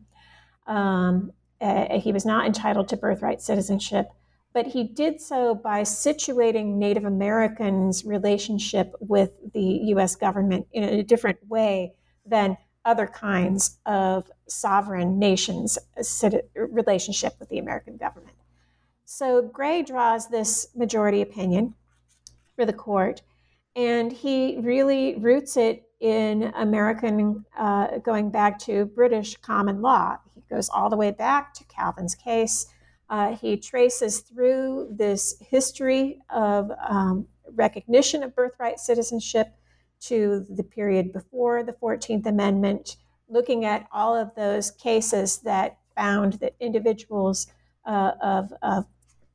Um, 0.67 1.33
uh, 1.61 1.99
he 1.99 2.13
was 2.13 2.25
not 2.25 2.47
entitled 2.47 2.89
to 2.89 2.97
birthright 2.97 3.43
citizenship 3.43 4.09
but 4.53 4.67
he 4.67 4.85
did 4.85 5.21
so 5.21 5.55
by 5.55 5.83
situating 5.83 6.77
Native 6.77 7.05
Americans' 7.05 8.05
relationship 8.05 8.95
with 9.01 9.31
the 9.55 9.81
US 9.95 10.15
government 10.15 10.67
in 10.73 10.85
a 10.85 11.03
different 11.03 11.39
way 11.49 11.95
than 12.27 12.57
other 12.85 13.07
kinds 13.07 13.79
of 13.87 14.31
sovereign 14.49 15.19
nations' 15.19 15.79
relationship 16.55 17.35
with 17.39 17.49
the 17.49 17.59
American 17.59 17.97
government. 17.97 18.37
So 19.05 19.43
Gray 19.43 19.83
draws 19.83 20.29
this 20.29 20.69
majority 20.75 21.23
opinion 21.23 21.75
for 22.57 22.65
the 22.65 22.73
court, 22.73 23.23
and 23.77 24.13
he 24.13 24.59
really 24.59 25.17
roots 25.17 25.57
it 25.57 25.85
in 26.01 26.53
American, 26.57 27.45
uh, 27.57 27.99
going 27.99 28.31
back 28.31 28.59
to 28.61 28.87
British 28.87 29.37
common 29.37 29.81
law. 29.81 30.19
He 30.35 30.43
goes 30.51 30.69
all 30.69 30.91
the 30.91 30.97
way 30.97 31.13
back 31.13 31.55
to 31.55 31.65
Calvin's 31.65 32.15
case 32.15 32.67
uh, 33.13 33.37
he 33.37 33.59
traces 33.59 34.21
through 34.21 34.89
this 34.91 35.37
history 35.39 36.19
of 36.31 36.73
um, 36.89 37.27
recognition 37.55 38.23
of 38.23 38.35
birthright 38.35 38.81
citizenship 38.81 39.55
to 40.03 40.45
the 40.51 40.63
period 40.63 41.13
before 41.13 41.63
the 41.63 41.73
14th 41.73 42.27
Amendment, 42.27 42.97
looking 43.29 43.65
at 43.65 43.87
all 43.93 44.15
of 44.17 44.35
those 44.35 44.71
cases 44.71 45.39
that 45.39 45.79
found 45.97 46.35
that 46.35 46.55
individuals 46.61 47.47
uh, 47.87 48.13
of, 48.23 48.53
of 48.63 48.85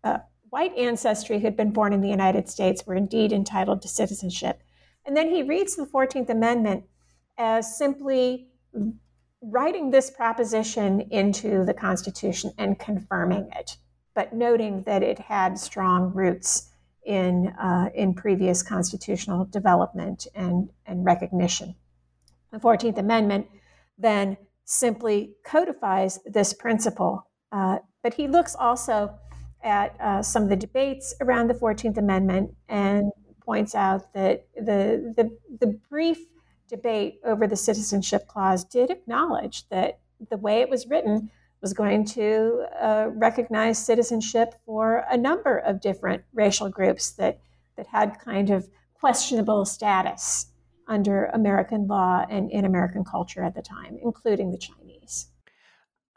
uh, 0.03 0.17
white 0.49 0.75
ancestry 0.77 1.37
who 1.37 1.45
had 1.45 1.57
been 1.57 1.71
born 1.71 1.93
in 1.93 2.01
the 2.01 2.09
United 2.09 2.49
States 2.49 2.85
were 2.85 2.95
indeed 2.95 3.31
entitled 3.31 3.81
to 3.81 3.87
citizenship. 3.87 4.61
And 5.05 5.15
then 5.15 5.29
he 5.29 5.43
reads 5.43 5.75
the 5.75 5.85
14th 5.85 6.29
Amendment 6.29 6.83
as 7.37 7.77
simply 7.77 8.47
writing 9.41 9.91
this 9.91 10.09
proposition 10.09 11.01
into 11.11 11.63
the 11.63 11.73
Constitution 11.73 12.51
and 12.57 12.79
confirming 12.79 13.49
it, 13.55 13.77
but 14.13 14.33
noting 14.33 14.83
that 14.83 15.03
it 15.03 15.19
had 15.19 15.57
strong 15.57 16.13
roots 16.13 16.69
in, 17.07 17.47
uh, 17.57 17.89
in 17.95 18.13
previous 18.13 18.61
constitutional 18.61 19.45
development 19.45 20.27
and, 20.35 20.69
and 20.85 21.05
recognition. 21.05 21.73
The 22.51 22.59
14th 22.59 22.97
Amendment 22.97 23.47
then 23.97 24.35
simply 24.65 25.31
codifies 25.45 26.19
this 26.25 26.53
principle, 26.53 27.25
uh, 27.53 27.77
but 28.03 28.13
he 28.13 28.27
looks 28.27 28.55
also 28.55 29.13
at 29.63 29.95
uh, 30.01 30.21
some 30.21 30.43
of 30.43 30.49
the 30.49 30.57
debates 30.57 31.15
around 31.21 31.47
the 31.47 31.53
14th 31.53 31.97
Amendment 31.97 32.53
and 32.67 33.11
points 33.41 33.73
out 33.73 34.13
that 34.13 34.45
the, 34.57 35.13
the, 35.15 35.37
the 35.61 35.79
brief 35.89 36.19
debate 36.67 37.21
over 37.23 37.47
the 37.47 37.55
citizenship 37.55 38.27
clause 38.27 38.65
did 38.65 38.91
acknowledge 38.91 39.67
that 39.69 39.99
the 40.29 40.35
way 40.35 40.59
it 40.59 40.69
was 40.69 40.87
written 40.87 41.31
was 41.61 41.73
going 41.73 42.05
to 42.05 42.65
uh, 42.79 43.07
recognize 43.13 43.83
citizenship 43.83 44.53
for 44.65 45.05
a 45.09 45.17
number 45.17 45.57
of 45.59 45.81
different 45.81 46.23
racial 46.33 46.69
groups 46.69 47.11
that, 47.11 47.39
that 47.75 47.87
had 47.87 48.19
kind 48.19 48.49
of 48.49 48.67
questionable 48.93 49.65
status 49.65 50.47
under 50.87 51.25
American 51.25 51.87
law 51.87 52.25
and 52.29 52.51
in 52.51 52.65
American 52.65 53.03
culture 53.03 53.43
at 53.43 53.55
the 53.55 53.61
time, 53.61 53.97
including 54.01 54.51
the 54.51 54.57
Chinese. 54.57 54.86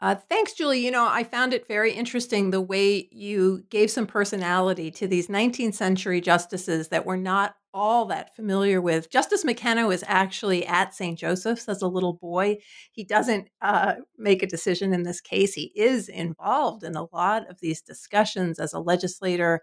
Uh, 0.01 0.15
thanks, 0.15 0.53
Julie. 0.53 0.83
You 0.83 0.89
know, 0.89 1.07
I 1.07 1.23
found 1.23 1.53
it 1.53 1.67
very 1.67 1.93
interesting 1.93 2.49
the 2.49 2.59
way 2.59 3.07
you 3.11 3.63
gave 3.69 3.91
some 3.91 4.07
personality 4.07 4.89
to 4.91 5.07
these 5.07 5.27
19th 5.27 5.75
century 5.75 6.19
justices 6.19 6.87
that 6.87 7.05
were 7.05 7.17
not 7.17 7.55
all 7.71 8.05
that 8.05 8.35
familiar 8.35 8.81
with. 8.81 9.11
Justice 9.11 9.45
McKenna 9.45 9.87
was 9.87 10.03
actually 10.07 10.65
at 10.65 10.95
St. 10.95 11.17
Joseph's 11.17 11.69
as 11.69 11.83
a 11.83 11.87
little 11.87 12.13
boy. 12.13 12.57
He 12.91 13.03
doesn't 13.03 13.49
uh, 13.61 13.93
make 14.17 14.41
a 14.41 14.47
decision 14.47 14.91
in 14.91 15.03
this 15.03 15.21
case. 15.21 15.53
He 15.53 15.71
is 15.75 16.09
involved 16.09 16.83
in 16.83 16.95
a 16.95 17.05
lot 17.13 17.47
of 17.49 17.59
these 17.61 17.81
discussions 17.81 18.59
as 18.59 18.73
a 18.73 18.79
legislator 18.79 19.61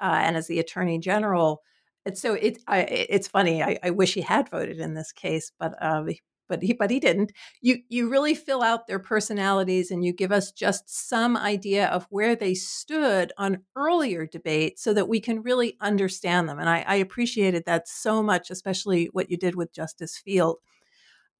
uh, 0.00 0.20
and 0.22 0.36
as 0.36 0.48
the 0.48 0.58
attorney 0.58 0.98
general. 0.98 1.62
And 2.04 2.18
so 2.18 2.34
it, 2.34 2.58
I, 2.66 2.80
it's 2.80 3.28
funny. 3.28 3.62
I, 3.62 3.78
I, 3.82 3.90
wish 3.90 4.14
he 4.14 4.20
had 4.20 4.48
voted 4.48 4.78
in 4.78 4.94
this 4.94 5.10
case, 5.10 5.50
but 5.58 5.74
uh, 5.80 6.04
but 6.48 6.62
he 6.62 6.72
but 6.72 6.90
he 6.90 7.00
didn't. 7.00 7.32
You 7.60 7.78
you 7.88 8.08
really 8.08 8.34
fill 8.34 8.62
out 8.62 8.86
their 8.86 8.98
personalities 8.98 9.90
and 9.90 10.04
you 10.04 10.12
give 10.12 10.32
us 10.32 10.52
just 10.52 10.88
some 10.88 11.36
idea 11.36 11.86
of 11.88 12.06
where 12.10 12.36
they 12.36 12.54
stood 12.54 13.32
on 13.38 13.62
earlier 13.74 14.26
debates 14.26 14.82
so 14.82 14.92
that 14.94 15.08
we 15.08 15.20
can 15.20 15.42
really 15.42 15.76
understand 15.80 16.48
them. 16.48 16.58
And 16.58 16.68
I, 16.68 16.84
I 16.86 16.94
appreciated 16.96 17.64
that 17.66 17.88
so 17.88 18.22
much, 18.22 18.50
especially 18.50 19.06
what 19.12 19.30
you 19.30 19.36
did 19.36 19.54
with 19.54 19.72
Justice 19.72 20.16
Field. 20.16 20.58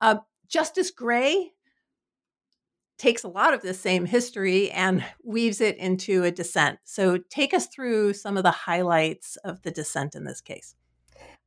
Uh, 0.00 0.16
Justice 0.48 0.90
Gray 0.90 1.52
takes 2.98 3.24
a 3.24 3.28
lot 3.28 3.52
of 3.52 3.62
the 3.62 3.74
same 3.74 4.06
history 4.06 4.70
and 4.70 5.04
weaves 5.22 5.60
it 5.60 5.76
into 5.76 6.24
a 6.24 6.30
dissent. 6.30 6.78
So 6.84 7.18
take 7.30 7.52
us 7.52 7.66
through 7.66 8.14
some 8.14 8.36
of 8.36 8.42
the 8.42 8.50
highlights 8.50 9.36
of 9.44 9.62
the 9.62 9.70
dissent 9.70 10.14
in 10.14 10.24
this 10.24 10.40
case. 10.40 10.74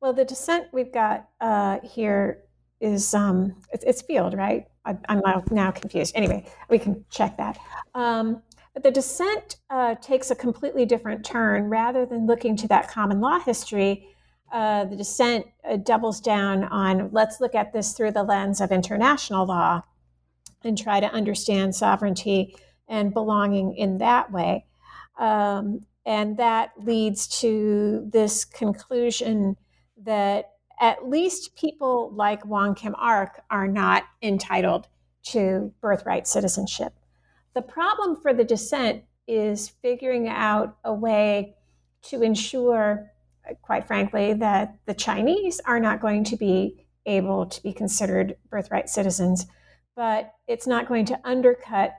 Well, 0.00 0.12
the 0.12 0.24
dissent 0.24 0.68
we've 0.72 0.92
got 0.92 1.28
uh, 1.40 1.78
here 1.82 2.42
is 2.80 3.14
um, 3.14 3.54
it's, 3.72 3.84
it's 3.84 4.02
field, 4.02 4.34
right? 4.34 4.66
I, 4.84 4.96
am 5.08 5.22
now, 5.50 5.70
confused. 5.70 6.12
Anyway, 6.16 6.46
we 6.68 6.78
can 6.78 7.04
check 7.10 7.36
that. 7.36 7.58
Um, 7.94 8.42
but 8.72 8.82
the 8.82 8.90
dissent 8.90 9.56
uh, 9.68 9.96
takes 9.96 10.30
a 10.30 10.34
completely 10.34 10.86
different 10.86 11.24
turn. 11.24 11.68
Rather 11.68 12.06
than 12.06 12.26
looking 12.26 12.56
to 12.56 12.68
that 12.68 12.88
common 12.88 13.20
law 13.20 13.38
history, 13.38 14.08
uh, 14.52 14.84
the 14.84 14.96
dissent 14.96 15.46
uh, 15.68 15.76
doubles 15.76 16.20
down 16.20 16.64
on 16.64 17.10
let's 17.12 17.40
look 17.40 17.54
at 17.54 17.72
this 17.72 17.92
through 17.92 18.12
the 18.12 18.22
lens 18.22 18.60
of 18.60 18.72
international 18.72 19.46
law 19.46 19.82
and 20.64 20.76
try 20.76 21.00
to 21.00 21.06
understand 21.12 21.74
sovereignty 21.74 22.56
and 22.88 23.12
belonging 23.14 23.74
in 23.76 23.98
that 23.98 24.32
way. 24.32 24.64
Um, 25.18 25.86
and 26.06 26.36
that 26.38 26.72
leads 26.78 27.28
to 27.40 28.08
this 28.12 28.44
conclusion 28.44 29.56
that 30.02 30.52
at 30.80 31.08
least 31.08 31.54
people 31.56 32.10
like 32.14 32.44
Wong 32.46 32.74
Kim 32.74 32.94
Ark 32.96 33.42
are 33.50 33.68
not 33.68 34.04
entitled 34.22 34.88
to 35.22 35.72
birthright 35.82 36.26
citizenship. 36.26 36.94
The 37.54 37.62
problem 37.62 38.16
for 38.16 38.32
the 38.32 38.44
dissent 38.44 39.02
is 39.28 39.68
figuring 39.68 40.28
out 40.28 40.78
a 40.84 40.94
way 40.94 41.54
to 42.02 42.22
ensure, 42.22 43.10
quite 43.60 43.86
frankly, 43.86 44.32
that 44.34 44.78
the 44.86 44.94
Chinese 44.94 45.60
are 45.66 45.78
not 45.78 46.00
going 46.00 46.24
to 46.24 46.36
be 46.36 46.86
able 47.04 47.46
to 47.46 47.62
be 47.62 47.72
considered 47.72 48.36
birthright 48.48 48.88
citizens, 48.88 49.46
but 49.94 50.32
it's 50.48 50.66
not 50.66 50.88
going 50.88 51.04
to 51.04 51.20
undercut 51.24 51.92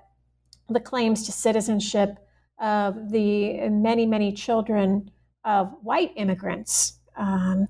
the 0.69 0.79
claims 0.79 1.25
to 1.25 1.31
citizenship 1.31 2.17
of 2.59 3.11
the 3.11 3.69
many, 3.69 4.05
many 4.05 4.31
children 4.31 5.11
of 5.43 5.71
white 5.81 6.11
immigrants. 6.15 6.99
Um, 7.15 7.67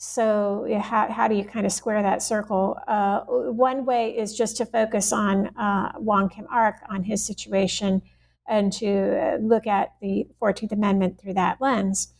so, 0.00 0.64
how, 0.80 1.10
how 1.10 1.26
do 1.26 1.34
you 1.34 1.44
kind 1.44 1.66
of 1.66 1.72
square 1.72 2.02
that 2.02 2.22
circle? 2.22 2.78
Uh, 2.86 3.20
one 3.22 3.84
way 3.84 4.16
is 4.16 4.36
just 4.36 4.56
to 4.58 4.64
focus 4.64 5.12
on 5.12 5.48
uh, 5.56 5.92
Wong 5.96 6.28
Kim 6.28 6.46
Ark, 6.50 6.76
on 6.88 7.02
his 7.02 7.26
situation, 7.26 8.02
and 8.48 8.72
to 8.74 9.20
uh, 9.20 9.36
look 9.38 9.66
at 9.66 9.94
the 10.00 10.28
14th 10.40 10.70
Amendment 10.70 11.20
through 11.20 11.34
that 11.34 11.60
lens. 11.60 12.14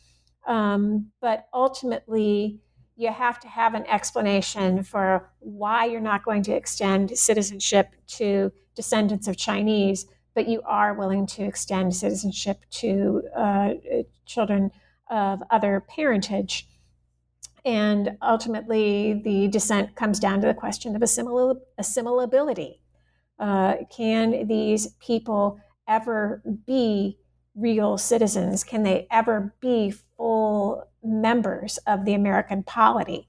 Um, 0.49 1.13
but 1.21 1.47
ultimately, 1.55 2.59
you 2.97 3.13
have 3.13 3.39
to 3.41 3.49
have 3.49 3.75
an 3.75 3.87
explanation 3.87 4.83
for 4.83 5.31
why 5.39 5.85
you're 5.85 6.01
not 6.01 6.25
going 6.25 6.43
to 6.43 6.53
extend 6.53 7.17
citizenship 7.17 7.95
to 8.09 8.51
descendants 8.75 9.29
of 9.29 9.37
Chinese, 9.37 10.07
but 10.35 10.49
you 10.49 10.61
are 10.67 10.95
willing 10.95 11.29
to 11.29 11.45
extend 11.45 11.95
citizenship 11.95 12.65
to 12.71 13.23
uh, 13.37 13.75
children 14.27 14.73
of 15.09 15.41
other 15.51 15.85
parentage. 15.89 16.67
And 17.69 18.17
ultimately, 18.23 19.21
the 19.23 19.47
dissent 19.49 19.95
comes 19.95 20.19
down 20.19 20.41
to 20.41 20.47
the 20.47 20.55
question 20.55 20.97
of 20.97 21.03
assimil- 21.03 21.61
assimilability. 21.79 22.79
Uh, 23.39 23.75
can 23.95 24.47
these 24.49 24.95
people 25.01 25.61
ever 25.87 26.43
be 26.67 27.19
real 27.55 27.99
citizens? 27.99 28.65
Can 28.65 28.85
they 28.85 29.07
ever 29.11 29.55
be 29.61 29.93
full 30.17 30.89
members 31.05 31.77
of 31.87 32.07
the 32.07 32.15
American 32.15 32.63
polity? 32.63 33.29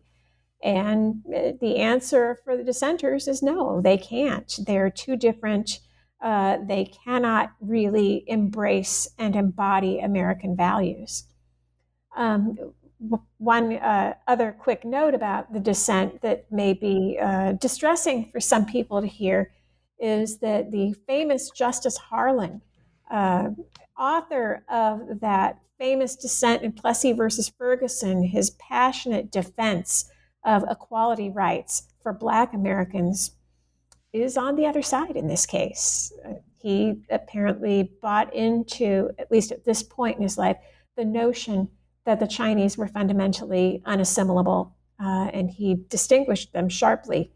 And 0.64 1.22
uh, 1.28 1.52
the 1.60 1.76
answer 1.76 2.40
for 2.46 2.56
the 2.56 2.64
dissenters 2.64 3.28
is 3.28 3.44
no, 3.44 3.82
they 3.82 3.98
can't. 3.98 4.58
They're 4.66 4.90
too 4.90 5.18
different, 5.18 5.82
uh, 6.22 6.60
they 6.66 6.86
cannot 7.04 7.52
really 7.60 8.24
embrace 8.26 9.10
and 9.18 9.36
embody 9.36 10.00
American 10.00 10.56
values. 10.56 11.26
Um, 12.16 12.58
one 13.38 13.74
uh, 13.74 14.14
other 14.28 14.56
quick 14.60 14.84
note 14.84 15.14
about 15.14 15.54
the 15.54 15.60
dissent 15.60 16.22
that 16.22 16.52
may 16.52 16.74
be 16.74 17.18
uh, 17.22 17.54
distressing 17.54 18.30
for 18.32 18.40
some 18.40 18.66
people 18.66 19.02
to 19.02 19.08
hear 19.08 19.52
is 20.00 20.40
that 20.40 20.72
the 20.72 20.94
famous 21.08 21.50
Justice 21.50 21.98
Harlan, 21.98 22.62
uh, 23.10 23.50
author 23.98 24.64
of 24.70 25.20
that 25.22 25.60
famous 25.78 26.16
dissent 26.16 26.62
in 26.62 26.74
Plessy 26.74 27.14
versus 27.14 27.50
Ferguson, 27.58 28.24
his 28.24 28.52
passionate 28.52 29.32
defense 29.32 30.10
of 30.44 30.64
equality 30.70 31.30
rights 31.30 31.84
for 32.02 32.14
Black 32.14 32.54
Americans, 32.54 33.32
is 34.12 34.38
on 34.38 34.56
the 34.56 34.66
other 34.66 34.82
side 34.82 35.16
in 35.16 35.28
this 35.28 35.46
case. 35.46 36.12
He 36.62 37.02
apparently 37.10 37.92
bought 38.02 38.34
into, 38.34 39.12
at 39.18 39.32
least 39.32 39.52
at 39.52 39.64
this 39.64 39.84
point 39.84 40.18
in 40.18 40.24
his 40.24 40.38
life, 40.38 40.58
the 40.98 41.06
notion 41.06 41.70
that 42.10 42.20
the 42.20 42.26
Chinese 42.26 42.76
were 42.76 42.88
fundamentally 42.88 43.84
unassimilable, 43.86 44.72
uh, 45.00 45.30
and 45.32 45.52
he 45.52 45.76
distinguished 45.90 46.52
them 46.54 46.68
sharply 46.68 47.32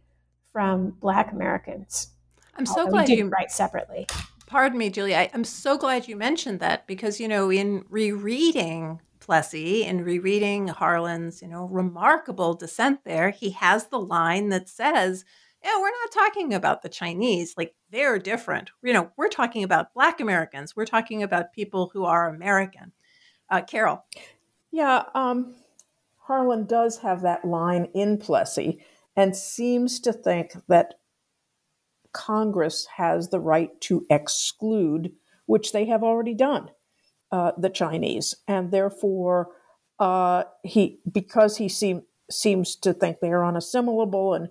from 0.51 0.89
Black 0.99 1.31
Americans. 1.31 2.07
I'm 2.55 2.65
so 2.65 2.87
glad 2.87 3.07
you 3.07 3.27
write 3.27 3.51
separately. 3.51 4.07
Pardon 4.47 4.79
me, 4.79 4.89
Julie. 4.89 5.15
I, 5.15 5.29
am 5.31 5.43
so 5.43 5.77
glad 5.77 6.07
you 6.07 6.15
mentioned 6.15 6.59
that 6.61 6.87
because 6.87 7.19
you 7.19 7.27
know, 7.27 7.51
in 7.51 7.85
rereading 7.87 8.99
Plessy 9.19 9.83
in 9.83 10.03
rereading 10.03 10.69
Harlan's, 10.69 11.43
you 11.43 11.47
know, 11.47 11.65
remarkable 11.65 12.55
dissent 12.55 13.01
there, 13.05 13.29
he 13.29 13.51
has 13.51 13.85
the 13.85 13.99
line 13.99 14.49
that 14.49 14.67
says, 14.67 15.23
yeah, 15.63 15.79
we're 15.79 15.91
not 16.01 16.11
talking 16.11 16.51
about 16.55 16.81
the 16.81 16.89
Chinese. 16.89 17.53
Like 17.55 17.75
they're 17.91 18.17
different. 18.17 18.71
You 18.81 18.93
know, 18.93 19.11
we're 19.17 19.29
talking 19.29 19.63
about 19.63 19.93
Black 19.93 20.19
Americans. 20.19 20.75
We're 20.75 20.85
talking 20.85 21.21
about 21.21 21.53
people 21.53 21.91
who 21.93 22.05
are 22.05 22.27
American. 22.27 22.91
Uh, 23.49 23.61
Carol. 23.61 24.03
Yeah, 24.73 25.03
um, 25.13 25.53
Harlan 26.17 26.65
does 26.65 26.97
have 26.97 27.21
that 27.21 27.45
line 27.45 27.89
in 27.93 28.17
Plessy 28.17 28.83
and 29.15 29.35
seems 29.35 29.99
to 29.99 30.11
think 30.11 30.53
that 30.67 30.95
Congress 32.11 32.87
has 32.97 33.29
the 33.29 33.39
right 33.39 33.79
to 33.81 34.03
exclude, 34.09 35.11
which 35.45 35.73
they 35.73 35.85
have 35.85 36.01
already 36.01 36.33
done, 36.33 36.71
uh, 37.31 37.51
the 37.55 37.69
Chinese, 37.69 38.33
and 38.47 38.71
therefore 38.71 39.49
uh, 39.99 40.45
he 40.63 40.99
because 41.09 41.57
he 41.57 41.69
seem, 41.69 42.01
seems 42.31 42.75
to 42.77 42.93
think 42.93 43.19
they 43.19 43.31
are 43.31 43.43
unassimilable 43.43 44.35
and 44.35 44.49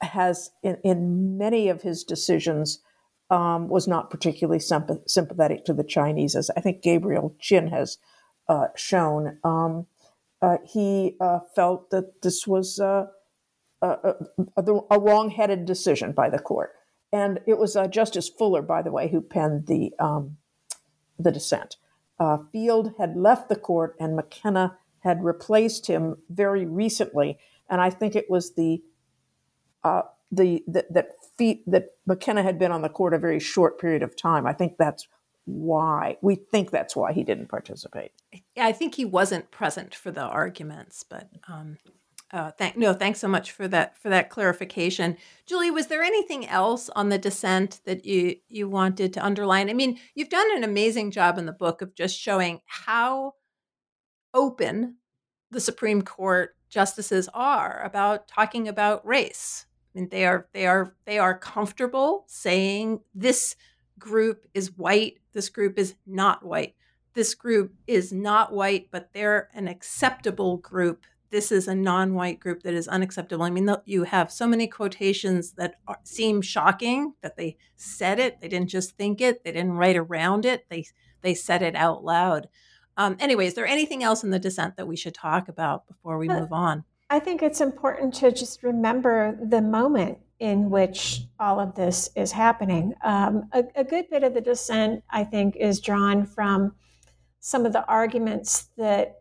has 0.00 0.50
in, 0.62 0.78
in 0.82 1.36
many 1.36 1.68
of 1.68 1.82
his 1.82 2.02
decisions 2.02 2.80
um, 3.28 3.68
was 3.68 3.86
not 3.86 4.08
particularly 4.08 4.58
sympathetic 4.58 5.66
to 5.66 5.74
the 5.74 5.84
Chinese, 5.84 6.34
as 6.34 6.50
I 6.56 6.62
think 6.62 6.82
Gabriel 6.82 7.36
Chin 7.38 7.66
has 7.68 7.98
uh, 8.50 8.66
shown. 8.74 9.38
Um, 9.44 9.86
uh, 10.42 10.56
he 10.66 11.16
uh, 11.20 11.38
felt 11.54 11.90
that 11.90 12.20
this 12.22 12.46
was 12.46 12.80
uh, 12.80 13.06
a, 13.80 14.14
a, 14.56 14.64
a 14.90 14.98
wrong-headed 14.98 15.64
decision 15.64 16.12
by 16.12 16.28
the 16.28 16.38
court, 16.38 16.72
and 17.12 17.38
it 17.46 17.58
was 17.58 17.76
uh, 17.76 17.86
Justice 17.86 18.28
Fuller, 18.28 18.62
by 18.62 18.82
the 18.82 18.90
way, 18.90 19.08
who 19.08 19.20
penned 19.20 19.66
the 19.66 19.92
um, 19.98 20.36
the 21.18 21.30
dissent. 21.30 21.76
Uh, 22.18 22.38
Field 22.50 22.94
had 22.98 23.16
left 23.16 23.48
the 23.48 23.56
court, 23.56 23.94
and 24.00 24.16
McKenna 24.16 24.76
had 25.00 25.22
replaced 25.22 25.86
him 25.86 26.16
very 26.28 26.66
recently, 26.66 27.38
and 27.68 27.80
I 27.80 27.90
think 27.90 28.16
it 28.16 28.28
was 28.28 28.54
the 28.54 28.82
the, 29.84 30.62
the 30.66 30.90
that 30.96 31.08
that 31.66 31.86
McKenna 32.06 32.42
had 32.42 32.58
been 32.58 32.72
on 32.72 32.82
the 32.82 32.88
court 32.88 33.14
a 33.14 33.18
very 33.18 33.40
short 33.40 33.80
period 33.80 34.02
of 34.02 34.16
time. 34.16 34.46
I 34.46 34.52
think 34.52 34.76
that's 34.76 35.06
why 35.44 36.16
we 36.22 36.34
think 36.34 36.70
that's 36.70 36.94
why 36.94 37.12
he 37.12 37.24
didn't 37.24 37.48
participate. 37.48 38.12
Yeah, 38.54 38.66
I 38.66 38.72
think 38.72 38.94
he 38.94 39.04
wasn't 39.04 39.50
present 39.50 39.94
for 39.94 40.10
the 40.10 40.22
arguments, 40.22 41.04
but 41.08 41.28
um, 41.48 41.78
uh, 42.32 42.52
thank 42.52 42.76
no, 42.76 42.92
thanks 42.92 43.18
so 43.18 43.26
much 43.26 43.50
for 43.50 43.66
that 43.68 43.98
for 43.98 44.08
that 44.08 44.30
clarification, 44.30 45.16
Julie. 45.46 45.70
Was 45.70 45.88
there 45.88 46.02
anything 46.02 46.46
else 46.46 46.88
on 46.90 47.08
the 47.08 47.18
dissent 47.18 47.80
that 47.86 48.04
you 48.04 48.36
you 48.48 48.68
wanted 48.68 49.12
to 49.14 49.24
underline? 49.24 49.68
I 49.68 49.72
mean, 49.72 49.98
you've 50.14 50.28
done 50.28 50.46
an 50.56 50.62
amazing 50.62 51.10
job 51.10 51.38
in 51.38 51.46
the 51.46 51.52
book 51.52 51.82
of 51.82 51.94
just 51.94 52.18
showing 52.18 52.60
how 52.66 53.34
open 54.32 54.96
the 55.50 55.60
Supreme 55.60 56.02
Court 56.02 56.54
justices 56.68 57.28
are 57.34 57.82
about 57.82 58.28
talking 58.28 58.68
about 58.68 59.04
race. 59.04 59.66
I 59.92 59.98
mean, 59.98 60.08
they 60.08 60.24
are 60.24 60.46
they 60.52 60.66
are 60.66 60.94
they 61.06 61.18
are 61.18 61.36
comfortable 61.36 62.24
saying 62.28 63.00
this 63.12 63.56
group 64.00 64.46
is 64.54 64.76
white, 64.76 65.18
this 65.32 65.48
group 65.48 65.78
is 65.78 65.94
not 66.06 66.44
white. 66.44 66.74
This 67.14 67.34
group 67.34 67.74
is 67.86 68.12
not 68.12 68.52
white, 68.52 68.88
but 68.90 69.10
they're 69.12 69.48
an 69.54 69.68
acceptable 69.68 70.56
group. 70.56 71.04
This 71.30 71.52
is 71.52 71.68
a 71.68 71.74
non 71.74 72.14
white 72.14 72.40
group 72.40 72.62
that 72.64 72.74
is 72.74 72.88
unacceptable. 72.88 73.44
I 73.44 73.50
mean, 73.50 73.68
you 73.84 74.04
have 74.04 74.32
so 74.32 74.48
many 74.48 74.66
quotations 74.66 75.52
that 75.52 75.76
are, 75.86 75.98
seem 76.02 76.42
shocking 76.42 77.14
that 77.22 77.36
they 77.36 77.56
said 77.76 78.18
it. 78.18 78.40
They 78.40 78.48
didn't 78.48 78.70
just 78.70 78.96
think 78.96 79.20
it, 79.20 79.44
they 79.44 79.52
didn't 79.52 79.72
write 79.72 79.96
around 79.96 80.44
it, 80.44 80.66
they, 80.68 80.86
they 81.22 81.34
said 81.34 81.62
it 81.62 81.76
out 81.76 82.02
loud. 82.02 82.48
Um, 82.96 83.16
anyway, 83.20 83.46
is 83.46 83.54
there 83.54 83.66
anything 83.66 84.02
else 84.02 84.24
in 84.24 84.30
the 84.30 84.38
dissent 84.38 84.76
that 84.76 84.88
we 84.88 84.96
should 84.96 85.14
talk 85.14 85.48
about 85.48 85.86
before 85.86 86.18
we 86.18 86.28
move 86.28 86.52
on? 86.52 86.84
I 87.08 87.18
think 87.18 87.42
it's 87.42 87.60
important 87.60 88.14
to 88.14 88.30
just 88.30 88.62
remember 88.62 89.38
the 89.42 89.60
moment 89.60 90.18
in 90.40 90.70
which 90.70 91.20
all 91.38 91.60
of 91.60 91.74
this 91.74 92.08
is 92.16 92.32
happening. 92.32 92.94
Um, 93.04 93.48
a, 93.52 93.62
a, 93.76 93.84
good 93.84 94.08
bit 94.10 94.24
of 94.24 94.32
the 94.32 94.40
dissent, 94.40 95.04
I 95.10 95.22
think, 95.22 95.54
is 95.56 95.80
drawn 95.80 96.24
from 96.24 96.74
some 97.40 97.66
of 97.66 97.74
the 97.74 97.86
arguments 97.86 98.70
that 98.78 99.20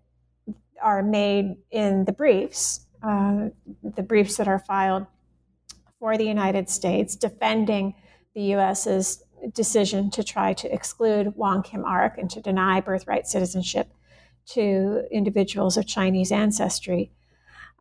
are 0.82 1.04
made 1.04 1.58
in 1.72 2.06
the 2.06 2.14
briefs, 2.14 2.86
uh, 3.04 3.50
the 3.84 4.02
briefs 4.02 4.38
that 4.38 4.48
are 4.48 4.60
filed 4.60 5.06
for 6.00 6.18
the 6.18 6.24
United 6.24 6.70
States, 6.70 7.18
defending 7.18 7.96
the 8.34 8.42
U.S.'s 8.42 9.22
decision 9.54 10.10
to 10.12 10.24
try 10.24 10.54
to 10.54 10.74
exclude 10.74 11.36
Wong 11.36 11.64
Kim 11.64 11.84
Ark 11.84 12.18
and 12.18 12.30
to 12.30 12.42
deny 12.42 12.80
birthright 12.80 13.28
citizenship 13.28 13.92
to 14.48 15.04
individuals 15.12 15.76
of 15.76 15.86
Chinese 15.86 16.32
ancestry. 16.32 17.12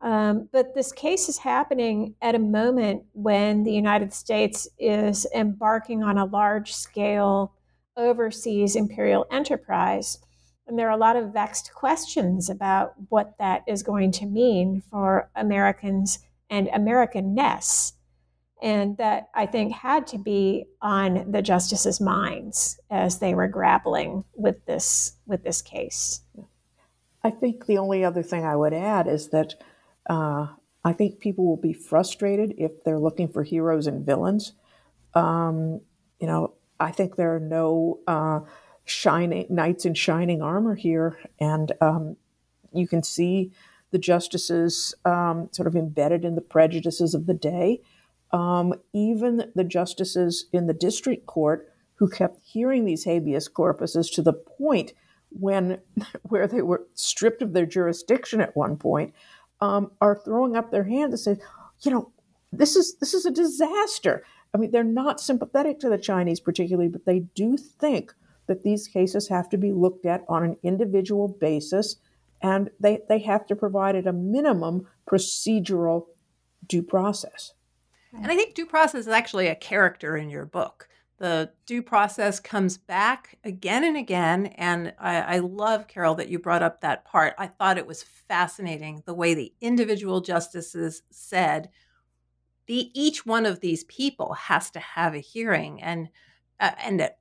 Um, 0.00 0.48
but 0.52 0.74
this 0.74 0.92
case 0.92 1.28
is 1.28 1.38
happening 1.38 2.14
at 2.22 2.34
a 2.34 2.38
moment 2.38 3.02
when 3.12 3.64
the 3.64 3.72
United 3.72 4.12
States 4.12 4.68
is 4.78 5.26
embarking 5.34 6.02
on 6.02 6.18
a 6.18 6.24
large 6.24 6.72
scale 6.72 7.52
overseas 7.96 8.76
imperial 8.76 9.26
enterprise. 9.30 10.18
And 10.66 10.78
there 10.78 10.88
are 10.88 10.96
a 10.96 11.00
lot 11.00 11.16
of 11.16 11.32
vexed 11.32 11.72
questions 11.74 12.48
about 12.48 12.94
what 13.08 13.34
that 13.38 13.64
is 13.66 13.82
going 13.82 14.12
to 14.12 14.26
mean 14.26 14.82
for 14.90 15.30
Americans 15.34 16.20
and 16.48 16.68
Americanness. 16.68 17.92
And 18.60 18.96
that 18.98 19.28
I 19.34 19.46
think 19.46 19.72
had 19.72 20.06
to 20.08 20.18
be 20.18 20.66
on 20.82 21.30
the 21.30 21.42
justices' 21.42 22.00
minds 22.00 22.78
as 22.90 23.18
they 23.18 23.32
were 23.34 23.46
grappling 23.46 24.24
with 24.34 24.64
this 24.66 25.12
with 25.26 25.44
this 25.44 25.62
case. 25.62 26.22
I 27.22 27.30
think 27.30 27.66
the 27.66 27.78
only 27.78 28.04
other 28.04 28.22
thing 28.22 28.44
I 28.44 28.56
would 28.56 28.72
add 28.72 29.06
is 29.06 29.28
that 29.28 29.54
uh, 30.08 30.48
I 30.84 30.92
think 30.92 31.20
people 31.20 31.46
will 31.46 31.56
be 31.56 31.72
frustrated 31.72 32.54
if 32.56 32.84
they're 32.84 32.98
looking 32.98 33.28
for 33.28 33.42
heroes 33.42 33.86
and 33.86 34.04
villains. 34.06 34.52
Um, 35.14 35.80
you 36.20 36.26
know, 36.26 36.54
I 36.80 36.92
think 36.92 37.16
there 37.16 37.34
are 37.34 37.40
no 37.40 38.00
uh, 38.06 38.40
shining 38.84 39.46
knights 39.50 39.84
in 39.84 39.94
shining 39.94 40.42
armor 40.42 40.74
here, 40.74 41.18
and 41.40 41.72
um, 41.80 42.16
you 42.72 42.86
can 42.86 43.02
see 43.02 43.52
the 43.90 43.98
justices 43.98 44.94
um, 45.04 45.48
sort 45.52 45.66
of 45.66 45.74
embedded 45.74 46.24
in 46.24 46.34
the 46.34 46.40
prejudices 46.40 47.14
of 47.14 47.26
the 47.26 47.34
day. 47.34 47.80
Um, 48.30 48.74
even 48.92 49.50
the 49.54 49.64
justices 49.64 50.46
in 50.52 50.66
the 50.66 50.74
district 50.74 51.26
court 51.26 51.72
who 51.94 52.08
kept 52.08 52.40
hearing 52.44 52.84
these 52.84 53.04
habeas 53.04 53.48
corpuses 53.48 54.12
to 54.14 54.22
the 54.22 54.34
point 54.34 54.92
when 55.30 55.80
where 56.22 56.46
they 56.46 56.62
were 56.62 56.86
stripped 56.94 57.42
of 57.42 57.52
their 57.52 57.66
jurisdiction 57.66 58.40
at 58.40 58.56
one 58.56 58.76
point 58.76 59.14
um, 59.60 59.90
are 60.00 60.16
throwing 60.24 60.56
up 60.56 60.70
their 60.70 60.84
hands 60.84 61.26
and 61.26 61.38
say, 61.38 61.44
you 61.82 61.90
know, 61.90 62.12
this 62.52 62.76
is 62.76 62.96
this 62.96 63.14
is 63.14 63.26
a 63.26 63.30
disaster. 63.30 64.24
I 64.54 64.58
mean, 64.58 64.70
they're 64.70 64.84
not 64.84 65.20
sympathetic 65.20 65.78
to 65.80 65.88
the 65.88 65.98
Chinese 65.98 66.40
particularly, 66.40 66.88
but 66.88 67.04
they 67.04 67.20
do 67.34 67.56
think 67.56 68.14
that 68.46 68.62
these 68.62 68.88
cases 68.88 69.28
have 69.28 69.48
to 69.50 69.58
be 69.58 69.72
looked 69.72 70.06
at 70.06 70.24
on 70.28 70.42
an 70.42 70.56
individual 70.62 71.28
basis, 71.28 71.96
and 72.42 72.70
they 72.80 73.00
they 73.08 73.18
have 73.20 73.46
to 73.46 73.56
provide 73.56 73.96
at 73.96 74.06
a 74.06 74.12
minimum 74.12 74.86
procedural 75.08 76.06
due 76.66 76.82
process. 76.82 77.52
And 78.12 78.32
I 78.32 78.36
think 78.36 78.54
due 78.54 78.66
process 78.66 79.02
is 79.02 79.08
actually 79.08 79.48
a 79.48 79.54
character 79.54 80.16
in 80.16 80.30
your 80.30 80.46
book 80.46 80.88
the 81.18 81.50
due 81.66 81.82
process 81.82 82.38
comes 82.40 82.78
back 82.78 83.38
again 83.44 83.84
and 83.84 83.96
again. 83.96 84.46
And 84.56 84.94
I, 84.98 85.20
I, 85.20 85.38
love, 85.40 85.88
Carol, 85.88 86.14
that 86.16 86.28
you 86.28 86.38
brought 86.38 86.62
up 86.62 86.80
that 86.80 87.04
part. 87.04 87.34
I 87.38 87.48
thought 87.48 87.78
it 87.78 87.86
was 87.86 88.02
fascinating 88.02 89.02
the 89.04 89.14
way 89.14 89.34
the 89.34 89.52
individual 89.60 90.20
justices 90.20 91.02
said 91.10 91.70
the 92.66 92.90
each 92.94 93.26
one 93.26 93.46
of 93.46 93.60
these 93.60 93.84
people 93.84 94.34
has 94.34 94.70
to 94.70 94.78
have 94.78 95.14
a 95.14 95.18
hearing. 95.18 95.82
And 95.82 96.08
uh, 96.60 96.72
and 96.82 97.00
that 97.00 97.18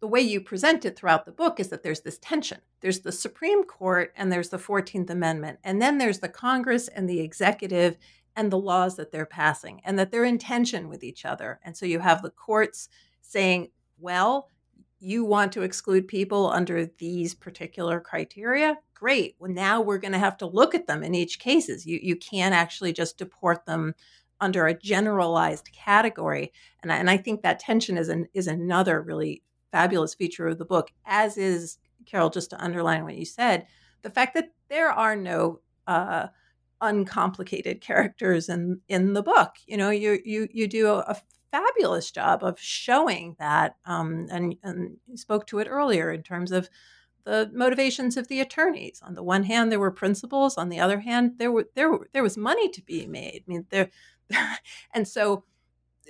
the 0.00 0.06
way 0.06 0.20
you 0.20 0.40
present 0.40 0.84
it 0.84 0.96
throughout 0.96 1.24
the 1.24 1.32
book 1.32 1.58
is 1.58 1.68
that 1.68 1.82
there's 1.82 2.02
this 2.02 2.18
tension. 2.18 2.58
There's 2.80 3.00
the 3.00 3.12
Supreme 3.12 3.64
Court 3.64 4.12
and 4.16 4.30
there's 4.30 4.50
the 4.50 4.58
14th 4.58 5.08
Amendment. 5.10 5.58
And 5.64 5.80
then 5.80 5.98
there's 5.98 6.18
the 6.18 6.28
Congress 6.28 6.88
and 6.88 7.08
the 7.08 7.20
executive 7.20 7.96
and 8.36 8.50
the 8.50 8.58
laws 8.58 8.96
that 8.96 9.12
they're 9.12 9.26
passing, 9.26 9.80
and 9.84 9.98
that 9.98 10.10
they're 10.10 10.24
in 10.24 10.38
tension 10.38 10.88
with 10.88 11.04
each 11.04 11.24
other. 11.24 11.60
And 11.62 11.76
so 11.76 11.86
you 11.86 12.00
have 12.00 12.20
the 12.20 12.30
courts 12.30 12.88
saying, 13.24 13.68
well, 13.98 14.50
you 15.00 15.24
want 15.24 15.52
to 15.52 15.62
exclude 15.62 16.08
people 16.08 16.50
under 16.50 16.86
these 16.98 17.34
particular 17.34 18.00
criteria? 18.00 18.76
Great. 18.94 19.36
Well 19.38 19.50
now 19.50 19.80
we're 19.80 19.98
going 19.98 20.12
to 20.12 20.18
have 20.18 20.36
to 20.38 20.46
look 20.46 20.74
at 20.74 20.86
them 20.86 21.02
in 21.02 21.14
each 21.14 21.38
cases. 21.38 21.84
You 21.84 21.98
you 22.02 22.16
can't 22.16 22.54
actually 22.54 22.92
just 22.92 23.18
deport 23.18 23.66
them 23.66 23.94
under 24.40 24.66
a 24.66 24.78
generalized 24.78 25.70
category. 25.72 26.52
And 26.82 26.92
I, 26.92 26.96
and 26.96 27.10
I 27.10 27.16
think 27.16 27.42
that 27.42 27.58
tension 27.58 27.98
is 27.98 28.08
an 28.08 28.28
is 28.32 28.46
another 28.46 29.02
really 29.02 29.42
fabulous 29.72 30.14
feature 30.14 30.46
of 30.46 30.58
the 30.58 30.64
book 30.64 30.92
as 31.04 31.36
is 31.36 31.78
carol 32.06 32.30
just 32.30 32.50
to 32.50 32.62
underline 32.62 33.02
what 33.04 33.16
you 33.16 33.24
said 33.24 33.66
the 34.02 34.10
fact 34.10 34.34
that 34.34 34.52
there 34.68 34.90
are 34.90 35.16
no 35.16 35.60
uh, 35.86 36.28
uncomplicated 36.80 37.80
characters 37.80 38.48
in 38.48 38.80
in 38.88 39.14
the 39.14 39.22
book. 39.22 39.56
You 39.66 39.76
know 39.76 39.90
you 39.90 40.20
you 40.24 40.48
you 40.52 40.68
do 40.68 40.88
a, 40.88 41.16
fabulous 41.54 42.10
job 42.10 42.42
of 42.42 42.58
showing 42.58 43.36
that, 43.38 43.76
um, 43.86 44.26
and, 44.30 44.56
and 44.64 44.96
spoke 45.14 45.46
to 45.46 45.60
it 45.60 45.68
earlier 45.70 46.10
in 46.10 46.22
terms 46.22 46.50
of 46.50 46.68
the 47.24 47.48
motivations 47.54 48.16
of 48.16 48.26
the 48.26 48.40
attorneys. 48.40 49.00
On 49.02 49.14
the 49.14 49.22
one 49.22 49.44
hand, 49.44 49.70
there 49.70 49.78
were 49.78 49.92
principles. 49.92 50.58
On 50.58 50.68
the 50.68 50.80
other 50.80 51.00
hand, 51.00 51.34
there 51.38 51.52
were 51.52 51.68
there 51.74 51.90
there 52.12 52.22
was 52.22 52.36
money 52.36 52.68
to 52.70 52.82
be 52.82 53.06
made. 53.06 53.44
I 53.46 53.50
mean, 53.50 53.66
there, 53.70 53.90
and 54.94 55.06
so 55.06 55.44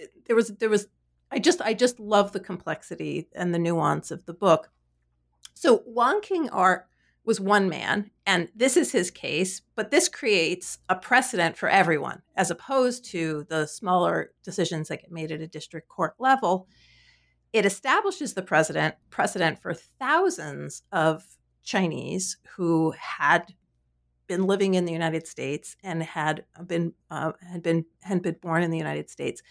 eh, 0.01 0.07
there 0.27 0.37
was 0.37 0.49
there 0.49 0.71
was. 0.71 0.89
I 1.31 1.39
just 1.39 1.61
I 1.61 1.75
just 1.75 2.01
love 2.01 2.33
the 2.33 2.41
complexity 2.41 3.29
and 3.35 3.53
the 3.53 3.59
nuance 3.59 4.11
of 4.11 4.25
the 4.25 4.35
book. 4.35 4.71
So 5.53 5.83
Wong 5.87 6.21
Kim 6.21 6.49
Ark 6.53 6.89
was 7.25 7.41
one 7.41 7.69
man, 7.69 8.11
and 8.27 8.49
this 8.55 8.77
is 8.77 8.93
his 8.93 9.11
case, 9.11 9.63
but 9.75 9.91
this 9.91 10.09
creates 10.09 10.79
a 10.89 10.95
precedent 10.95 11.57
for 11.57 11.69
everyone, 11.69 12.23
as 12.37 12.51
opposed 12.51 13.05
to 13.07 13.47
the 13.49 13.67
smaller 13.67 14.33
decisions 14.43 14.89
that 14.89 15.01
get 15.01 15.13
made 15.13 15.33
at 15.33 15.41
a 15.41 15.47
district 15.47 15.89
court 15.89 16.15
level. 16.19 16.69
It 17.53 17.65
establishes 17.65 18.35
the 18.35 18.43
precedent 18.43 18.97
precedent 19.11 19.61
for 19.63 19.75
thousands 19.75 20.83
of 20.93 21.25
Chinese 21.63 22.37
who 22.57 22.93
had 22.99 23.55
been 24.27 24.45
living 24.45 24.75
in 24.75 24.85
the 24.85 24.93
United 24.93 25.27
States 25.27 25.77
and 25.83 26.03
had 26.03 26.45
been 26.67 26.93
uh, 27.11 27.33
had 27.41 27.63
been 27.63 27.85
had 28.03 28.23
been 28.23 28.37
born 28.43 28.63
in 28.63 28.71
the 28.71 28.79
United 28.79 29.09
States. 29.09 29.43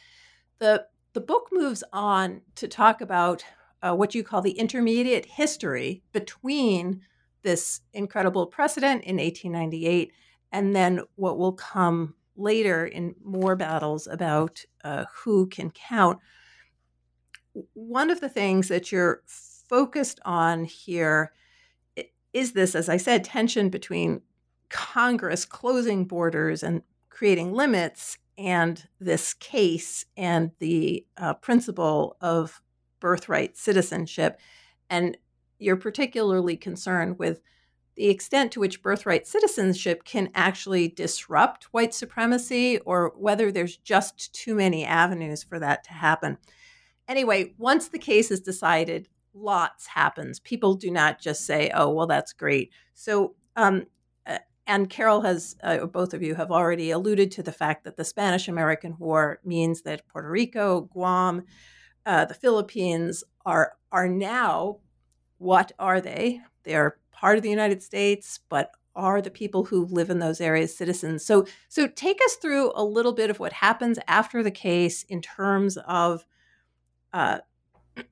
The 0.59 0.85
the 1.13 1.21
book 1.21 1.49
moves 1.51 1.83
on 1.93 2.41
to 2.55 2.67
talk 2.67 3.01
about 3.01 3.43
uh, 3.81 3.95
what 3.95 4.15
you 4.15 4.23
call 4.23 4.41
the 4.41 4.51
intermediate 4.51 5.25
history 5.25 6.03
between 6.11 7.01
this 7.43 7.81
incredible 7.93 8.47
precedent 8.47 9.03
in 9.03 9.17
1898 9.17 10.11
and 10.51 10.75
then 10.75 11.01
what 11.15 11.37
will 11.37 11.53
come 11.53 12.15
later 12.35 12.85
in 12.85 13.15
more 13.23 13.55
battles 13.55 14.07
about 14.07 14.63
uh, 14.83 15.05
who 15.13 15.47
can 15.47 15.71
count. 15.71 16.19
One 17.73 18.09
of 18.09 18.21
the 18.21 18.29
things 18.29 18.67
that 18.69 18.91
you're 18.91 19.21
focused 19.27 20.19
on 20.25 20.65
here 20.65 21.31
is 22.33 22.53
this, 22.53 22.73
as 22.75 22.89
I 22.89 22.97
said, 22.97 23.23
tension 23.23 23.69
between 23.69 24.21
Congress 24.69 25.45
closing 25.45 26.05
borders 26.05 26.63
and 26.63 26.81
creating 27.09 27.53
limits 27.53 28.17
and 28.37 28.87
this 28.99 29.35
case 29.35 30.05
and 30.17 30.51
the 30.57 31.05
uh, 31.17 31.35
principle 31.35 32.17
of 32.21 32.59
birthright 32.99 33.55
citizenship. 33.55 34.39
And 34.89 35.17
you're 35.63 35.77
particularly 35.77 36.57
concerned 36.57 37.17
with 37.17 37.41
the 37.95 38.09
extent 38.09 38.51
to 38.51 38.59
which 38.59 38.81
birthright 38.81 39.27
citizenship 39.27 40.03
can 40.03 40.29
actually 40.33 40.87
disrupt 40.87 41.65
white 41.65 41.93
supremacy 41.93 42.79
or 42.79 43.13
whether 43.15 43.51
there's 43.51 43.77
just 43.77 44.33
too 44.33 44.55
many 44.55 44.83
avenues 44.83 45.43
for 45.43 45.59
that 45.59 45.83
to 45.83 45.93
happen. 45.93 46.37
Anyway, 47.07 47.53
once 47.57 47.89
the 47.89 47.99
case 47.99 48.31
is 48.31 48.39
decided, 48.39 49.07
lots 49.33 49.87
happens. 49.87 50.39
People 50.39 50.73
do 50.73 50.89
not 50.89 51.19
just 51.19 51.45
say, 51.45 51.69
"Oh, 51.73 51.89
well, 51.89 52.07
that's 52.07 52.33
great." 52.33 52.71
So, 52.93 53.35
um, 53.55 53.85
and 54.65 54.89
Carol 54.89 55.21
has, 55.21 55.55
uh, 55.63 55.85
both 55.85 56.13
of 56.13 56.23
you 56.23 56.35
have 56.35 56.51
already 56.51 56.91
alluded 56.91 57.31
to 57.31 57.43
the 57.43 57.51
fact 57.51 57.83
that 57.83 57.97
the 57.97 58.05
Spanish 58.05 58.47
American 58.47 58.95
War 58.97 59.39
means 59.43 59.81
that 59.81 60.07
Puerto 60.07 60.29
Rico, 60.29 60.81
Guam, 60.93 61.43
uh, 62.05 62.25
the 62.25 62.33
Philippines 62.33 63.23
are 63.45 63.73
are 63.91 64.07
now 64.07 64.79
what 65.37 65.71
are 65.79 65.99
they? 66.01 66.41
They 66.63 66.75
are 66.75 66.97
part 67.11 67.37
of 67.37 67.43
the 67.43 67.49
United 67.49 67.83
States, 67.83 68.39
but 68.49 68.71
are 68.95 69.21
the 69.21 69.31
people 69.31 69.65
who 69.65 69.85
live 69.85 70.09
in 70.09 70.19
those 70.19 70.39
areas 70.39 70.75
citizens? 70.75 71.25
So, 71.25 71.45
so 71.67 71.87
take 71.87 72.19
us 72.25 72.35
through 72.35 72.71
a 72.75 72.83
little 72.83 73.13
bit 73.13 73.29
of 73.29 73.39
what 73.39 73.53
happens 73.53 73.97
after 74.07 74.43
the 74.43 74.51
case 74.51 75.03
in 75.03 75.21
terms 75.21 75.77
of, 75.87 76.25
uh, 77.11 77.39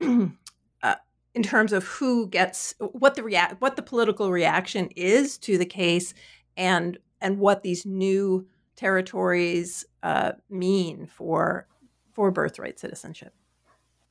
uh, 0.00 0.94
in 1.34 1.42
terms 1.42 1.72
of 1.72 1.84
who 1.84 2.28
gets 2.28 2.74
what 2.78 3.14
the 3.14 3.22
rea- 3.22 3.56
what 3.58 3.76
the 3.76 3.82
political 3.82 4.30
reaction 4.30 4.88
is 4.96 5.38
to 5.38 5.56
the 5.58 5.66
case, 5.66 6.14
and 6.56 6.98
and 7.20 7.38
what 7.38 7.62
these 7.62 7.86
new 7.86 8.46
territories 8.76 9.84
uh, 10.02 10.32
mean 10.50 11.06
for 11.06 11.66
for 12.12 12.30
birthright 12.30 12.78
citizenship. 12.78 13.32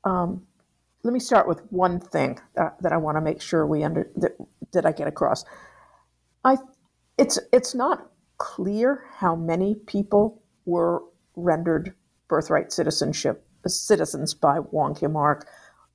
Um, 0.04 0.48
let 1.04 1.14
me 1.14 1.20
start 1.20 1.48
with 1.48 1.62
one 1.72 2.00
thing 2.00 2.40
that, 2.56 2.76
that 2.82 2.94
I 2.94 2.98
want 2.98 3.18
to 3.18 3.22
make 3.22 3.42
sure 3.42 3.66
we 3.66 3.84
under 3.84 4.10
that, 4.18 4.34
that 4.74 4.86
I 4.86 4.92
get 4.92 5.08
across. 5.08 5.46
I 6.44 6.58
it's 7.18 7.40
it's 7.52 7.76
not 7.76 8.12
clear 8.38 9.04
how 9.18 9.36
many 9.36 9.76
people 9.76 10.42
were 10.66 11.04
rendered 11.36 11.94
birthright 12.28 12.72
citizenship 12.72 13.46
citizens 13.68 14.34
by 14.34 14.60
Wong 14.60 14.96
Kim 14.96 15.16
Ark. 15.16 15.48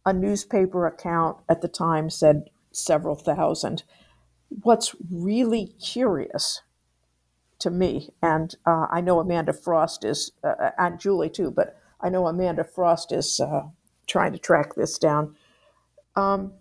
A 0.04 0.12
newspaper 0.12 0.86
account 0.86 1.38
at 1.48 1.62
the 1.62 1.68
time 1.68 2.10
said 2.10 2.44
several 2.70 3.16
thousand. 3.16 3.82
What's 4.48 4.94
really 5.10 5.74
curious 5.82 6.62
to 7.58 7.70
me, 7.70 8.10
and 8.22 8.54
uh, 8.64 8.86
I 8.90 9.00
know 9.00 9.18
Amanda 9.18 9.52
Frost 9.52 10.04
is, 10.04 10.30
uh, 10.44 10.70
and 10.78 11.00
Julie 11.00 11.30
too, 11.30 11.50
but 11.50 11.76
I 12.00 12.08
know 12.10 12.26
Amanda 12.26 12.62
Frost 12.62 13.10
is 13.10 13.40
uh, 13.40 13.62
trying 14.06 14.32
to 14.32 14.38
track 14.38 14.74
this 14.74 14.98
down. 14.98 15.34
Um, 16.14 16.52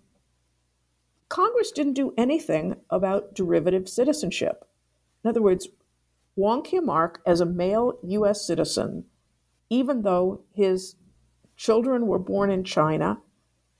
Congress 1.28 1.72
didn't 1.72 1.94
do 1.94 2.14
anything 2.16 2.76
about 2.90 3.34
derivative 3.34 3.88
citizenship. 3.88 4.64
In 5.24 5.30
other 5.30 5.42
words, 5.42 5.68
Wong 6.36 6.62
Kim 6.62 6.88
as 7.26 7.40
a 7.40 7.46
male 7.46 7.98
U.S. 8.02 8.46
citizen, 8.46 9.04
even 9.70 10.02
though 10.02 10.42
his 10.52 10.94
children 11.56 12.06
were 12.06 12.18
born 12.18 12.50
in 12.50 12.62
China, 12.62 13.22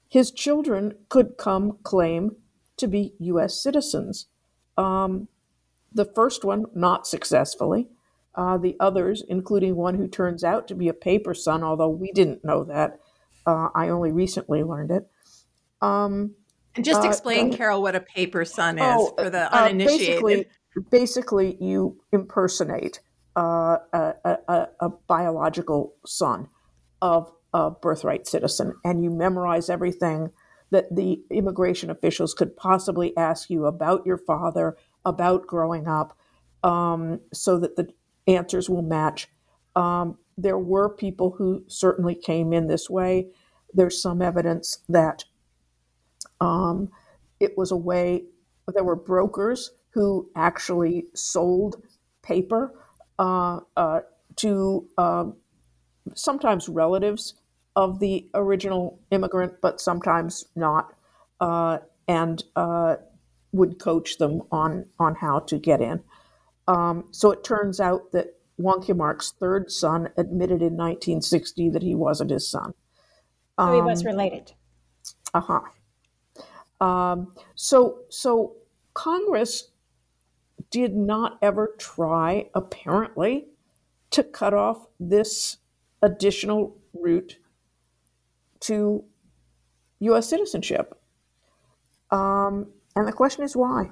his 0.08 0.30
children 0.30 0.94
could 1.08 1.36
come 1.36 1.78
claim 1.82 2.36
to 2.78 2.86
be 2.86 3.14
U.S. 3.18 3.60
citizens. 3.62 4.26
Um, 4.76 5.28
the 5.92 6.04
first 6.04 6.44
one, 6.44 6.66
not 6.74 7.06
successfully. 7.06 7.88
Uh, 8.34 8.58
the 8.58 8.76
others, 8.78 9.22
including 9.28 9.76
one 9.76 9.94
who 9.94 10.06
turns 10.06 10.44
out 10.44 10.68
to 10.68 10.74
be 10.74 10.88
a 10.88 10.94
paper 10.94 11.32
son, 11.32 11.62
although 11.62 11.88
we 11.88 12.12
didn't 12.12 12.44
know 12.44 12.64
that, 12.64 13.00
uh, 13.46 13.68
I 13.74 13.88
only 13.88 14.12
recently 14.12 14.62
learned 14.62 14.90
it. 14.90 15.08
Um, 15.80 16.34
and 16.74 16.84
just 16.84 17.04
uh, 17.04 17.08
explain, 17.08 17.52
uh, 17.52 17.56
Carol, 17.56 17.82
what 17.82 17.94
a 17.94 18.00
paper 18.00 18.44
son 18.44 18.78
is 18.78 18.84
oh, 18.84 19.14
for 19.16 19.30
the 19.30 19.54
uh, 19.54 19.64
uninitiated. 19.64 20.22
basically, 20.22 20.46
basically, 20.90 21.56
you 21.60 22.00
impersonate 22.12 23.00
uh, 23.36 23.78
a, 23.92 24.14
a, 24.48 24.68
a, 24.80 24.88
biological 25.06 25.94
son 26.06 26.48
of 27.02 27.30
a 27.52 27.70
birthright 27.70 28.26
citizen, 28.26 28.74
and 28.84 29.02
you 29.02 29.10
memorize 29.10 29.70
everything 29.70 30.30
that 30.70 30.94
the 30.94 31.22
immigration 31.30 31.90
officials 31.90 32.34
could 32.34 32.56
possibly 32.56 33.16
ask 33.16 33.50
you 33.50 33.66
about 33.66 34.04
your 34.04 34.18
father, 34.18 34.76
about 35.04 35.46
growing 35.46 35.86
up, 35.86 36.16
um, 36.62 37.20
so 37.32 37.58
that 37.58 37.76
the 37.76 37.88
answers 38.26 38.68
will 38.68 38.82
match. 38.82 39.28
Um, 39.76 40.18
there 40.36 40.58
were 40.58 40.88
people 40.88 41.30
who 41.38 41.64
certainly 41.66 42.14
came 42.14 42.52
in 42.52 42.66
this 42.66 42.90
way. 42.90 43.28
There's 43.72 44.00
some 44.00 44.22
evidence 44.22 44.78
that 44.88 45.24
um, 46.40 46.90
it 47.40 47.56
was 47.56 47.70
a 47.70 47.76
way, 47.76 48.24
there 48.74 48.84
were 48.84 48.96
brokers 48.96 49.70
who 49.90 50.28
actually 50.36 51.06
sold 51.14 51.82
paper 52.22 52.72
uh, 53.18 53.60
uh, 53.76 54.00
to 54.36 54.88
uh, 54.98 55.24
sometimes 56.14 56.68
relatives 56.68 57.34
of 57.76 58.00
the 58.00 58.28
original 58.34 59.00
immigrant, 59.10 59.54
but 59.62 59.80
sometimes 59.80 60.44
not, 60.54 60.92
uh, 61.40 61.78
and 62.08 62.44
uh, 62.56 62.96
would 63.52 63.78
coach 63.78 64.18
them 64.18 64.42
on, 64.52 64.86
on 64.98 65.14
how 65.14 65.38
to 65.40 65.58
get 65.58 65.80
in. 65.80 66.02
Um, 66.68 67.04
so 67.10 67.30
it 67.30 67.44
turns 67.44 67.80
out 67.80 68.12
that 68.12 68.35
Wong 68.58 68.82
Kim 68.82 69.00
Ark's 69.00 69.32
third 69.38 69.70
son 69.70 70.08
admitted 70.16 70.62
in 70.62 70.76
1960 70.76 71.70
that 71.70 71.82
he 71.82 71.94
wasn't 71.94 72.30
his 72.30 72.50
son. 72.50 72.72
Um, 73.58 73.68
so 73.68 73.74
he 73.74 73.82
was 73.82 74.00
um, 74.00 74.06
related. 74.06 74.52
Uh 75.34 75.40
huh. 75.40 76.84
Um, 76.84 77.34
so, 77.54 78.00
so 78.08 78.56
Congress 78.94 79.70
did 80.70 80.94
not 80.94 81.38
ever 81.42 81.74
try, 81.78 82.48
apparently, 82.54 83.46
to 84.10 84.22
cut 84.22 84.54
off 84.54 84.86
this 84.98 85.58
additional 86.02 86.76
route 86.94 87.38
to 88.60 89.04
U.S. 90.00 90.28
citizenship. 90.28 90.98
Um, 92.10 92.68
and 92.94 93.06
the 93.06 93.12
question 93.12 93.44
is 93.44 93.56
why. 93.56 93.90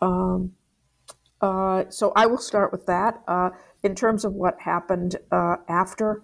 Um, 0.00 0.52
uh, 1.42 1.84
so 1.90 2.12
I 2.14 2.26
will 2.26 2.38
start 2.38 2.70
with 2.70 2.86
that. 2.86 3.20
Uh, 3.26 3.50
in 3.82 3.96
terms 3.96 4.24
of 4.24 4.32
what 4.32 4.60
happened 4.60 5.16
uh, 5.32 5.56
after 5.68 6.22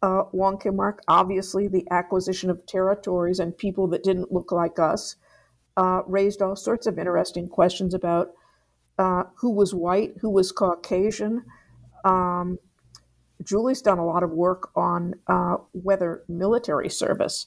uh, 0.00 0.22
Wong 0.32 0.58
Kim 0.58 0.78
obviously 1.08 1.66
the 1.66 1.86
acquisition 1.90 2.50
of 2.50 2.64
territories 2.66 3.40
and 3.40 3.56
people 3.58 3.88
that 3.88 4.04
didn't 4.04 4.32
look 4.32 4.52
like 4.52 4.78
us 4.78 5.16
uh, 5.76 6.02
raised 6.06 6.40
all 6.40 6.54
sorts 6.54 6.86
of 6.86 6.98
interesting 6.98 7.48
questions 7.48 7.94
about 7.94 8.32
who 9.36 9.50
was 9.50 9.74
white, 9.74 10.14
who 10.20 10.30
was 10.30 10.52
Caucasian. 10.52 11.44
Um, 12.04 12.58
Julie's 13.42 13.82
done 13.82 13.98
a 13.98 14.06
lot 14.06 14.22
of 14.22 14.30
work 14.30 14.70
on 14.76 15.14
whether 15.72 16.22
military 16.28 16.88
service. 16.88 17.46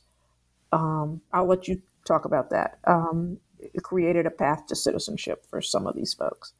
Um, 0.73 1.21
I'll 1.31 1.47
let 1.47 1.69
you 1.69 1.81
talk 2.05 2.25
about 2.25 2.49
that. 2.49 2.79
Um, 2.85 3.37
created 3.81 4.25
a 4.25 4.31
path 4.31 4.67
to 4.67 4.75
citizenship 4.75 5.45
for 5.49 5.61
some 5.61 5.87
of 5.87 5.95
these 5.95 6.13
folks. 6.13 6.53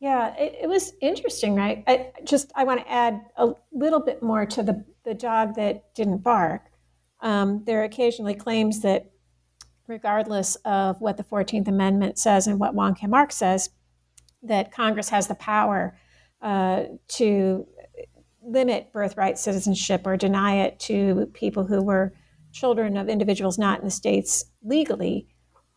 Yeah, 0.00 0.34
it, 0.36 0.56
it, 0.62 0.66
was 0.66 0.94
interesting, 1.02 1.54
right? 1.54 1.84
I 1.86 2.12
just 2.24 2.50
I 2.56 2.64
want 2.64 2.80
to 2.80 2.90
add 2.90 3.20
a 3.36 3.52
little 3.70 4.00
bit 4.00 4.22
more 4.22 4.46
to 4.46 4.62
the 4.62 4.84
the 5.04 5.12
dog 5.12 5.56
that 5.56 5.94
didn't 5.94 6.18
bark. 6.18 6.62
Um, 7.20 7.64
there 7.66 7.82
are 7.82 7.84
occasionally 7.84 8.34
claims 8.34 8.80
that, 8.80 9.10
regardless 9.86 10.56
of 10.64 11.00
what 11.02 11.18
the 11.18 11.22
Fourteenth 11.22 11.68
Amendment 11.68 12.18
says 12.18 12.46
and 12.46 12.58
what 12.58 12.74
Wong 12.74 12.94
Kim 12.94 13.12
Ark 13.12 13.30
says, 13.30 13.68
that 14.42 14.72
Congress 14.72 15.10
has 15.10 15.26
the 15.26 15.34
power 15.34 15.98
uh, 16.40 16.84
to 17.08 17.66
limit 18.42 18.92
birthright 18.94 19.38
citizenship 19.38 20.06
or 20.06 20.16
deny 20.16 20.62
it 20.62 20.80
to 20.80 21.30
people 21.34 21.66
who 21.66 21.82
were 21.82 22.14
children 22.52 22.96
of 22.96 23.10
individuals 23.10 23.58
not 23.58 23.80
in 23.80 23.84
the 23.84 23.90
states 23.90 24.46
legally. 24.62 25.28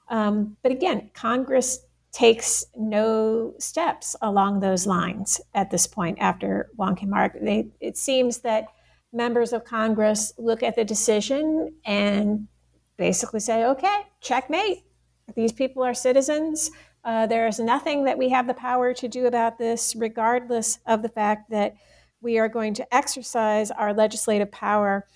Um, 0.07 0.55
but 0.63 0.71
again, 0.71 1.11
Congress 1.13 1.79
takes 2.13 2.63
no 2.75 3.55
steps 3.59 4.15
along 4.21 4.59
those 4.59 4.85
lines 4.85 5.41
at 5.55 5.71
this 5.71 5.87
point 5.87 6.17
after 6.21 6.69
Wong 6.77 6.95
Kim 6.95 7.13
Ark. 7.13 7.33
They, 7.41 7.69
it 7.81 7.97
seems 7.97 8.39
that 8.39 8.67
members 9.11 9.51
of 9.51 9.65
Congress 9.65 10.31
look 10.37 10.61
at 10.63 10.75
the 10.75 10.85
decision 10.85 11.73
and 11.85 12.47
basically 12.97 13.39
say, 13.39 13.65
okay, 13.65 14.01
checkmate. 14.21 14.83
These 15.35 15.53
people 15.53 15.83
are 15.83 15.95
citizens. 15.95 16.69
Uh, 17.03 17.25
there 17.25 17.47
is 17.47 17.59
nothing 17.59 18.05
that 18.05 18.17
we 18.17 18.29
have 18.29 18.47
the 18.47 18.53
power 18.53 18.93
to 18.93 19.07
do 19.07 19.25
about 19.25 19.57
this, 19.57 19.95
regardless 19.95 20.79
of 20.85 21.01
the 21.01 21.09
fact 21.09 21.49
that 21.49 21.73
we 22.21 22.37
are 22.37 22.47
going 22.47 22.75
to 22.75 22.95
exercise 22.95 23.71
our 23.71 23.93
legislative 23.93 24.51
power 24.51 25.07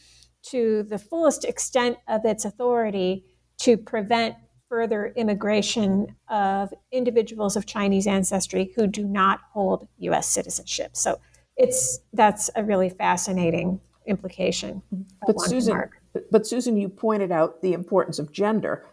to 0.41 0.83
the 0.83 0.97
fullest 0.97 1.45
extent 1.45 1.97
of 2.07 2.25
its 2.25 2.43
authority 2.43 3.23
to 3.59 3.77
prevent 3.77 4.35
further 4.70 5.13
immigration 5.15 6.15
of 6.30 6.74
individuals 6.91 7.55
of 7.55 7.65
Chinese 7.65 8.07
ancestry 8.07 8.72
who 8.76 8.88
do 8.88 9.05
not 9.05 9.39
hold 9.51 9.88
U.S. 9.99 10.28
citizenship. 10.28 10.95
So 10.95 11.20
it's 11.55 11.99
that's 12.13 12.49
a 12.55 12.63
really 12.63 12.89
fascinating 12.89 13.80
implication. 14.05 14.82
But 15.26 15.39
Susan, 15.41 15.89
but 16.32 16.45
Susan, 16.45 16.78
you 16.78 16.89
pointed 16.89 17.32
out 17.32 17.61
the 17.61 17.74
importance 17.74 18.20
of 18.20 18.32
gender, 18.32 18.86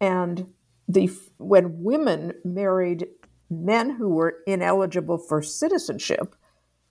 and 0.00 0.46
the 0.88 1.10
when 1.38 1.82
women 1.82 2.34
married 2.44 3.06
men 3.50 3.90
who 3.90 4.10
were 4.10 4.38
ineligible 4.46 5.18
for 5.18 5.42
citizenship 5.42 6.34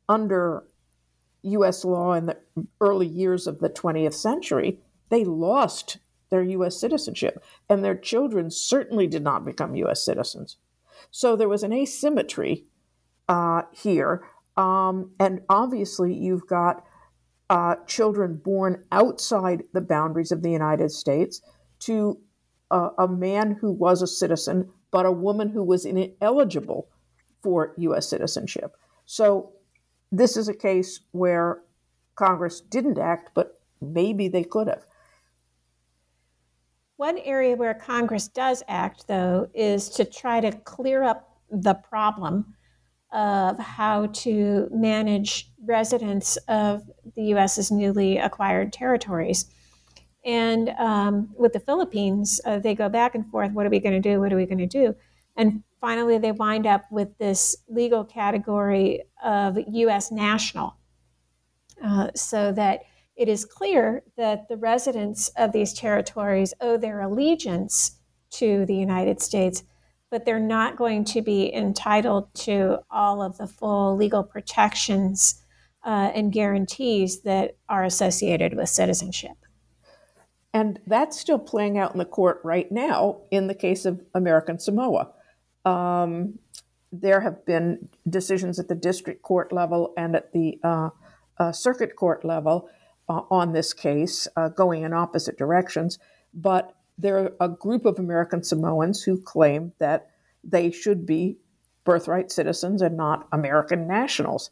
under 0.07 0.63
U.S. 1.43 1.83
law 1.83 2.13
in 2.13 2.27
the 2.27 2.37
early 2.79 3.07
years 3.07 3.47
of 3.47 3.59
the 3.59 3.69
20th 3.69 4.13
century, 4.13 4.79
they 5.09 5.23
lost 5.23 5.97
their 6.31 6.41
U.S. 6.43 6.79
citizenship, 6.79 7.43
and 7.69 7.83
their 7.83 7.95
children 7.95 8.49
certainly 8.49 9.05
did 9.05 9.23
not 9.23 9.45
become 9.45 9.75
U.S. 9.75 10.03
citizens. 10.03 10.57
So 11.11 11.35
there 11.35 11.49
was 11.49 11.61
an 11.61 11.73
asymmetry 11.73 12.65
uh, 13.29 13.63
here, 13.71 14.23
um, 14.57 15.11
and 15.19 15.41
obviously 15.49 16.13
you've 16.13 16.47
got 16.47 16.83
uh, 17.49 17.75
children 17.85 18.37
born 18.37 18.83
outside 18.91 19.63
the 19.73 19.81
boundaries 19.81 20.31
of 20.31 20.41
the 20.41 20.51
United 20.51 20.89
States 20.89 21.41
to 21.79 22.17
uh, 22.71 22.89
a 22.97 23.07
man 23.07 23.57
who 23.59 23.71
was 23.71 24.01
a 24.01 24.07
citizen, 24.07 24.69
but 24.89 25.05
a 25.05 25.11
woman 25.11 25.49
who 25.49 25.63
was 25.63 25.85
ineligible 25.85 26.87
for 27.43 27.73
U.S. 27.77 28.07
citizenship. 28.07 28.77
So 29.05 29.51
this 30.11 30.37
is 30.37 30.47
a 30.47 30.53
case 30.53 31.01
where 31.11 31.61
Congress 32.15 32.61
didn't 32.61 32.97
act, 32.97 33.31
but 33.33 33.59
maybe 33.81 34.27
they 34.27 34.43
could 34.43 34.67
have. 34.67 34.85
One 37.01 37.17
area 37.17 37.55
where 37.55 37.73
Congress 37.73 38.27
does 38.27 38.61
act, 38.67 39.07
though, 39.07 39.49
is 39.55 39.89
to 39.89 40.05
try 40.05 40.39
to 40.39 40.51
clear 40.51 41.01
up 41.01 41.35
the 41.49 41.73
problem 41.73 42.53
of 43.11 43.57
how 43.57 44.05
to 44.05 44.69
manage 44.71 45.51
residents 45.65 46.37
of 46.47 46.83
the 47.15 47.23
U.S.'s 47.33 47.71
newly 47.71 48.19
acquired 48.19 48.71
territories. 48.71 49.45
And 50.23 50.69
um, 50.77 51.29
with 51.35 51.53
the 51.53 51.59
Philippines, 51.59 52.39
uh, 52.45 52.59
they 52.59 52.75
go 52.75 52.87
back 52.87 53.15
and 53.15 53.25
forth 53.31 53.51
what 53.51 53.65
are 53.65 53.71
we 53.71 53.79
going 53.79 53.99
to 53.99 54.09
do? 54.09 54.19
What 54.19 54.31
are 54.31 54.37
we 54.37 54.45
going 54.45 54.59
to 54.59 54.67
do? 54.67 54.95
And 55.35 55.63
finally, 55.79 56.19
they 56.19 56.33
wind 56.33 56.67
up 56.67 56.83
with 56.91 57.17
this 57.17 57.55
legal 57.67 58.05
category 58.05 59.01
of 59.23 59.57
U.S. 59.67 60.11
national, 60.11 60.77
uh, 61.83 62.09
so 62.13 62.51
that 62.51 62.81
it 63.21 63.29
is 63.29 63.45
clear 63.45 64.01
that 64.17 64.47
the 64.49 64.57
residents 64.57 65.29
of 65.37 65.51
these 65.51 65.73
territories 65.73 66.55
owe 66.59 66.75
their 66.75 67.01
allegiance 67.01 67.99
to 68.31 68.65
the 68.65 68.73
United 68.73 69.21
States, 69.21 69.63
but 70.09 70.25
they're 70.25 70.39
not 70.39 70.75
going 70.75 71.05
to 71.05 71.21
be 71.21 71.53
entitled 71.53 72.33
to 72.33 72.79
all 72.89 73.21
of 73.21 73.37
the 73.37 73.45
full 73.45 73.95
legal 73.95 74.23
protections 74.23 75.43
uh, 75.85 76.09
and 76.15 76.33
guarantees 76.33 77.21
that 77.21 77.57
are 77.69 77.83
associated 77.83 78.55
with 78.55 78.69
citizenship. 78.69 79.37
And 80.51 80.79
that's 80.87 81.19
still 81.19 81.37
playing 81.37 81.77
out 81.77 81.91
in 81.91 81.99
the 81.99 82.05
court 82.05 82.41
right 82.43 82.71
now 82.71 83.21
in 83.29 83.45
the 83.45 83.53
case 83.53 83.85
of 83.85 84.01
American 84.15 84.57
Samoa. 84.57 85.11
Um, 85.63 86.39
there 86.91 87.21
have 87.21 87.45
been 87.45 87.87
decisions 88.09 88.57
at 88.57 88.67
the 88.67 88.73
district 88.73 89.21
court 89.21 89.53
level 89.53 89.93
and 89.95 90.15
at 90.15 90.33
the 90.33 90.59
uh, 90.63 90.89
uh, 91.37 91.51
circuit 91.51 91.95
court 91.95 92.25
level 92.25 92.67
uh, 93.11 93.23
on 93.29 93.51
this 93.51 93.73
case, 93.73 94.25
uh, 94.37 94.47
going 94.47 94.83
in 94.83 94.93
opposite 94.93 95.37
directions. 95.37 95.99
But 96.33 96.73
there 96.97 97.17
are 97.17 97.33
a 97.41 97.49
group 97.49 97.83
of 97.85 97.99
American 97.99 98.41
Samoans 98.41 99.03
who 99.03 99.21
claim 99.21 99.73
that 99.79 100.11
they 100.45 100.71
should 100.71 101.05
be 101.05 101.37
birthright 101.83 102.31
citizens 102.31 102.81
and 102.81 102.95
not 102.95 103.27
American 103.33 103.85
nationals. 103.85 104.49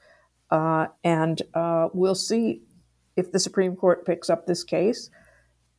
Uh, 0.52 0.88
and 1.06 1.42
uh, 1.54 1.88
we'll 1.94 2.16
see 2.16 2.64
if 3.16 3.32
the 3.32 3.40
Supreme 3.40 3.78
Court 3.78 4.06
picks 4.06 4.30
up 4.30 4.46
this 4.46 4.66
case. 4.66 5.10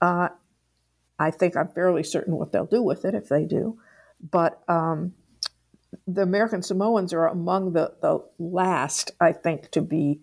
I 0.00 1.30
think 1.30 1.54
I'm 1.54 1.68
fairly 1.68 2.02
certain 2.02 2.36
what 2.36 2.50
they'll 2.50 2.64
do 2.64 2.82
with 2.82 3.04
it 3.04 3.14
if 3.14 3.28
they 3.28 3.44
do. 3.44 3.78
But 4.30 4.62
um, 4.68 5.12
the 6.06 6.22
American 6.22 6.62
Samoans 6.62 7.12
are 7.12 7.26
among 7.26 7.74
the, 7.74 7.92
the 8.00 8.24
last, 8.38 9.10
I 9.20 9.32
think, 9.32 9.70
to 9.72 9.82
be 9.82 10.20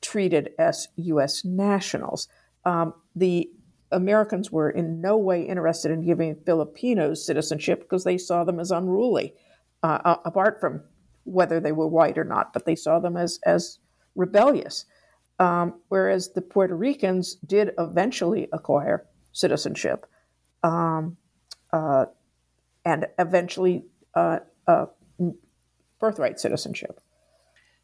treated 0.00 0.50
as 0.58 0.88
U.S. 0.96 1.44
nationals. 1.44 2.28
Um, 2.64 2.94
the 3.14 3.50
Americans 3.90 4.50
were 4.52 4.70
in 4.70 5.00
no 5.00 5.16
way 5.16 5.42
interested 5.42 5.90
in 5.90 6.04
giving 6.04 6.36
Filipinos 6.44 7.24
citizenship 7.24 7.80
because 7.80 8.04
they 8.04 8.18
saw 8.18 8.44
them 8.44 8.60
as 8.60 8.70
unruly, 8.70 9.34
uh, 9.82 10.16
apart 10.24 10.60
from 10.60 10.82
whether 11.24 11.60
they 11.60 11.72
were 11.72 11.86
white 11.86 12.18
or 12.18 12.24
not, 12.24 12.52
but 12.52 12.64
they 12.64 12.74
saw 12.74 12.98
them 12.98 13.16
as, 13.16 13.38
as 13.44 13.78
rebellious. 14.14 14.84
Um, 15.38 15.80
whereas 15.88 16.32
the 16.32 16.42
Puerto 16.42 16.74
Ricans 16.74 17.36
did 17.36 17.70
eventually 17.78 18.48
acquire 18.52 19.06
citizenship 19.32 20.04
um, 20.64 21.16
uh, 21.72 22.06
and 22.84 23.06
eventually 23.18 23.84
uh, 24.14 24.40
uh, 24.66 24.86
birthright 26.00 26.40
citizenship. 26.40 27.00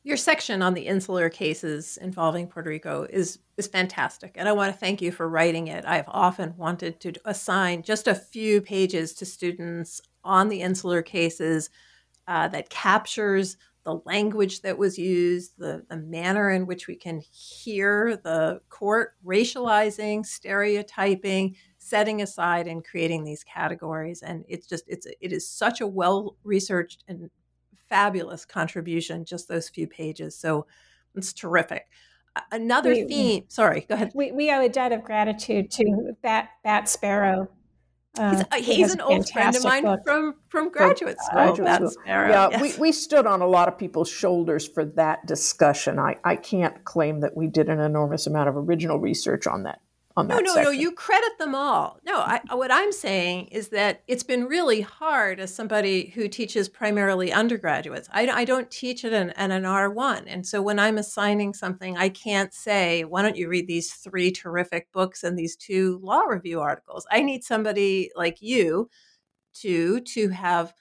Your 0.06 0.18
section 0.18 0.60
on 0.60 0.74
the 0.74 0.86
insular 0.86 1.30
cases 1.30 1.96
involving 1.96 2.46
Puerto 2.46 2.68
Rico 2.68 3.06
is 3.08 3.38
is 3.56 3.66
fantastic, 3.66 4.34
and 4.36 4.46
I 4.46 4.52
want 4.52 4.70
to 4.70 4.78
thank 4.78 5.00
you 5.00 5.10
for 5.10 5.26
writing 5.26 5.68
it. 5.68 5.86
I've 5.86 6.08
often 6.08 6.54
wanted 6.58 7.00
to 7.00 7.14
assign 7.24 7.82
just 7.82 8.06
a 8.06 8.14
few 8.14 8.60
pages 8.60 9.14
to 9.14 9.24
students 9.24 10.02
on 10.22 10.50
the 10.50 10.60
insular 10.60 11.00
cases 11.00 11.70
uh, 12.28 12.48
that 12.48 12.68
captures 12.68 13.56
the 13.84 14.00
language 14.04 14.60
that 14.60 14.76
was 14.76 14.98
used, 14.98 15.52
the, 15.56 15.84
the 15.88 15.96
manner 15.96 16.50
in 16.50 16.66
which 16.66 16.86
we 16.86 16.96
can 16.96 17.20
hear 17.20 18.16
the 18.24 18.60
court 18.68 19.14
racializing, 19.24 20.24
stereotyping, 20.26 21.56
setting 21.78 22.20
aside 22.20 22.66
and 22.66 22.84
creating 22.84 23.24
these 23.24 23.44
categories. 23.44 24.20
And 24.20 24.44
it's 24.48 24.66
just 24.66 24.84
it's 24.86 25.06
it 25.06 25.32
is 25.32 25.48
such 25.48 25.80
a 25.80 25.86
well 25.86 26.36
researched 26.44 27.04
and 27.08 27.30
fabulous 27.88 28.44
contribution, 28.44 29.24
just 29.24 29.48
those 29.48 29.68
few 29.68 29.86
pages. 29.86 30.36
So 30.36 30.66
it's 31.14 31.32
terrific. 31.32 31.86
Another 32.50 32.90
we, 32.90 33.04
theme. 33.04 33.44
Sorry, 33.48 33.86
go 33.88 33.94
ahead. 33.94 34.10
We, 34.14 34.32
we 34.32 34.50
owe 34.50 34.60
a 34.60 34.68
debt 34.68 34.92
of 34.92 35.04
gratitude 35.04 35.70
to 35.72 36.16
Bat 36.22 36.48
Bat 36.64 36.88
Sparrow. 36.88 37.48
Uh, 38.16 38.44
he's, 38.56 38.66
he's 38.66 38.94
an 38.94 39.00
old 39.00 39.28
friend 39.28 39.56
of 39.56 39.64
mine 39.64 39.82
book. 39.82 40.00
from 40.04 40.34
from 40.48 40.70
graduate 40.70 41.16
school. 41.20 41.54
Graduate 41.54 41.74
school. 41.74 41.90
Sparrow, 41.90 42.30
yeah, 42.30 42.48
yes. 42.50 42.78
we, 42.78 42.80
we 42.80 42.92
stood 42.92 43.26
on 43.26 43.40
a 43.40 43.46
lot 43.46 43.66
of 43.66 43.76
people's 43.76 44.08
shoulders 44.08 44.68
for 44.68 44.84
that 44.84 45.26
discussion. 45.26 45.98
I, 45.98 46.16
I 46.24 46.36
can't 46.36 46.84
claim 46.84 47.20
that 47.20 47.36
we 47.36 47.48
did 47.48 47.68
an 47.68 47.80
enormous 47.80 48.26
amount 48.26 48.48
of 48.48 48.56
original 48.56 48.98
research 49.00 49.46
on 49.46 49.64
that 49.64 49.80
on 50.16 50.28
no, 50.28 50.36
that. 50.36 50.44
No, 50.44 50.54
no, 50.54 50.62
no. 50.64 50.70
You 50.70 50.92
credit 50.92 51.38
them 51.38 51.54
all. 51.54 51.98
No, 52.04 52.18
I, 52.18 52.40
uh, 52.50 52.56
what 52.56 52.70
I'm 52.70 52.92
saying 52.92 53.46
is 53.46 53.68
that 53.68 54.02
it's 54.06 54.22
been 54.22 54.44
really 54.44 54.80
hard 54.80 55.40
as 55.40 55.54
somebody 55.54 56.06
who 56.14 56.28
teaches 56.28 56.68
primarily 56.68 57.32
undergraduates. 57.32 58.08
I, 58.12 58.28
I 58.28 58.44
don't 58.44 58.70
teach 58.70 59.04
at 59.04 59.12
in, 59.12 59.30
in 59.30 59.50
an 59.50 59.64
R1, 59.64 60.24
and 60.26 60.46
so 60.46 60.62
when 60.62 60.78
I'm 60.78 60.98
assigning 60.98 61.54
something, 61.54 61.96
I 61.96 62.08
can't 62.08 62.54
say, 62.54 63.04
"Why 63.04 63.22
don't 63.22 63.36
you 63.36 63.48
read 63.48 63.66
these 63.66 63.92
three 63.92 64.30
terrific 64.30 64.90
books 64.92 65.24
and 65.24 65.38
these 65.38 65.56
two 65.56 65.98
law 66.02 66.20
review 66.20 66.60
articles?" 66.60 67.06
I 67.10 67.20
need 67.22 67.42
somebody 67.42 68.10
like 68.16 68.40
you 68.40 68.88
to 69.54 70.00
to 70.00 70.28
have 70.28 70.74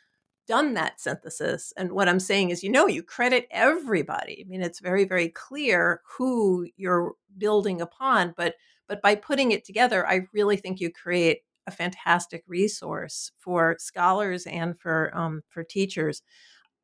done 0.47 0.73
that 0.73 0.99
synthesis. 0.99 1.73
And 1.77 1.93
what 1.93 2.09
I'm 2.09 2.19
saying 2.19 2.49
is, 2.49 2.63
you 2.63 2.69
know, 2.69 2.87
you 2.87 3.01
credit 3.01 3.47
everybody. 3.49 4.43
I 4.45 4.49
mean, 4.49 4.61
it's 4.61 4.79
very, 4.79 5.05
very 5.05 5.29
clear 5.29 6.01
who 6.17 6.67
you're 6.75 7.13
building 7.37 7.81
upon, 7.81 8.33
but 8.35 8.55
but 8.87 9.01
by 9.01 9.15
putting 9.15 9.51
it 9.51 9.65
together, 9.65 10.07
I 10.07 10.27
really 10.33 10.57
think 10.57 10.79
you 10.79 10.91
create 10.91 11.39
a 11.67 11.71
fantastic 11.71 12.43
resource 12.47 13.31
for 13.39 13.75
scholars 13.79 14.45
and 14.45 14.79
for 14.79 15.11
um, 15.15 15.41
for 15.49 15.63
teachers. 15.63 16.21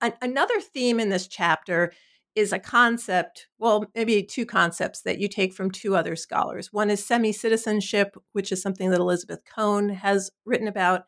An- 0.02 0.14
another 0.22 0.60
theme 0.62 1.00
in 1.00 1.10
this 1.10 1.28
chapter 1.28 1.92
is 2.36 2.54
a 2.54 2.60
concept, 2.60 3.48
well, 3.58 3.86
maybe 3.96 4.24
two 4.24 4.46
concepts 4.46 5.02
that 5.02 5.20
you 5.20 5.28
take 5.28 5.54
from 5.54 5.72
two 5.72 5.96
other 5.96 6.16
scholars. 6.16 6.72
One 6.72 6.90
is 6.90 7.06
semi 7.06 7.32
citizenship, 7.32 8.16
which 8.34 8.52
is 8.52 8.62
something 8.62 8.92
that 8.92 9.00
Elizabeth 9.00 9.42
Cohen 9.46 9.90
has 9.90 10.32
written 10.46 10.68
about, 10.68 11.04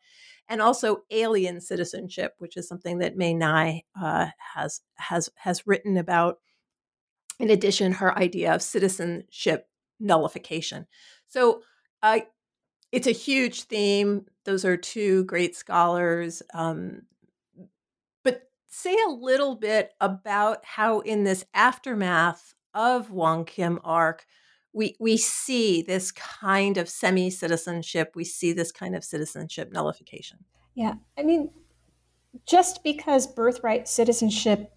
and 0.48 0.60
also 0.60 1.02
alien 1.10 1.60
citizenship, 1.60 2.34
which 2.38 2.56
is 2.56 2.68
something 2.68 2.98
that 2.98 3.16
Mae 3.16 3.34
Ngai 3.34 3.82
uh, 4.00 4.26
has 4.54 4.82
has 4.96 5.30
has 5.36 5.66
written 5.66 5.96
about. 5.96 6.38
In 7.40 7.50
addition, 7.50 7.92
her 7.92 8.16
idea 8.16 8.54
of 8.54 8.62
citizenship 8.62 9.66
nullification. 10.02 10.86
So, 11.28 11.62
it's 12.92 13.06
a 13.06 13.12
huge 13.12 13.62
theme. 13.62 14.26
Those 14.44 14.64
are 14.64 14.76
two 14.76 15.24
great 15.24 15.56
scholars. 15.56 16.42
Um, 16.52 17.02
but 18.22 18.42
say 18.68 18.94
a 19.06 19.10
little 19.10 19.56
bit 19.56 19.92
about 20.00 20.64
how, 20.64 21.00
in 21.00 21.24
this 21.24 21.44
aftermath 21.54 22.54
of 22.74 23.10
Wong 23.10 23.44
Kim 23.44 23.78
Ark, 23.82 24.26
we 24.74 24.96
we 24.98 25.16
see 25.16 25.82
this 25.82 26.10
kind 26.12 26.78
of 26.78 26.88
semi 26.88 27.30
citizenship. 27.30 28.12
We 28.14 28.24
see 28.24 28.52
this 28.52 28.72
kind 28.72 28.96
of 28.96 29.04
citizenship 29.04 29.70
nullification. 29.70 30.38
Yeah, 30.74 30.94
I 31.18 31.22
mean, 31.22 31.50
just 32.46 32.82
because 32.82 33.26
birthright 33.26 33.86
citizenship 33.86 34.72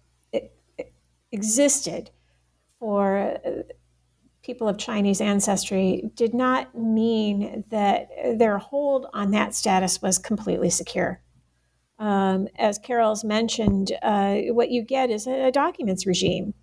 existed 1.32 2.10
for 2.78 3.38
uh, 3.44 3.62
people 4.46 4.68
of 4.68 4.78
Chinese 4.78 5.20
ancestry 5.20 6.08
did 6.14 6.32
not 6.32 6.72
mean 6.78 7.64
that 7.68 8.08
their 8.38 8.58
hold 8.58 9.06
on 9.12 9.32
that 9.32 9.54
status 9.54 10.00
was 10.00 10.18
completely 10.18 10.70
secure. 10.70 11.20
Um, 11.98 12.46
as 12.56 12.78
Carol's 12.78 13.24
mentioned, 13.24 13.90
uh, 14.02 14.36
what 14.50 14.70
you 14.70 14.82
get 14.82 15.10
is 15.10 15.26
a, 15.26 15.50
documents 15.50 16.06
regime 16.06 16.54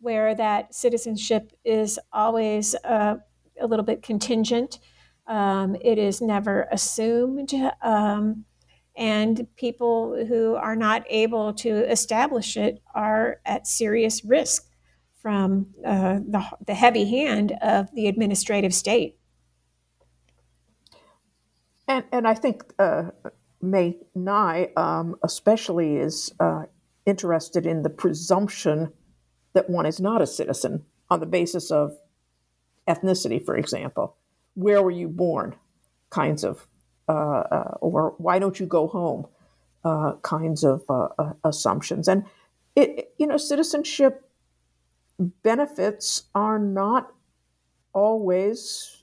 where 0.00 0.34
that 0.34 0.74
citizenship 0.74 1.52
is 1.64 1.98
always 2.12 2.74
uh, 2.84 3.16
a 3.60 3.66
little 3.66 3.84
bit 3.84 4.02
contingent. 4.02 4.78
Um, 5.26 5.76
it 5.82 5.98
is 5.98 6.22
never 6.22 6.66
assumed. 6.72 7.52
Um, 7.82 8.44
and 8.96 9.46
people 9.56 10.24
who 10.26 10.54
are 10.54 10.76
not 10.76 11.04
able 11.10 11.52
to 11.54 11.90
establish 11.90 12.56
it 12.56 12.80
are 12.94 13.40
at 13.44 13.66
serious 13.66 14.24
risk 14.24 14.65
from 15.26 15.66
uh, 15.84 16.20
the, 16.24 16.40
the 16.68 16.74
heavy 16.74 17.04
hand 17.10 17.52
of 17.60 17.92
the 17.96 18.06
administrative 18.06 18.72
state. 18.72 19.16
And, 21.88 22.04
and 22.12 22.28
I 22.28 22.34
think 22.34 22.62
uh, 22.78 23.10
Mae 23.60 23.96
Ngai 24.16 24.78
um, 24.78 25.16
especially 25.24 25.96
is 25.96 26.32
uh, 26.38 26.66
interested 27.06 27.66
in 27.66 27.82
the 27.82 27.90
presumption 27.90 28.92
that 29.54 29.68
one 29.68 29.84
is 29.84 29.98
not 29.98 30.22
a 30.22 30.28
citizen 30.28 30.84
on 31.10 31.18
the 31.18 31.26
basis 31.26 31.72
of 31.72 31.98
ethnicity, 32.86 33.44
for 33.44 33.56
example. 33.56 34.14
Where 34.54 34.80
were 34.80 34.92
you 34.92 35.08
born? 35.08 35.56
Kinds 36.10 36.44
of 36.44 36.68
uh, 37.08 37.12
uh, 37.12 37.74
or 37.80 38.14
why 38.18 38.38
don't 38.38 38.60
you 38.60 38.66
go 38.66 38.86
home 38.86 39.26
uh, 39.84 40.12
kinds 40.22 40.62
of 40.62 40.84
assumptions. 41.42 42.06
And 42.06 42.26
it, 42.76 43.12
you 43.18 43.26
know, 43.26 43.38
citizenship 43.38 44.22
benefits 45.18 46.24
are 46.34 46.58
not 46.58 47.12
always 47.92 49.02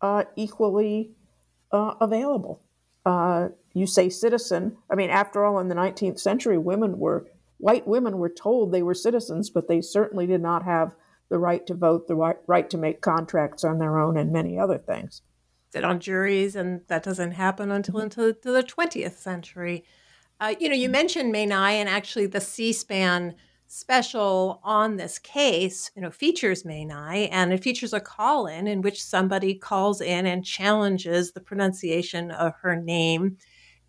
uh, 0.00 0.24
equally 0.36 1.12
uh, 1.70 1.94
available. 2.00 2.62
Uh, 3.04 3.48
you 3.74 3.86
say 3.86 4.08
citizen. 4.08 4.76
I 4.90 4.94
mean, 4.94 5.10
after 5.10 5.44
all, 5.44 5.58
in 5.58 5.68
the 5.68 5.74
19th 5.74 6.20
century, 6.20 6.58
women 6.58 6.98
were 6.98 7.26
white 7.58 7.86
women 7.86 8.18
were 8.18 8.28
told 8.28 8.72
they 8.72 8.82
were 8.82 8.94
citizens, 8.94 9.48
but 9.48 9.68
they 9.68 9.80
certainly 9.80 10.26
did 10.26 10.42
not 10.42 10.64
have 10.64 10.94
the 11.28 11.38
right 11.38 11.66
to 11.66 11.74
vote, 11.74 12.08
the 12.08 12.14
right, 12.14 12.36
right 12.46 12.68
to 12.68 12.76
make 12.76 13.00
contracts 13.00 13.64
on 13.64 13.78
their 13.78 13.98
own, 13.98 14.16
and 14.16 14.32
many 14.32 14.58
other 14.58 14.78
things 14.78 15.22
sit 15.72 15.84
on 15.84 16.00
juries, 16.00 16.54
and 16.54 16.82
that 16.88 17.02
doesn't 17.02 17.32
happen 17.32 17.70
until 17.70 17.98
into 17.98 18.36
the 18.42 18.62
20th 18.62 19.16
century. 19.16 19.84
Uh, 20.38 20.54
you 20.60 20.68
know, 20.68 20.74
you 20.74 20.88
mentioned 20.88 21.32
Mae 21.32 21.46
Ngai, 21.46 21.72
and 21.72 21.88
actually 21.88 22.26
the 22.26 22.40
C-SPAN 22.40 23.34
special 23.74 24.60
on 24.62 24.96
this 24.96 25.18
case, 25.18 25.90
you 25.96 26.02
know, 26.02 26.10
features 26.10 26.62
Mae 26.62 26.84
Ngai, 26.84 27.30
and 27.32 27.54
it 27.54 27.62
features 27.62 27.94
a 27.94 28.00
call-in 28.00 28.66
in 28.66 28.82
which 28.82 29.02
somebody 29.02 29.54
calls 29.54 30.02
in 30.02 30.26
and 30.26 30.44
challenges 30.44 31.32
the 31.32 31.40
pronunciation 31.40 32.30
of 32.32 32.52
her 32.60 32.76
name. 32.76 33.38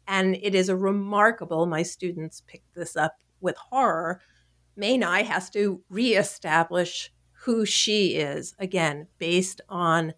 And 0.07 0.37
it 0.41 0.55
is 0.55 0.69
a 0.69 0.77
remarkable, 0.77 1.65
my 1.65 1.83
students 1.83 2.43
picked 2.47 2.73
this 2.73 2.95
up 2.95 3.17
with 3.41 3.57
horror. 3.57 4.21
Mae 4.77 4.97
Ngai 4.97 5.23
has 5.25 5.49
to 5.49 5.81
reestablish 5.89 7.11
who 7.33 7.65
she 7.65 8.15
is, 8.15 8.55
again, 8.59 9.07
based 9.17 9.59
on 9.67 10.13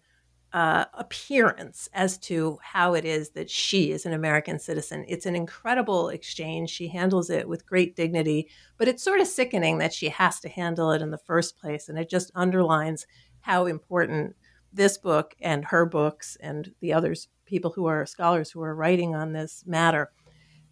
uh, 0.56 0.86
appearance 0.94 1.86
as 1.92 2.16
to 2.16 2.58
how 2.62 2.94
it 2.94 3.04
is 3.04 3.28
that 3.32 3.50
she 3.50 3.90
is 3.90 4.06
an 4.06 4.14
American 4.14 4.58
citizen. 4.58 5.04
It's 5.06 5.26
an 5.26 5.36
incredible 5.36 6.08
exchange. 6.08 6.70
She 6.70 6.88
handles 6.88 7.28
it 7.28 7.46
with 7.46 7.66
great 7.66 7.94
dignity, 7.94 8.48
but 8.78 8.88
it's 8.88 9.02
sort 9.02 9.20
of 9.20 9.26
sickening 9.26 9.76
that 9.78 9.92
she 9.92 10.08
has 10.08 10.40
to 10.40 10.48
handle 10.48 10.92
it 10.92 11.02
in 11.02 11.10
the 11.10 11.18
first 11.18 11.58
place. 11.58 11.90
And 11.90 11.98
it 11.98 12.08
just 12.08 12.30
underlines 12.34 13.06
how 13.40 13.66
important 13.66 14.34
this 14.72 14.96
book 14.96 15.34
and 15.42 15.62
her 15.66 15.84
books 15.84 16.38
and 16.40 16.72
the 16.80 16.94
others, 16.94 17.28
people 17.44 17.72
who 17.72 17.84
are 17.84 18.06
scholars 18.06 18.50
who 18.50 18.62
are 18.62 18.74
writing 18.74 19.14
on 19.14 19.34
this 19.34 19.62
matter. 19.66 20.10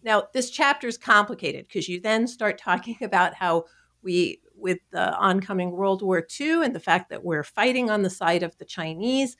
Now, 0.01 0.23
this 0.33 0.49
chapter 0.49 0.87
is 0.87 0.97
complicated 0.97 1.67
because 1.67 1.87
you 1.87 2.01
then 2.01 2.25
start 2.25 2.57
talking 2.57 2.97
about 3.01 3.35
how 3.35 3.65
we, 4.01 4.41
with 4.55 4.79
the 4.89 5.15
oncoming 5.15 5.73
World 5.73 6.01
War 6.01 6.25
II 6.39 6.65
and 6.65 6.73
the 6.73 6.79
fact 6.79 7.11
that 7.11 7.23
we're 7.23 7.43
fighting 7.43 7.91
on 7.91 8.01
the 8.01 8.09
side 8.09 8.41
of 8.41 8.57
the 8.57 8.65
Chinese, 8.65 9.37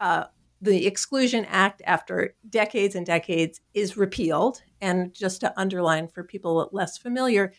uh, 0.00 0.24
the 0.60 0.86
Exclusion 0.86 1.44
Act, 1.46 1.82
after 1.84 2.34
decades 2.48 2.94
and 2.94 3.04
decades, 3.04 3.60
is 3.74 3.96
repealed. 3.96 4.62
And 4.80 5.12
just 5.14 5.40
to 5.40 5.58
underline 5.58 6.08
for 6.08 6.24
people 6.24 6.68
less 6.72 6.96
familiar, 6.98 7.52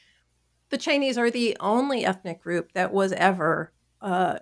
the 0.69 0.77
Chinese 0.77 1.17
are 1.17 1.31
the 1.31 1.55
only 1.59 2.05
ethnic 2.05 2.41
group 2.41 2.73
that 2.73 2.91
was 2.91 3.13
ever 3.13 3.71
uh, 4.01 4.39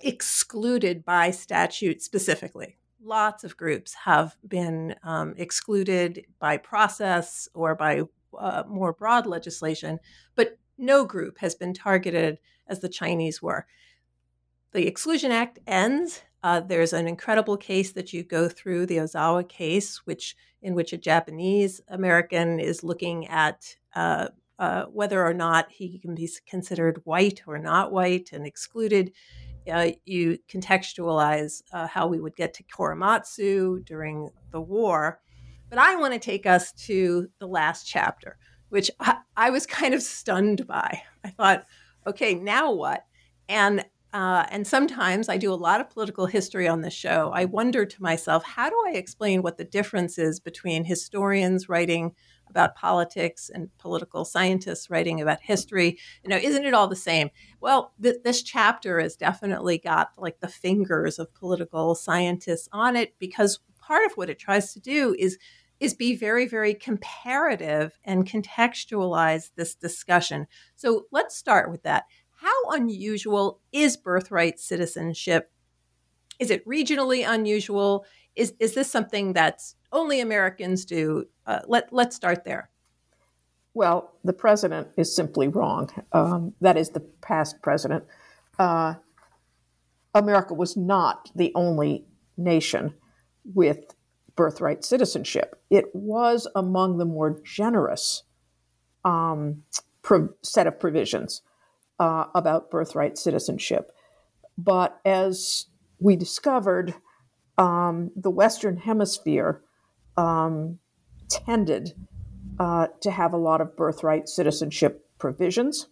excluded 0.00 1.04
by 1.04 1.30
statute 1.30 2.02
specifically. 2.02 2.78
Lots 3.02 3.44
of 3.44 3.56
groups 3.56 3.94
have 4.04 4.36
been 4.46 4.94
um, 5.02 5.34
excluded 5.36 6.26
by 6.38 6.56
process 6.56 7.48
or 7.54 7.74
by 7.74 8.02
uh, 8.38 8.64
more 8.68 8.92
broad 8.92 9.26
legislation, 9.26 9.98
but 10.34 10.58
no 10.76 11.04
group 11.04 11.38
has 11.38 11.54
been 11.54 11.74
targeted 11.74 12.38
as 12.66 12.80
the 12.80 12.88
Chinese 12.88 13.40
were. 13.40 13.66
The 14.72 14.86
Exclusion 14.86 15.32
Act 15.32 15.58
ends 15.66 16.22
uh, 16.42 16.60
there's 16.60 16.92
an 16.92 17.08
incredible 17.08 17.56
case 17.56 17.92
that 17.92 18.12
you 18.12 18.22
go 18.22 18.48
through, 18.48 18.86
the 18.86 18.98
Ozawa 18.98 19.48
case, 19.48 19.98
which 20.06 20.36
in 20.62 20.74
which 20.74 20.92
a 20.92 20.98
Japanese 20.98 21.80
American 21.88 22.60
is 22.60 22.82
looking 22.82 23.26
at 23.28 23.76
uh, 23.94 24.28
uh, 24.58 24.84
whether 24.86 25.24
or 25.24 25.34
not 25.34 25.70
he 25.70 25.98
can 25.98 26.14
be 26.14 26.28
considered 26.46 27.00
white 27.04 27.42
or 27.46 27.58
not 27.58 27.92
white 27.92 28.30
and 28.32 28.46
excluded. 28.46 29.12
Uh, 29.70 29.90
you 30.04 30.38
contextualize 30.48 31.62
uh, 31.72 31.86
how 31.86 32.06
we 32.06 32.18
would 32.18 32.34
get 32.34 32.54
to 32.54 32.64
Korematsu 32.64 33.84
during 33.84 34.30
the 34.50 34.60
war. 34.60 35.20
But 35.68 35.78
I 35.78 35.96
want 35.96 36.14
to 36.14 36.18
take 36.18 36.46
us 36.46 36.72
to 36.86 37.28
the 37.38 37.46
last 37.46 37.86
chapter, 37.86 38.38
which 38.70 38.90
I, 38.98 39.18
I 39.36 39.50
was 39.50 39.66
kind 39.66 39.94
of 39.94 40.02
stunned 40.02 40.66
by. 40.66 41.02
I 41.22 41.30
thought, 41.30 41.64
okay, 42.06 42.34
now 42.34 42.72
what? 42.72 43.04
And 43.48 43.84
uh, 44.18 44.44
and 44.50 44.66
sometimes 44.66 45.28
I 45.28 45.36
do 45.36 45.52
a 45.52 45.54
lot 45.54 45.80
of 45.80 45.90
political 45.90 46.26
history 46.26 46.66
on 46.66 46.80
the 46.80 46.90
show. 46.90 47.30
I 47.32 47.44
wonder 47.44 47.86
to 47.86 48.02
myself, 48.02 48.42
how 48.42 48.68
do 48.68 48.74
I 48.88 48.94
explain 48.94 49.42
what 49.42 49.58
the 49.58 49.64
difference 49.64 50.18
is 50.18 50.40
between 50.40 50.82
historians 50.82 51.68
writing 51.68 52.16
about 52.50 52.74
politics 52.74 53.48
and 53.48 53.68
political 53.78 54.24
scientists 54.24 54.90
writing 54.90 55.20
about 55.20 55.40
history? 55.40 56.00
You 56.24 56.30
know, 56.30 56.36
isn't 56.36 56.64
it 56.64 56.74
all 56.74 56.88
the 56.88 56.96
same? 56.96 57.30
Well, 57.60 57.92
th- 58.02 58.16
this 58.24 58.42
chapter 58.42 58.98
has 58.98 59.14
definitely 59.14 59.78
got 59.78 60.08
like 60.18 60.40
the 60.40 60.48
fingers 60.48 61.20
of 61.20 61.32
political 61.32 61.94
scientists 61.94 62.68
on 62.72 62.96
it 62.96 63.14
because 63.20 63.60
part 63.80 64.04
of 64.04 64.16
what 64.16 64.30
it 64.30 64.40
tries 64.40 64.72
to 64.72 64.80
do 64.80 65.14
is 65.16 65.38
is 65.78 65.94
be 65.94 66.16
very 66.16 66.48
very 66.48 66.74
comparative 66.74 67.96
and 68.02 68.26
contextualize 68.26 69.50
this 69.54 69.76
discussion. 69.76 70.48
So 70.74 71.04
let's 71.12 71.36
start 71.36 71.70
with 71.70 71.84
that 71.84 72.06
how 72.40 72.70
unusual 72.70 73.60
is 73.72 73.96
birthright 73.96 74.60
citizenship? 74.60 75.50
Is 76.38 76.50
it 76.50 76.66
regionally 76.66 77.28
unusual? 77.28 78.06
Is, 78.36 78.54
is 78.60 78.74
this 78.74 78.88
something 78.88 79.32
that's 79.32 79.74
only 79.90 80.20
Americans 80.20 80.84
do? 80.84 81.26
Uh, 81.46 81.60
let, 81.66 81.92
let's 81.92 82.14
start 82.14 82.44
there. 82.44 82.70
Well, 83.74 84.12
the 84.22 84.32
president 84.32 84.88
is 84.96 85.14
simply 85.14 85.48
wrong. 85.48 85.90
Um, 86.12 86.54
that 86.60 86.76
is 86.76 86.90
the 86.90 87.00
past 87.00 87.60
president. 87.60 88.04
Uh, 88.56 88.94
America 90.14 90.54
was 90.54 90.76
not 90.76 91.30
the 91.34 91.50
only 91.56 92.04
nation 92.36 92.94
with 93.52 93.96
birthright 94.36 94.84
citizenship. 94.84 95.60
It 95.70 95.86
was 95.92 96.46
among 96.54 96.98
the 96.98 97.04
more 97.04 97.40
generous 97.44 98.22
um, 99.04 99.64
pro- 100.02 100.34
set 100.42 100.68
of 100.68 100.78
provisions 100.78 101.42
uh, 101.98 102.26
about 102.34 102.70
birthright 102.70 103.18
citizenship. 103.18 103.92
But 104.56 105.00
as 105.04 105.66
we 105.98 106.16
discovered, 106.16 106.94
um, 107.56 108.10
the 108.16 108.30
Western 108.30 108.76
Hemisphere 108.76 109.62
um, 110.16 110.78
tended 111.28 111.94
uh, 112.58 112.88
to 113.00 113.10
have 113.10 113.32
a 113.32 113.36
lot 113.36 113.60
of 113.60 113.76
birthright 113.76 114.28
citizenship 114.28 115.06
provisions. 115.18 115.88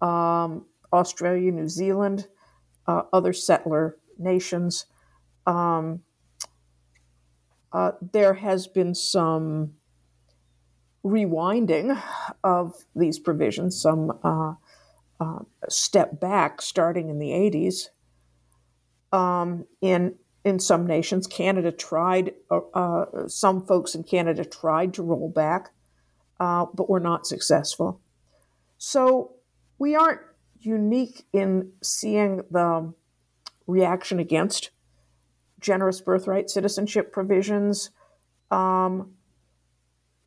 Um, 0.00 0.66
Australia, 0.92 1.50
New 1.50 1.68
Zealand, 1.68 2.28
uh, 2.86 3.02
other 3.12 3.32
settler 3.32 3.96
nations. 4.18 4.86
Um, 5.46 6.00
uh, 7.72 7.92
there 8.12 8.34
has 8.34 8.66
been 8.66 8.94
some 8.94 9.74
rewinding 11.04 12.00
of 12.42 12.84
these 12.94 13.18
provisions, 13.18 13.80
some 13.80 14.10
uh, 15.20 15.40
step 15.68 16.20
back 16.20 16.60
starting 16.60 17.08
in 17.08 17.18
the 17.18 17.30
80s. 17.30 17.88
Um, 19.12 19.66
in 19.80 20.16
in 20.44 20.58
some 20.58 20.86
nations, 20.86 21.26
Canada 21.26 21.72
tried. 21.72 22.34
Uh, 22.50 22.60
uh, 22.74 23.28
some 23.28 23.64
folks 23.64 23.94
in 23.94 24.02
Canada 24.02 24.44
tried 24.44 24.92
to 24.94 25.02
roll 25.02 25.30
back, 25.30 25.70
uh, 26.38 26.66
but 26.74 26.90
were 26.90 27.00
not 27.00 27.26
successful. 27.26 28.00
So 28.76 29.32
we 29.78 29.94
aren't 29.94 30.20
unique 30.60 31.24
in 31.32 31.72
seeing 31.82 32.42
the 32.50 32.92
reaction 33.66 34.18
against 34.18 34.70
generous 35.60 36.00
birthright 36.00 36.50
citizenship 36.50 37.12
provisions. 37.12 37.90
Um, 38.50 39.12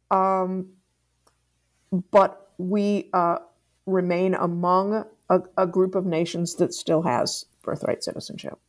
um, 0.09 0.69
but 2.11 2.51
we 2.57 3.09
uh, 3.13 3.37
remain 3.87 4.35
among 4.35 5.05
a, 5.29 5.41
a, 5.57 5.65
group 5.65 5.95
of 5.95 6.05
nations 6.05 6.55
that 6.55 6.73
still 6.73 7.01
has 7.01 7.45
birthright 7.63 8.03
citizenship. 8.03 8.59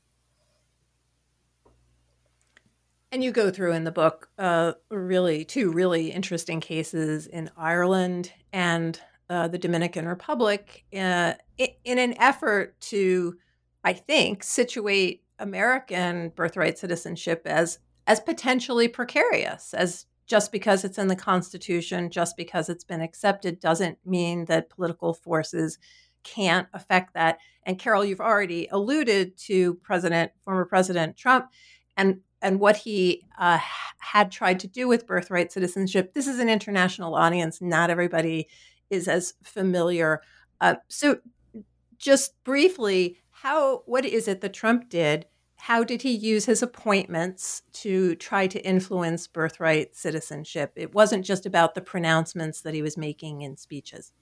And 3.11 3.25
you 3.25 3.33
go 3.33 3.51
through 3.51 3.73
in 3.73 3.85
the 3.85 3.91
book 3.91 4.31
uh, 4.39 4.73
really 4.91 5.45
two 5.45 5.73
really 5.73 6.11
interesting 6.13 6.61
cases 6.61 7.27
in 7.27 7.51
Ireland 7.57 8.33
and 8.53 9.01
uh, 9.29 9.49
the 9.49 9.59
Dominican 9.59 10.07
Republic 10.07 10.85
uh, 10.97 11.35
in 11.59 11.99
an 11.99 12.15
effort 12.19 12.81
to, 12.81 13.37
I 13.85 13.93
think, 13.93 14.43
situate 14.43 15.23
American 15.39 16.31
birthright 16.31 16.79
citizenship 16.79 17.43
as 17.45 17.79
as 18.07 18.21
potentially 18.21 18.89
precarious, 18.89 19.75
as 19.75 20.07
just 20.29 20.53
because 20.53 20.85
it's 20.85 20.99
in 20.99 21.09
the 21.09 21.17
Constitution, 21.17 22.11
just 22.11 22.37
because 22.37 22.69
it's 22.69 22.85
been 22.85 23.01
accepted, 23.01 23.59
doesn't 23.59 23.99
mean 24.05 24.45
that 24.45 24.69
political 24.69 25.15
forces 25.15 25.79
can't 26.23 26.69
affect 26.75 27.15
that. 27.15 27.39
And 27.65 27.79
Carol, 27.79 28.05
you've 28.05 28.21
already 28.21 28.69
alluded 28.71 29.37
to 29.39 29.75
President, 29.77 30.31
former 30.45 30.67
President 30.67 31.17
Trump, 31.17 31.51
and 31.97 32.21
and 32.41 32.61
what 32.61 32.77
he 32.77 33.25
uh, 33.39 33.59
had 33.99 34.31
tried 34.31 34.61
to 34.61 34.69
do 34.69 34.87
with 34.87 35.07
birthright 35.07 35.51
citizenship. 35.51 36.15
This 36.15 36.29
is 36.29 36.39
an 36.39 36.49
international 36.49 37.15
audience; 37.15 37.61
not 37.61 37.91
everybody 37.91 38.49
is 38.91 39.09
as 39.09 39.35
familiar. 39.43 40.21
Uh, 40.61 40.77
so, 40.89 41.19
just 41.97 42.43
briefly, 42.45 43.19
how 43.31 43.83
what 43.87 44.05
is 44.05 44.29
it 44.29 44.41
that 44.43 44.53
Trump 44.53 44.89
did? 44.91 45.27
How 45.59 45.83
did 45.83 46.03
he 46.03 46.13
use 46.13 46.47
his 46.47 46.63
appointments 46.63 47.63
to 47.73 48.15
try 48.15 48.47
to 48.47 48.65
influence 48.65 49.27
birthright 49.27 49.95
citizenship? 49.95 50.73
It 50.77 50.95
wasn't 50.95 51.25
just 51.25 51.45
about 51.45 51.75
the 51.75 51.81
pronouncements 51.81 52.61
that 52.63 52.75
he 52.75 52.83
was 52.83 52.97
making 52.97 53.43
in 53.43 53.57
speeches. 53.57 54.13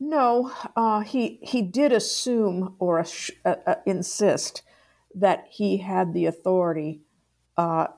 No, 0.00 0.50
uh, 0.74 1.00
he 1.00 1.38
he 1.42 1.62
did 1.62 1.92
assume 1.92 2.74
or 2.78 3.04
uh, 3.44 3.54
uh, 3.66 3.74
insist 3.86 4.62
that 5.14 5.46
he 5.50 5.78
had 5.78 6.12
the 6.12 6.26
authority 6.26 7.02
uh, 7.56 7.88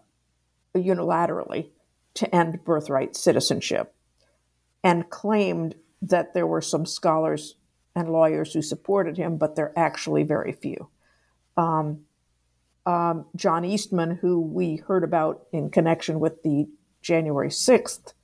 unilaterally 0.76 1.70
to 2.14 2.32
end 2.34 2.64
birthright 2.64 3.16
citizenship, 3.16 3.94
and 4.84 5.10
claimed 5.10 5.76
that 6.02 6.34
there 6.34 6.46
were 6.46 6.60
some 6.60 6.86
scholars 6.86 7.54
and 7.94 8.12
lawyers 8.12 8.52
who 8.52 8.62
supported 8.62 9.16
him, 9.16 9.36
but 9.36 9.56
they're 9.56 9.76
actually 9.76 10.22
very 10.22 10.52
few 10.52 10.88
um, 11.58 12.04
um, 12.86 13.26
John 13.36 13.64
Eastman, 13.66 14.12
who 14.22 14.40
we 14.40 14.76
heard 14.76 15.04
about 15.04 15.42
in 15.52 15.70
connection 15.70 16.20
with 16.20 16.42
the 16.42 16.68
January 17.02 17.50
6th 17.50 18.14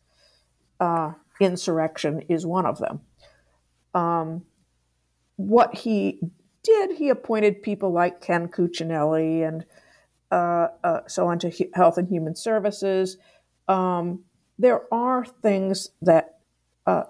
uh, 0.80 1.12
insurrection, 1.40 2.22
is 2.30 2.46
one 2.46 2.64
of 2.64 2.78
them. 2.78 3.00
Um, 3.92 4.44
what 5.36 5.74
he 5.74 6.20
did, 6.62 6.92
he 6.92 7.10
appointed 7.10 7.62
people 7.62 7.92
like 7.92 8.22
Ken 8.22 8.48
Cuccinelli 8.48 9.46
and 9.46 9.66
uh, 10.30 10.68
uh, 10.82 11.00
so 11.06 11.26
on 11.28 11.38
to 11.40 11.68
Health 11.74 11.98
and 11.98 12.08
Human 12.08 12.34
Services. 12.34 13.18
Um, 13.68 14.24
there 14.58 14.82
are 14.92 15.24
things 15.24 15.90
that 16.00 16.38
uh, 16.86 17.04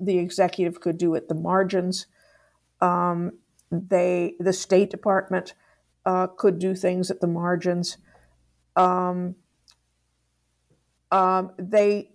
the 0.00 0.18
executive 0.18 0.80
could 0.80 0.98
do 0.98 1.14
at 1.14 1.28
the 1.28 1.34
margins. 1.34 2.06
Um, 2.80 3.32
they 3.70 4.34
the 4.38 4.52
State 4.52 4.90
Department 4.90 5.54
uh, 6.06 6.26
could 6.28 6.58
do 6.58 6.74
things 6.74 7.10
at 7.10 7.20
the 7.20 7.26
margins. 7.26 7.98
Um, 8.76 9.36
um, 11.10 11.52
they 11.58 12.10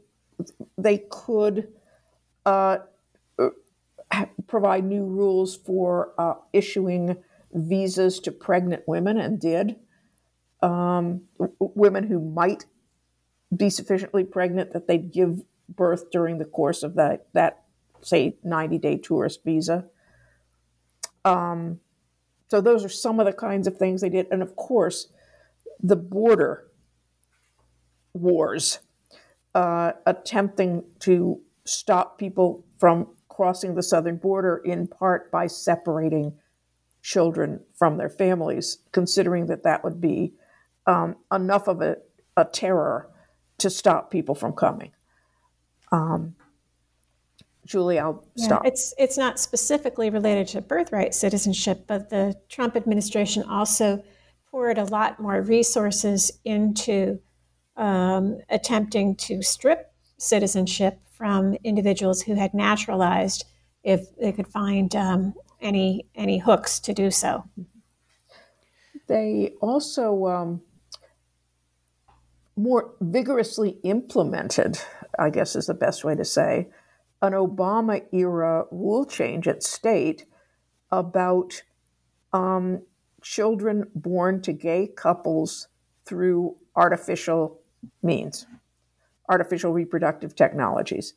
they 0.78 1.04
could 1.10 1.70
uh, 2.46 2.78
provide 4.48 4.84
new 4.86 5.06
rules 5.06 5.56
for 5.56 6.14
uh, 6.18 6.36
issuing 6.52 7.18
visas 7.54 8.20
to 8.22 8.32
pregnant 8.32 8.84
women 8.88 9.18
and 9.18 9.40
did. 9.40 9.76
Um, 10.62 11.24
w- 11.38 11.56
women 11.60 12.08
who 12.08 12.20
might 12.20 12.66
be 13.56 13.70
sufficiently 13.70 14.24
pregnant 14.24 14.72
that 14.74 14.88
they'd 14.88 15.12
give 15.12 15.42
birth 15.70 16.12
during 16.12 16.38
the 16.38 16.46
course 16.46 16.84
of 16.84 16.96
that 16.96 17.28
that 17.34 17.64
say 18.02 18.38
90 18.44 18.78
day 18.80 18.98
tourist 18.98 19.44
visa. 19.44 19.86
Um, 21.26 21.80
so 22.50 22.62
those 22.62 22.86
are 22.86 22.90
some 22.90 23.20
of 23.20 23.26
the 23.26 23.34
kinds 23.34 23.68
of 23.68 23.78
things 23.78 24.02
they 24.02 24.10
did. 24.10 24.28
And 24.32 24.42
of 24.42 24.56
course, 24.56 25.08
the 25.82 25.96
border 25.96 26.68
wars, 28.14 28.80
uh, 29.56 29.94
attempting 30.06 30.84
to 31.00 31.42
stop 31.66 32.18
people 32.18 32.66
from 32.78 33.08
crossing 33.30 33.76
the 33.76 33.84
southern 33.84 34.18
border 34.18 34.58
in 34.64 34.88
part 34.88 35.32
by 35.32 35.48
separating 35.48 36.34
children 37.02 37.60
from 37.74 37.98
their 37.98 38.10
families, 38.10 38.78
considering 38.92 39.48
that 39.48 39.64
that 39.64 39.84
would 39.84 40.00
be 40.00 40.34
um, 40.86 41.16
enough 41.32 41.68
of 41.68 41.82
a, 41.82 41.98
a, 42.38 42.46
terror 42.46 43.10
to 43.58 43.70
stop 43.70 44.12
people 44.12 44.36
from 44.36 44.54
coming. 44.54 44.92
Um, 45.92 46.36
Julie, 47.66 48.00
I'll 48.00 48.26
yeah, 48.36 48.46
stop. 48.46 48.66
It's 48.66 48.94
it's 48.98 49.18
not 49.18 49.40
specifically 49.40 50.10
related 50.10 50.48
to 50.50 50.62
birthright 50.62 51.14
citizenship, 51.14 51.86
but 51.88 52.10
the 52.10 52.36
Trump 52.50 52.76
administration 52.76 53.44
also 53.44 54.04
poured 54.52 54.78
a 54.78 54.86
lot 54.86 55.20
more 55.20 55.42
resources 55.42 56.32
into 56.44 57.20
um, 57.78 58.40
attempting 58.50 59.16
to 59.16 59.42
strip 59.42 59.94
citizenship 60.18 61.00
from 61.12 61.56
individuals 61.64 62.22
who 62.22 62.36
had 62.36 62.54
naturalized 62.54 63.46
if 63.84 64.16
they 64.18 64.32
could 64.32 64.48
find 64.48 64.96
um, 64.96 65.34
any 65.62 66.06
any 66.16 66.38
hooks 66.38 66.80
to 66.80 66.94
do 66.94 67.10
so. 67.10 67.44
They 69.08 69.54
also 69.62 70.28
um, 70.28 70.62
more 72.56 72.94
vigorously 73.02 73.78
implemented, 73.84 74.80
I 75.18 75.30
guess 75.30 75.56
is 75.56 75.68
the 75.68 75.74
best 75.74 76.04
way 76.04 76.16
to 76.16 76.26
say, 76.26 76.68
an 77.24 77.32
Obama 77.32 78.04
era 78.12 78.66
rule 78.70 79.06
change 79.06 79.48
at 79.48 79.64
state 79.64 80.26
about 80.92 81.64
um, 82.34 82.82
children 83.22 83.90
born 83.96 84.42
to 84.42 84.52
gay 84.52 84.88
couples 84.88 85.70
through 86.06 86.58
artificial 86.76 87.62
means, 88.04 88.46
artificial 89.30 89.72
reproductive 89.72 90.36
technologies. 90.36 91.14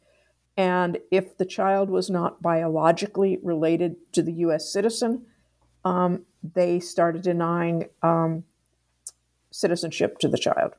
And 0.56 0.98
if 1.10 1.36
the 1.36 1.44
child 1.44 1.90
was 1.90 2.08
not 2.08 2.40
biologically 2.40 3.38
related 3.42 3.96
to 4.12 4.22
the 4.22 4.32
US 4.34 4.72
citizen, 4.72 5.26
um, 5.84 6.24
they 6.54 6.78
started 6.78 7.22
denying 7.22 7.88
um, 8.02 8.44
citizenship 9.50 10.18
to 10.20 10.28
the 10.28 10.38
child. 10.38 10.74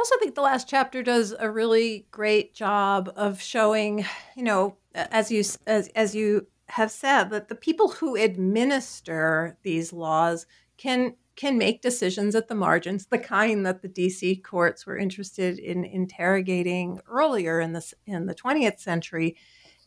I 0.00 0.02
also 0.02 0.16
think 0.18 0.34
the 0.34 0.40
last 0.40 0.66
chapter 0.66 1.02
does 1.02 1.34
a 1.38 1.50
really 1.50 2.06
great 2.10 2.54
job 2.54 3.12
of 3.16 3.42
showing, 3.42 4.06
you 4.34 4.42
know, 4.42 4.78
as 4.94 5.30
you 5.30 5.44
as 5.66 5.88
as 5.88 6.14
you 6.14 6.46
have 6.70 6.90
said, 6.90 7.24
that 7.24 7.48
the 7.48 7.54
people 7.54 7.88
who 7.90 8.16
administer 8.16 9.58
these 9.62 9.92
laws 9.92 10.46
can 10.78 11.16
can 11.36 11.58
make 11.58 11.82
decisions 11.82 12.34
at 12.34 12.48
the 12.48 12.54
margins, 12.54 13.08
the 13.10 13.18
kind 13.18 13.66
that 13.66 13.82
the 13.82 13.90
DC 13.90 14.42
courts 14.42 14.86
were 14.86 14.96
interested 14.96 15.58
in 15.58 15.84
interrogating 15.84 16.98
earlier 17.06 17.60
in 17.60 17.74
this 17.74 17.92
in 18.06 18.24
the 18.24 18.34
20th 18.34 18.78
century, 18.80 19.36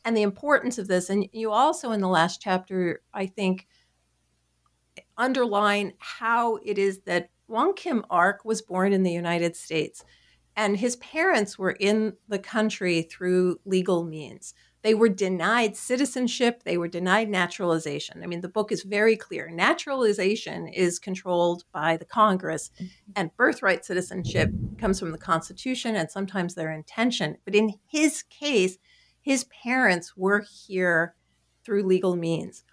and 0.05 0.15
the 0.15 0.21
importance 0.21 0.77
of 0.77 0.87
this. 0.87 1.09
And 1.09 1.27
you 1.31 1.51
also 1.51 1.91
in 1.91 2.01
the 2.01 2.07
last 2.07 2.39
chapter, 2.39 3.01
I 3.15 3.25
think, 3.25 3.65
underline 5.17 5.93
how 5.97 6.57
it 6.57 6.77
is 6.77 6.99
that 7.07 7.31
Wong 7.47 7.73
Kim 7.73 8.05
Ark 8.09 8.41
was 8.45 8.61
born 8.61 8.93
in 8.93 9.03
the 9.03 9.11
United 9.11 9.55
States, 9.55 10.03
and 10.55 10.77
his 10.77 10.95
parents 10.97 11.57
were 11.57 11.71
in 11.71 12.13
the 12.27 12.39
country 12.39 13.01
through 13.01 13.59
legal 13.65 14.03
means. 14.03 14.53
they 14.83 14.93
were 14.93 15.09
denied 15.09 15.77
citizenship, 15.77 16.63
they 16.63 16.77
were 16.77 16.89
denied 16.89 17.29
naturalization. 17.29 18.21
I 18.21 18.27
mean, 18.27 18.41
the 18.41 18.49
book 18.49 18.71
is 18.71 18.83
very 18.83 19.15
clear. 19.15 19.49
Naturalization 19.49 20.67
is 20.67 20.99
controlled 20.99 21.63
by 21.71 21.95
the 21.97 22.05
Congress, 22.05 22.69
mm-hmm. 22.75 22.87
and 23.15 23.35
birthright 23.37 23.85
citizenship 23.85 24.51
comes 24.77 24.99
from 24.99 25.11
the 25.11 25.17
Constitution 25.17 25.95
and 25.95 26.11
sometimes 26.11 26.53
their 26.53 26.71
intention. 26.71 27.37
But 27.45 27.55
in 27.55 27.75
his 27.87 28.23
case, 28.23 28.77
his 29.21 29.45
parents 29.45 30.17
were 30.17 30.43
here 30.67 31.15
through 31.63 31.83
legal 31.83 32.17
means. 32.17 32.65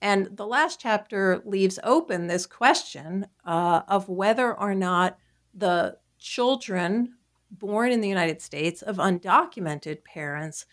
And 0.00 0.36
the 0.36 0.46
last 0.46 0.80
chapter 0.80 1.42
leaves 1.44 1.78
open 1.82 2.26
this 2.26 2.46
question 2.46 3.26
uh, 3.44 3.82
of 3.88 4.08
whether 4.08 4.58
or 4.58 4.74
not 4.74 5.18
the 5.54 5.98
children 6.18 7.14
born 7.50 7.90
in 7.90 8.00
the 8.00 8.08
United 8.08 8.40
States 8.42 8.82
of 8.82 8.96
undocumented 8.96 10.04
parents 10.04 10.66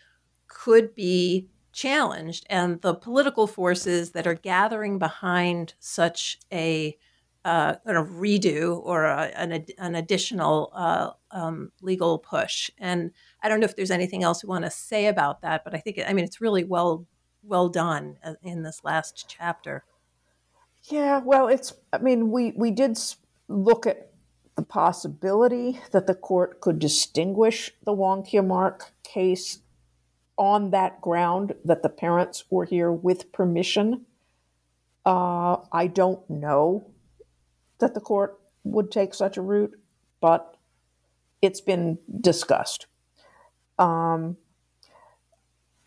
could 0.46 0.94
be 0.94 1.48
challenged. 1.72 2.46
And 2.48 2.80
the 2.80 2.94
political 2.94 3.46
forces 3.46 4.12
that 4.12 4.26
are 4.26 4.34
gathering 4.34 4.98
behind 4.98 5.74
such 5.78 6.38
a 6.52 6.96
uh, 7.44 7.76
of 7.86 8.08
redo 8.08 8.80
or 8.82 9.04
a, 9.04 9.30
an, 9.36 9.64
an, 9.78 9.94
additional 9.94 10.72
uh, 10.74 11.10
um, 11.30 11.70
legal 11.80 12.18
push. 12.18 12.72
And 12.76 13.12
I 13.40 13.48
don't 13.48 13.60
know 13.60 13.66
if 13.66 13.76
there's 13.76 13.92
anything 13.92 14.24
else 14.24 14.42
we 14.42 14.48
want 14.48 14.64
to 14.64 14.70
say 14.70 15.06
about 15.06 15.42
that, 15.42 15.62
but 15.62 15.72
I 15.72 15.78
think, 15.78 16.00
I 16.04 16.12
mean, 16.12 16.24
it's 16.24 16.40
really 16.40 16.64
well 16.64 17.06
well 17.46 17.68
done 17.68 18.16
uh, 18.24 18.34
in 18.42 18.62
this 18.62 18.82
last 18.84 19.26
chapter. 19.28 19.84
Yeah, 20.84 21.20
well, 21.24 21.48
it's. 21.48 21.72
I 21.92 21.98
mean, 21.98 22.30
we 22.30 22.52
we 22.56 22.70
did 22.70 22.98
look 23.48 23.86
at 23.86 24.10
the 24.56 24.62
possibility 24.62 25.80
that 25.92 26.06
the 26.06 26.14
court 26.14 26.60
could 26.60 26.78
distinguish 26.78 27.72
the 27.84 27.92
Wong 27.92 28.26
Mark 28.44 28.92
case 29.02 29.58
on 30.38 30.70
that 30.70 31.00
ground 31.00 31.54
that 31.64 31.82
the 31.82 31.88
parents 31.88 32.44
were 32.50 32.64
here 32.64 32.92
with 32.92 33.32
permission. 33.32 34.06
Uh, 35.04 35.58
I 35.72 35.86
don't 35.86 36.28
know 36.28 36.90
that 37.78 37.94
the 37.94 38.00
court 38.00 38.38
would 38.64 38.90
take 38.90 39.14
such 39.14 39.36
a 39.36 39.42
route, 39.42 39.78
but 40.20 40.56
it's 41.42 41.60
been 41.60 41.98
discussed. 42.20 42.86
Um, 43.78 44.36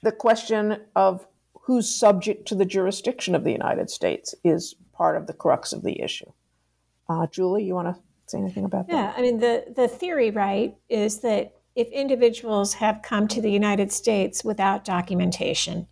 the 0.01 0.11
question 0.11 0.81
of 0.95 1.27
who's 1.69 1.87
subject 1.87 2.47
to 2.47 2.55
the 2.55 2.65
jurisdiction 2.65 3.35
of 3.35 3.43
the 3.43 3.51
United 3.51 3.91
States 3.91 4.33
is 4.43 4.73
part 4.91 5.15
of 5.15 5.27
the 5.27 5.33
crux 5.33 5.71
of 5.71 5.83
the 5.83 6.01
issue. 6.01 6.25
Uh, 7.07 7.27
Julie, 7.27 7.63
you 7.63 7.75
want 7.75 7.95
to 7.95 8.01
say 8.25 8.39
anything 8.39 8.65
about 8.65 8.87
that? 8.87 8.93
Yeah, 8.93 9.13
I 9.15 9.21
mean, 9.21 9.39
the, 9.39 9.65
the 9.75 9.87
theory, 9.87 10.31
right, 10.31 10.75
is 10.89 11.19
that 11.19 11.53
if 11.75 11.87
individuals 11.89 12.73
have 12.73 13.03
come 13.03 13.27
to 13.27 13.39
the 13.39 13.51
United 13.51 13.91
States 13.91 14.43
without 14.43 14.83
documentation, 14.83 15.85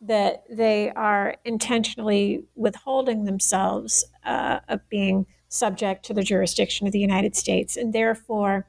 that 0.00 0.42
they 0.50 0.90
are 0.90 1.36
intentionally 1.44 2.42
withholding 2.56 3.24
themselves 3.24 4.04
uh, 4.24 4.58
of 4.68 4.80
being 4.88 5.26
subject 5.46 6.04
to 6.06 6.14
the 6.14 6.24
jurisdiction 6.24 6.88
of 6.88 6.92
the 6.92 6.98
United 6.98 7.36
States, 7.36 7.76
and 7.76 7.92
therefore 7.92 8.66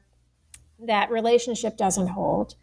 that 0.78 1.10
relationship 1.10 1.76
doesn't 1.76 2.10
hold 2.10 2.54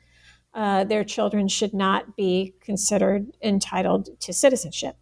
uh, 0.54 0.84
their 0.84 1.04
children 1.04 1.48
should 1.48 1.74
not 1.74 2.16
be 2.16 2.54
considered 2.62 3.28
entitled 3.42 4.10
to 4.20 4.34
citizenship. 4.34 4.98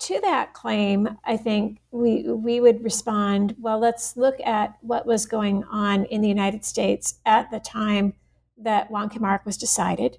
To 0.00 0.20
that 0.20 0.52
claim, 0.52 1.18
I 1.24 1.36
think 1.36 1.80
we, 1.90 2.22
we 2.22 2.60
would 2.60 2.84
respond 2.84 3.56
well, 3.58 3.78
let's 3.80 4.16
look 4.16 4.36
at 4.44 4.76
what 4.80 5.06
was 5.06 5.26
going 5.26 5.64
on 5.64 6.04
in 6.04 6.20
the 6.20 6.28
United 6.28 6.64
States 6.64 7.18
at 7.26 7.50
the 7.50 7.58
time 7.58 8.14
that 8.58 8.90
Wong 8.90 9.08
Kim 9.08 9.24
Ark 9.24 9.44
was 9.44 9.56
decided. 9.56 10.18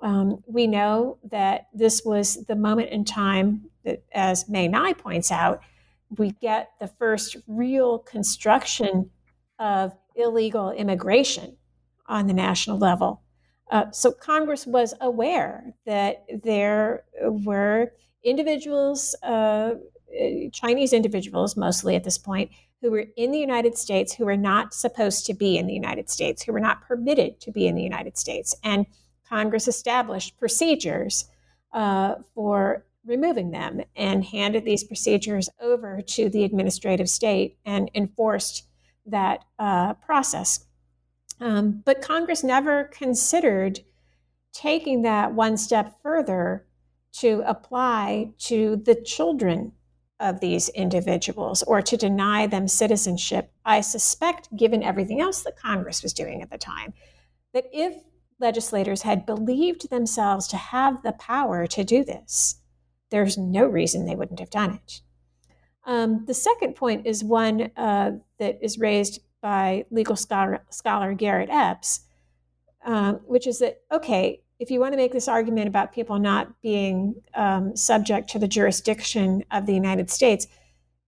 Um, 0.00 0.42
we 0.46 0.66
know 0.66 1.18
that 1.30 1.68
this 1.72 2.02
was 2.04 2.44
the 2.44 2.56
moment 2.56 2.90
in 2.90 3.04
time 3.04 3.70
that, 3.84 4.02
as 4.12 4.48
Mae 4.48 4.68
Ngai 4.68 4.98
points 4.98 5.30
out, 5.30 5.62
we 6.18 6.32
get 6.32 6.70
the 6.80 6.88
first 6.88 7.36
real 7.46 7.98
construction 7.98 9.10
of 9.58 9.96
illegal 10.14 10.70
immigration 10.70 11.56
on 12.06 12.26
the 12.26 12.34
national 12.34 12.78
level. 12.78 13.22
Uh, 13.70 13.90
so 13.90 14.12
Congress 14.12 14.66
was 14.66 14.94
aware 15.00 15.74
that 15.86 16.24
there 16.42 17.04
were 17.22 17.92
individuals, 18.22 19.14
uh, 19.22 19.74
Chinese 20.52 20.92
individuals 20.92 21.56
mostly 21.56 21.96
at 21.96 22.04
this 22.04 22.18
point, 22.18 22.50
who 22.80 22.90
were 22.90 23.06
in 23.16 23.30
the 23.30 23.38
United 23.38 23.78
States 23.78 24.12
who 24.12 24.26
were 24.26 24.36
not 24.36 24.74
supposed 24.74 25.24
to 25.26 25.34
be 25.34 25.56
in 25.56 25.66
the 25.66 25.72
United 25.72 26.10
States, 26.10 26.42
who 26.42 26.52
were 26.52 26.60
not 26.60 26.82
permitted 26.82 27.40
to 27.40 27.50
be 27.50 27.66
in 27.66 27.74
the 27.74 27.82
United 27.82 28.18
States. 28.18 28.54
And 28.62 28.86
Congress 29.26 29.66
established 29.66 30.38
procedures 30.38 31.30
uh, 31.72 32.16
for 32.34 32.84
removing 33.06 33.50
them 33.50 33.80
and 33.96 34.24
handed 34.24 34.64
these 34.64 34.84
procedures 34.84 35.48
over 35.60 36.00
to 36.02 36.28
the 36.28 36.44
administrative 36.44 37.08
state 37.08 37.56
and 37.64 37.90
enforced 37.94 38.66
that 39.06 39.44
uh, 39.58 39.94
process. 39.94 40.66
Um, 41.44 41.82
but 41.84 42.00
Congress 42.00 42.42
never 42.42 42.84
considered 42.84 43.80
taking 44.54 45.02
that 45.02 45.34
one 45.34 45.58
step 45.58 46.00
further 46.02 46.66
to 47.18 47.42
apply 47.46 48.32
to 48.38 48.76
the 48.76 48.94
children 48.94 49.72
of 50.18 50.40
these 50.40 50.70
individuals 50.70 51.62
or 51.64 51.82
to 51.82 51.98
deny 51.98 52.46
them 52.46 52.66
citizenship. 52.66 53.52
I 53.62 53.82
suspect, 53.82 54.56
given 54.56 54.82
everything 54.82 55.20
else 55.20 55.42
that 55.42 55.58
Congress 55.58 56.02
was 56.02 56.14
doing 56.14 56.40
at 56.40 56.50
the 56.50 56.56
time, 56.56 56.94
that 57.52 57.66
if 57.74 57.94
legislators 58.40 59.02
had 59.02 59.26
believed 59.26 59.90
themselves 59.90 60.48
to 60.48 60.56
have 60.56 61.02
the 61.02 61.12
power 61.12 61.66
to 61.66 61.84
do 61.84 62.04
this, 62.04 62.62
there's 63.10 63.36
no 63.36 63.66
reason 63.66 64.06
they 64.06 64.16
wouldn't 64.16 64.40
have 64.40 64.50
done 64.50 64.80
it. 64.82 65.02
Um, 65.84 66.24
the 66.24 66.32
second 66.32 66.74
point 66.74 67.06
is 67.06 67.22
one 67.22 67.70
uh, 67.76 68.12
that 68.38 68.58
is 68.62 68.78
raised 68.78 69.20
by 69.44 69.84
legal 69.90 70.16
scholar, 70.16 70.64
scholar 70.70 71.12
Garrett 71.12 71.50
Epps, 71.50 72.00
um, 72.86 73.16
which 73.26 73.46
is 73.46 73.58
that, 73.58 73.82
okay, 73.92 74.40
if 74.58 74.70
you 74.70 74.80
want 74.80 74.94
to 74.94 74.96
make 74.96 75.12
this 75.12 75.28
argument 75.28 75.68
about 75.68 75.92
people 75.92 76.18
not 76.18 76.62
being 76.62 77.14
um, 77.34 77.76
subject 77.76 78.30
to 78.30 78.38
the 78.38 78.48
jurisdiction 78.48 79.44
of 79.50 79.66
the 79.66 79.74
United 79.74 80.10
States, 80.10 80.46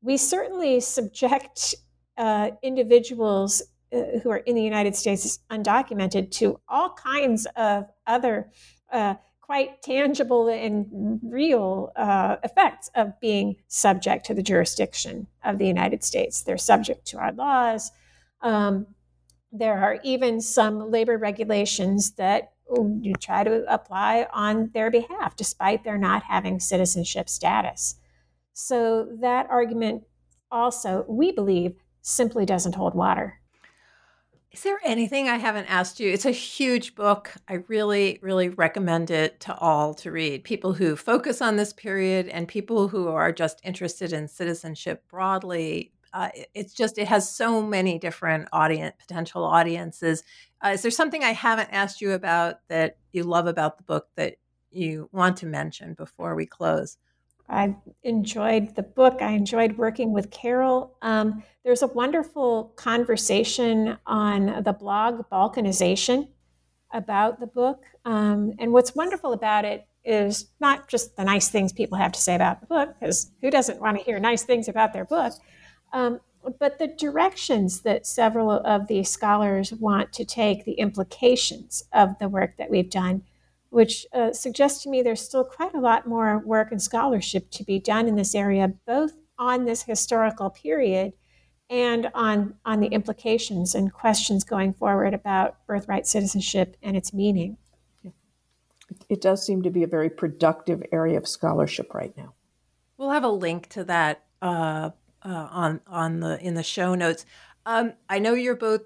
we 0.02 0.18
certainly 0.18 0.80
subject 0.80 1.74
uh, 2.18 2.50
individuals 2.62 3.62
uh, 3.90 4.18
who 4.22 4.28
are 4.28 4.42
in 4.48 4.54
the 4.54 4.62
United 4.62 4.94
States 4.94 5.38
undocumented 5.50 6.30
to 6.32 6.60
all 6.68 6.90
kinds 6.90 7.46
of 7.56 7.86
other 8.06 8.50
uh, 8.92 9.14
quite 9.40 9.80
tangible 9.80 10.48
and 10.48 11.20
real 11.22 11.90
uh, 11.96 12.36
effects 12.44 12.90
of 12.96 13.18
being 13.18 13.56
subject 13.68 14.26
to 14.26 14.34
the 14.34 14.42
jurisdiction 14.42 15.26
of 15.42 15.56
the 15.56 15.66
United 15.66 16.04
States. 16.04 16.42
They're 16.42 16.58
subject 16.58 17.06
to 17.06 17.18
our 17.18 17.32
laws. 17.32 17.92
Um, 18.40 18.86
there 19.52 19.78
are 19.78 19.98
even 20.04 20.40
some 20.40 20.90
labor 20.90 21.18
regulations 21.18 22.12
that 22.12 22.52
you 23.00 23.14
try 23.20 23.44
to 23.44 23.64
apply 23.72 24.26
on 24.32 24.70
their 24.74 24.90
behalf, 24.90 25.36
despite 25.36 25.84
their 25.84 25.98
not 25.98 26.24
having 26.24 26.58
citizenship 26.58 27.28
status. 27.28 27.96
So 28.54 29.08
that 29.20 29.46
argument 29.50 30.02
also, 30.50 31.04
we 31.08 31.32
believe, 31.32 31.76
simply 32.02 32.44
doesn't 32.44 32.74
hold 32.74 32.94
water. 32.94 33.40
Is 34.50 34.62
there 34.62 34.78
anything 34.84 35.28
I 35.28 35.36
haven't 35.36 35.66
asked 35.66 36.00
you? 36.00 36.10
It's 36.10 36.24
a 36.24 36.30
huge 36.30 36.94
book. 36.94 37.34
I 37.46 37.64
really, 37.68 38.18
really 38.22 38.48
recommend 38.48 39.10
it 39.10 39.38
to 39.40 39.54
all 39.58 39.92
to 39.94 40.10
read. 40.10 40.44
People 40.44 40.72
who 40.72 40.96
focus 40.96 41.42
on 41.42 41.56
this 41.56 41.74
period 41.74 42.28
and 42.28 42.48
people 42.48 42.88
who 42.88 43.08
are 43.08 43.32
just 43.32 43.60
interested 43.62 44.14
in 44.14 44.28
citizenship 44.28 45.04
broadly 45.08 45.92
uh, 46.16 46.30
it's 46.54 46.72
just 46.72 46.96
it 46.96 47.06
has 47.06 47.30
so 47.30 47.60
many 47.60 47.98
different 47.98 48.48
audience 48.50 48.94
potential 48.98 49.44
audiences. 49.44 50.22
Uh, 50.64 50.68
is 50.68 50.80
there 50.80 50.90
something 50.90 51.22
I 51.22 51.34
haven't 51.34 51.68
asked 51.72 52.00
you 52.00 52.12
about 52.12 52.60
that 52.68 52.96
you 53.12 53.22
love 53.22 53.46
about 53.46 53.76
the 53.76 53.82
book 53.82 54.08
that 54.16 54.36
you 54.70 55.10
want 55.12 55.36
to 55.38 55.46
mention 55.46 55.92
before 55.92 56.34
we 56.34 56.46
close? 56.46 56.96
I 57.50 57.76
enjoyed 58.02 58.74
the 58.76 58.82
book. 58.82 59.20
I 59.20 59.32
enjoyed 59.32 59.76
working 59.76 60.14
with 60.14 60.30
Carol. 60.30 60.96
Um, 61.02 61.42
there's 61.64 61.82
a 61.82 61.86
wonderful 61.88 62.72
conversation 62.76 63.98
on 64.06 64.62
the 64.64 64.72
blog 64.72 65.28
Balkanization 65.30 66.28
about 66.94 67.40
the 67.40 67.46
book. 67.46 67.84
Um, 68.06 68.54
and 68.58 68.72
what's 68.72 68.94
wonderful 68.94 69.34
about 69.34 69.66
it 69.66 69.86
is 70.02 70.50
not 70.60 70.88
just 70.88 71.14
the 71.16 71.24
nice 71.24 71.50
things 71.50 71.74
people 71.74 71.98
have 71.98 72.12
to 72.12 72.20
say 72.20 72.34
about 72.34 72.60
the 72.60 72.66
book, 72.66 72.94
because 72.98 73.30
who 73.42 73.50
doesn't 73.50 73.82
want 73.82 73.98
to 73.98 74.04
hear 74.04 74.18
nice 74.18 74.44
things 74.44 74.66
about 74.66 74.94
their 74.94 75.04
book? 75.04 75.34
Um, 75.92 76.20
but 76.58 76.78
the 76.78 76.86
directions 76.86 77.80
that 77.80 78.06
several 78.06 78.50
of 78.50 78.86
these 78.86 79.10
scholars 79.10 79.72
want 79.72 80.12
to 80.12 80.24
take, 80.24 80.64
the 80.64 80.74
implications 80.74 81.84
of 81.92 82.18
the 82.18 82.28
work 82.28 82.56
that 82.58 82.70
we've 82.70 82.90
done, 82.90 83.22
which 83.70 84.06
uh, 84.12 84.32
suggests 84.32 84.82
to 84.82 84.90
me 84.90 85.02
there's 85.02 85.20
still 85.20 85.44
quite 85.44 85.74
a 85.74 85.80
lot 85.80 86.06
more 86.06 86.38
work 86.38 86.70
and 86.70 86.80
scholarship 86.80 87.50
to 87.50 87.64
be 87.64 87.78
done 87.78 88.06
in 88.06 88.14
this 88.14 88.34
area, 88.34 88.72
both 88.86 89.12
on 89.38 89.64
this 89.64 89.82
historical 89.82 90.50
period 90.50 91.12
and 91.68 92.08
on, 92.14 92.54
on 92.64 92.80
the 92.80 92.86
implications 92.88 93.74
and 93.74 93.92
questions 93.92 94.44
going 94.44 94.72
forward 94.72 95.14
about 95.14 95.56
birthright 95.66 96.06
citizenship 96.06 96.76
and 96.82 96.96
its 96.96 97.12
meaning. 97.12 97.56
it 99.08 99.20
does 99.20 99.44
seem 99.44 99.62
to 99.62 99.70
be 99.70 99.82
a 99.82 99.88
very 99.88 100.08
productive 100.08 100.82
area 100.92 101.18
of 101.18 101.26
scholarship 101.26 101.92
right 101.92 102.16
now. 102.16 102.34
We'll 102.96 103.10
have 103.10 103.24
a 103.24 103.28
link 103.28 103.68
to 103.70 103.84
that 103.84 104.22
uh, 104.40 104.90
uh, 105.26 105.48
on 105.50 105.80
on 105.86 106.20
the 106.20 106.40
in 106.40 106.54
the 106.54 106.62
show 106.62 106.94
notes. 106.94 107.26
Um, 107.66 107.94
I 108.08 108.18
know 108.18 108.34
you're 108.34 108.56
both 108.56 108.82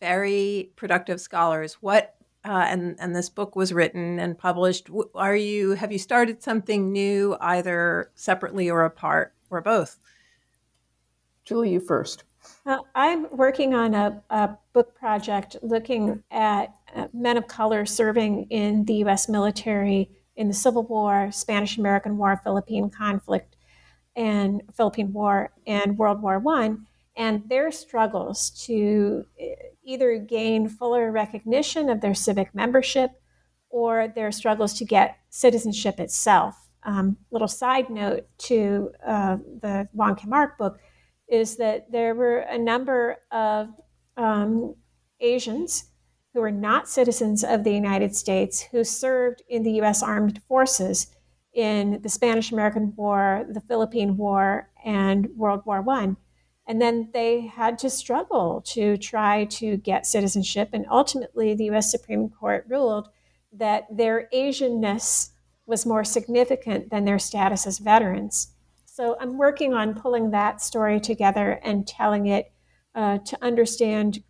very 0.00 0.70
productive 0.76 1.20
scholars. 1.20 1.74
What 1.74 2.14
uh, 2.44 2.64
and 2.68 2.96
and 3.00 3.14
this 3.14 3.28
book 3.28 3.56
was 3.56 3.72
written 3.72 4.18
and 4.18 4.38
published. 4.38 4.88
Are 5.14 5.36
you 5.36 5.72
have 5.72 5.92
you 5.92 5.98
started 5.98 6.42
something 6.42 6.92
new, 6.92 7.36
either 7.40 8.10
separately 8.14 8.70
or 8.70 8.84
apart, 8.84 9.34
or 9.50 9.60
both? 9.60 9.98
Julie, 11.44 11.72
you 11.72 11.80
first. 11.80 12.24
Uh, 12.64 12.78
I'm 12.94 13.26
working 13.36 13.74
on 13.74 13.94
a, 13.94 14.22
a, 14.30 14.56
book 14.72 14.94
project 14.94 15.56
looking 15.62 16.22
at 16.30 16.72
uh, 16.94 17.08
men 17.12 17.36
of 17.36 17.46
color 17.48 17.84
serving 17.84 18.46
in 18.50 18.84
the 18.84 18.94
U.S. 18.94 19.28
military 19.28 20.10
in 20.36 20.48
the 20.48 20.54
Civil 20.54 20.84
War, 20.84 21.30
Spanish 21.32 21.76
American 21.76 22.16
War, 22.16 22.40
Philippine 22.42 22.88
conflict, 22.88 23.56
and 24.16 24.62
Philippine 24.74 25.12
War, 25.12 25.52
and 25.66 25.98
World 25.98 26.22
War 26.22 26.38
One, 26.38 26.86
and 27.16 27.48
their 27.48 27.70
struggles 27.70 28.50
to 28.66 29.24
uh, 29.40 29.44
either 29.84 30.18
gain 30.18 30.68
fuller 30.68 31.10
recognition 31.10 31.88
of 31.88 32.00
their 32.00 32.14
civic 32.14 32.54
membership 32.54 33.10
or 33.68 34.08
their 34.08 34.32
struggles 34.32 34.74
to 34.74 34.84
get 34.84 35.18
citizenship 35.30 36.00
itself. 36.00 36.68
Um, 36.82 37.16
little 37.30 37.48
side 37.48 37.90
note 37.90 38.26
to 38.38 38.90
uh, 39.06 39.36
the 39.60 39.88
Wong 39.92 40.16
Kim 40.16 40.32
Ark 40.32 40.58
book 40.58 40.80
is 41.28 41.56
that 41.56 41.90
there 41.92 42.14
were 42.14 42.38
a 42.38 42.58
number 42.58 43.18
of 43.30 43.68
um, 44.16 44.74
Asians 45.20 45.84
who 46.32 46.40
were 46.40 46.50
not 46.50 46.88
citizens 46.88 47.44
of 47.44 47.64
the 47.64 47.72
United 47.72 48.14
States 48.14 48.62
who 48.62 48.84
served 48.84 49.42
in 49.48 49.62
the 49.62 49.72
U.S. 49.72 50.02
Armed 50.02 50.40
Forces 50.48 51.08
in 51.52 52.00
the 52.02 52.08
Spanish 52.08 52.52
American 52.52 52.94
War, 52.96 53.44
the 53.48 53.60
Philippine 53.60 54.16
War, 54.16 54.70
and 54.84 55.28
World 55.36 55.62
War 55.64 55.84
I. 55.88 56.14
And 56.66 56.80
then 56.80 57.10
they 57.12 57.46
had 57.46 57.78
to 57.80 57.90
struggle 57.90 58.62
to 58.66 58.96
try 58.96 59.44
to 59.46 59.76
get 59.78 60.06
citizenship. 60.06 60.70
And 60.72 60.86
ultimately, 60.90 61.54
the 61.54 61.70
US 61.70 61.90
Supreme 61.90 62.28
Court 62.28 62.64
ruled 62.68 63.08
that 63.52 63.86
their 63.90 64.28
Asianness 64.32 65.30
was 65.66 65.86
more 65.86 66.04
significant 66.04 66.90
than 66.90 67.04
their 67.04 67.18
status 67.18 67.66
as 67.66 67.78
veterans. 67.78 68.54
So 68.84 69.16
I'm 69.20 69.38
working 69.38 69.72
on 69.72 69.94
pulling 69.94 70.30
that 70.30 70.60
story 70.60 71.00
together 71.00 71.60
and 71.62 71.86
telling 71.86 72.26
it 72.26 72.52
uh, 72.94 73.18
to 73.18 73.38
understand 73.42 74.22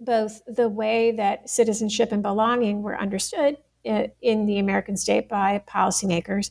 both 0.00 0.42
the 0.46 0.68
way 0.68 1.12
that 1.12 1.48
citizenship 1.48 2.12
and 2.12 2.22
belonging 2.22 2.82
were 2.82 2.98
understood 2.98 3.56
in 3.84 4.46
the 4.46 4.58
American 4.58 4.96
state 4.96 5.28
by 5.28 5.62
policymakers, 5.68 6.50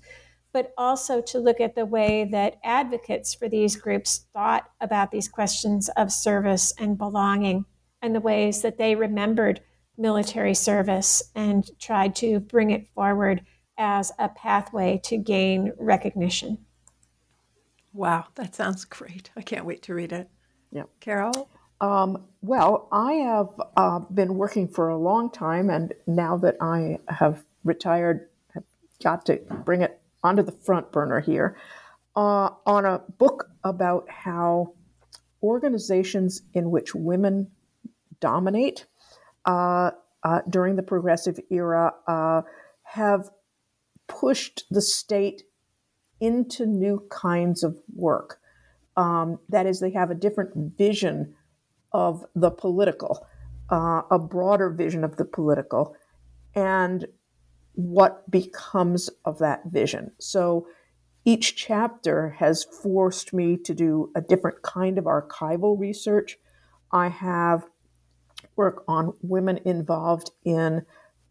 but 0.51 0.73
also 0.77 1.22
to 1.22 1.39
look 1.39 1.60
at 1.60 1.76
the 1.76 1.85
way 1.85 2.26
that 2.31 2.57
advocates 2.64 3.34
for 3.34 3.49
these 3.49 3.76
groups 3.76 4.27
thought 4.34 4.69
about 4.80 5.11
these 5.11 5.27
questions 5.27 5.89
of 5.97 6.11
service 6.11 6.73
and 6.80 6.97
belonging 6.97 7.65
and 8.01 8.14
the 8.14 8.19
ways 8.19 8.61
that 8.61 8.77
they 8.77 8.95
remembered 8.95 9.61
military 9.97 10.53
service 10.53 11.23
and 11.35 11.69
tried 11.80 12.15
to 12.15 12.39
bring 12.39 12.72
it 12.72 12.88
forward 12.93 13.43
as 13.77 14.11
a 14.19 14.30
pathway 14.30 14.99
to 15.03 15.18
gain 15.18 15.72
recognition. 15.80 16.57
Wow, 17.93 18.26
that 18.35 18.55
sounds 18.55 18.85
great. 18.85 19.31
I 19.35 19.41
can't 19.41 19.65
wait 19.65 19.81
to 19.84 19.93
read 19.93 20.11
it. 20.11 20.30
Yeah. 20.72 20.84
Carol? 20.99 21.49
Um, 21.82 22.26
well, 22.41 22.88
I 22.91 23.14
have 23.14 23.50
uh, 23.76 24.00
been 24.00 24.36
working 24.36 24.68
for 24.68 24.90
a 24.90 24.98
long 24.98 25.32
time, 25.32 25.70
and 25.70 25.94
now 26.08 26.38
that 26.38 26.56
I 26.62 27.00
have 27.08 27.44
retired, 27.64 28.30
have 28.54 28.64
got 29.04 29.26
to 29.28 29.38
bring 29.66 29.82
it 29.82 30.00
onto 30.24 30.44
the 30.44 30.52
front 30.52 30.91
burner 30.91 31.20
here 31.20 31.58
uh, 32.16 32.50
on 32.66 32.86
a 32.86 33.02
book 33.18 33.50
about 33.64 34.10
how 34.10 34.74
organizations 35.41 36.41
in 36.54 36.72
which 36.72 36.95
women 36.95 37.52
dominate 38.22 38.86
uh, 39.45 39.91
uh 40.24 40.40
during 40.50 40.78
the 40.78 40.84
progressive 40.84 41.38
era 41.50 41.94
uh, 42.08 42.41
have 42.84 43.30
pushed 44.08 44.64
the 44.72 44.82
state 44.82 45.44
into 46.22 46.66
new 46.66 47.06
kinds 47.10 47.64
of 47.64 47.78
work. 47.94 48.40
Um, 48.95 49.40
that 49.50 49.66
is, 49.66 49.80
they 49.80 49.91
have 49.91 50.12
a 50.12 50.16
different 50.16 50.78
vision 50.78 51.36
of 51.94 52.26
the 52.36 52.52
political, 52.52 53.26
uh, 53.70 54.02
a 54.10 54.20
broader 54.20 54.70
vision 54.70 55.03
of 55.03 55.18
the 55.18 55.26
political, 55.26 55.95
and 56.56 57.07
what 57.74 58.30
becomes 58.30 59.10
of 59.26 59.40
that 59.40 59.61
vision. 59.65 60.11
So 60.20 60.68
each 61.26 61.56
chapter 61.56 62.32
has 62.32 62.64
forced 62.64 63.34
me 63.34 63.57
to 63.57 63.74
do 63.74 64.11
a 64.15 64.22
different 64.22 64.61
kind 64.61 64.98
of 64.98 65.06
archival 65.06 65.80
research. 65.80 66.38
I 66.91 67.07
have 67.07 67.64
work 68.56 68.84
on 68.88 69.14
women 69.22 69.60
involved 69.65 70.32
in 70.44 70.86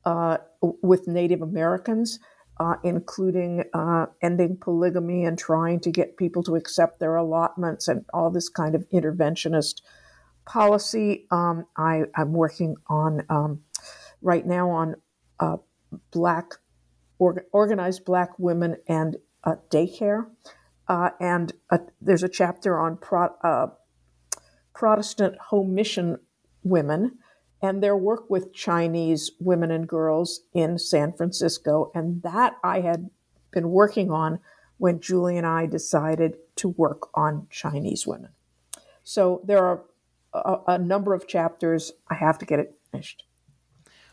uh, 0.05 0.39
with 0.61 1.07
Native 1.07 1.43
Americans 1.43 2.19
uh, 2.63 2.77
including 2.85 3.65
uh, 3.73 4.07
ending 4.23 4.57
polygamy 4.61 5.25
and 5.25 5.39
trying 5.39 5.81
to 5.81 5.91
get 5.91 6.17
people 6.17 6.43
to 6.45 6.55
accept 6.55 7.01
their 7.01 7.17
allotments 7.17 7.89
and 7.89 8.05
all 8.13 8.31
this 8.31 8.49
kind 8.49 8.75
of 8.75 8.89
interventionist 8.91 9.81
policy. 10.45 11.27
Um, 11.31 11.67
I, 11.77 12.05
am 12.17 12.33
working 12.33 12.77
on 12.89 13.25
um, 13.29 13.61
right 14.21 14.47
now 14.47 14.71
on 14.71 14.97
uh, 15.41 15.57
black 16.11 16.55
or, 17.19 17.45
organized 17.53 18.05
black 18.05 18.39
women 18.39 18.77
and 18.89 19.17
uh, 19.45 19.57
daycare, 19.71 20.27
uh, 20.89 21.11
and 21.21 21.53
uh, 21.71 21.79
there's 22.01 22.23
a 22.23 22.29
chapter 22.29 22.79
on 22.79 22.97
pro, 22.97 23.31
Protestant 24.75 25.37
home 25.39 25.75
mission 25.75 26.19
women 26.65 27.19
and 27.63 27.83
their 27.83 27.97
work 27.97 28.29
with 28.29 28.53
Chinese 28.53 29.31
women 29.39 29.71
and 29.71 29.87
girls 29.87 30.41
in 30.53 30.79
San 30.79 31.13
Francisco. 31.13 31.93
And 31.95 32.23
that 32.23 32.57
I 32.65 32.81
had 32.81 33.11
been 33.53 33.71
working 33.71 34.11
on 34.11 34.41
when 34.79 35.01
Julie 35.01 35.39
and 35.39 35.47
I 35.47 35.67
decided 35.67 36.37
to 36.57 36.69
work 36.69 37.09
on 37.15 37.47
Chinese 37.51 38.07
women. 38.07 38.31
So 39.05 39.43
there 39.45 39.65
are 39.65 39.85
a, 40.35 40.59
a 40.69 40.79
number 40.79 41.15
of 41.15 41.27
chapters. 41.27 41.93
I 42.11 42.15
have 42.15 42.39
to 42.39 42.47
get 42.47 42.59
it 42.59 42.75
finished. 42.91 43.25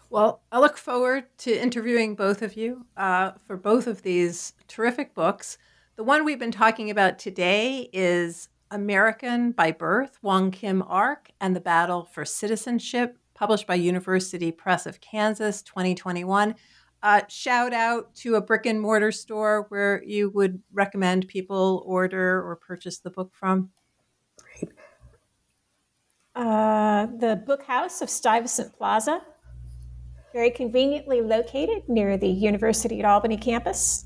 Well, 0.09 0.41
I 0.51 0.59
look 0.59 0.77
forward 0.77 1.25
to 1.39 1.61
interviewing 1.61 2.15
both 2.15 2.41
of 2.41 2.55
you 2.55 2.85
uh, 2.97 3.33
for 3.45 3.57
both 3.57 3.85
of 3.85 4.01
these 4.01 4.53
terrific 4.67 5.13
books. 5.13 5.57
The 5.97 6.03
one 6.03 6.25
we've 6.25 6.39
been 6.39 6.51
talking 6.51 6.89
about 6.89 7.19
today 7.19 7.89
is 7.93 8.49
American 8.71 9.51
by 9.51 9.71
Birth, 9.71 10.17
Wong 10.21 10.49
Kim 10.49 10.81
Ark, 10.87 11.29
and 11.39 11.55
the 11.55 11.61
Battle 11.61 12.05
for 12.05 12.25
Citizenship 12.25 13.17
published 13.39 13.67
by 13.67 13.75
University 13.75 14.51
Press 14.51 14.85
of 14.85 14.99
Kansas 14.99 15.61
2021. 15.61 16.55
Uh, 17.01 17.21
shout 17.29 17.71
out 17.71 18.13
to 18.13 18.35
a 18.35 18.41
brick 18.41 18.65
and 18.65 18.81
mortar 18.81 19.13
store 19.13 19.65
where 19.69 20.03
you 20.03 20.29
would 20.31 20.61
recommend 20.73 21.29
people 21.29 21.81
order 21.85 22.45
or 22.45 22.57
purchase 22.57 22.99
the 22.99 23.09
book 23.09 23.31
from. 23.33 23.69
Uh, 26.35 27.07
the 27.19 27.41
Book 27.45 27.63
House 27.63 28.01
of 28.01 28.09
Stuyvesant 28.09 28.77
Plaza, 28.77 29.21
very 30.33 30.51
conveniently 30.51 31.21
located 31.21 31.87
near 31.87 32.17
the 32.17 32.27
University 32.27 32.99
at 32.99 33.05
Albany 33.05 33.37
campus. 33.37 34.05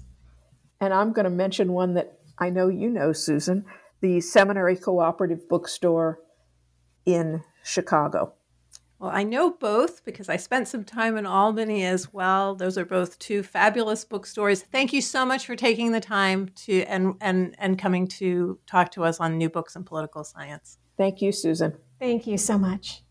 And 0.79 0.93
I'm 0.93 1.13
going 1.13 1.25
to 1.25 1.29
mention 1.29 1.73
one 1.73 1.93
that 1.95 2.19
I 2.39 2.49
know 2.49 2.67
you 2.69 2.89
know, 2.89 3.13
Susan 3.13 3.65
the 4.03 4.19
Seminary 4.19 4.75
Cooperative 4.75 5.47
Bookstore 5.47 6.19
in 7.05 7.41
Chicago. 7.63 8.33
Well, 8.99 9.11
I 9.13 9.23
know 9.23 9.51
both 9.51 10.03
because 10.03 10.27
I 10.27 10.35
spent 10.35 10.67
some 10.67 10.83
time 10.83 11.15
in 11.15 11.25
Albany 11.25 11.85
as 11.85 12.11
well. 12.11 12.53
Those 12.53 12.77
are 12.77 12.83
both 12.83 13.17
two 13.17 13.43
fabulous 13.43 14.03
bookstores. 14.03 14.61
Thank 14.61 14.91
you 14.91 14.99
so 14.99 15.25
much 15.25 15.45
for 15.45 15.55
taking 15.55 15.93
the 15.93 16.01
time 16.01 16.49
to 16.65 16.83
and 16.83 17.15
and 17.21 17.55
and 17.57 17.79
coming 17.79 18.07
to 18.19 18.59
talk 18.67 18.91
to 18.91 19.05
us 19.05 19.21
on 19.21 19.37
new 19.37 19.49
books 19.49 19.77
in 19.77 19.85
political 19.85 20.25
science. 20.25 20.77
Thank 21.03 21.21
you, 21.21 21.33
Susan. 21.33 21.77
Thank 21.99 22.27
you 22.27 22.37
so 22.37 22.57
much. 22.57 23.03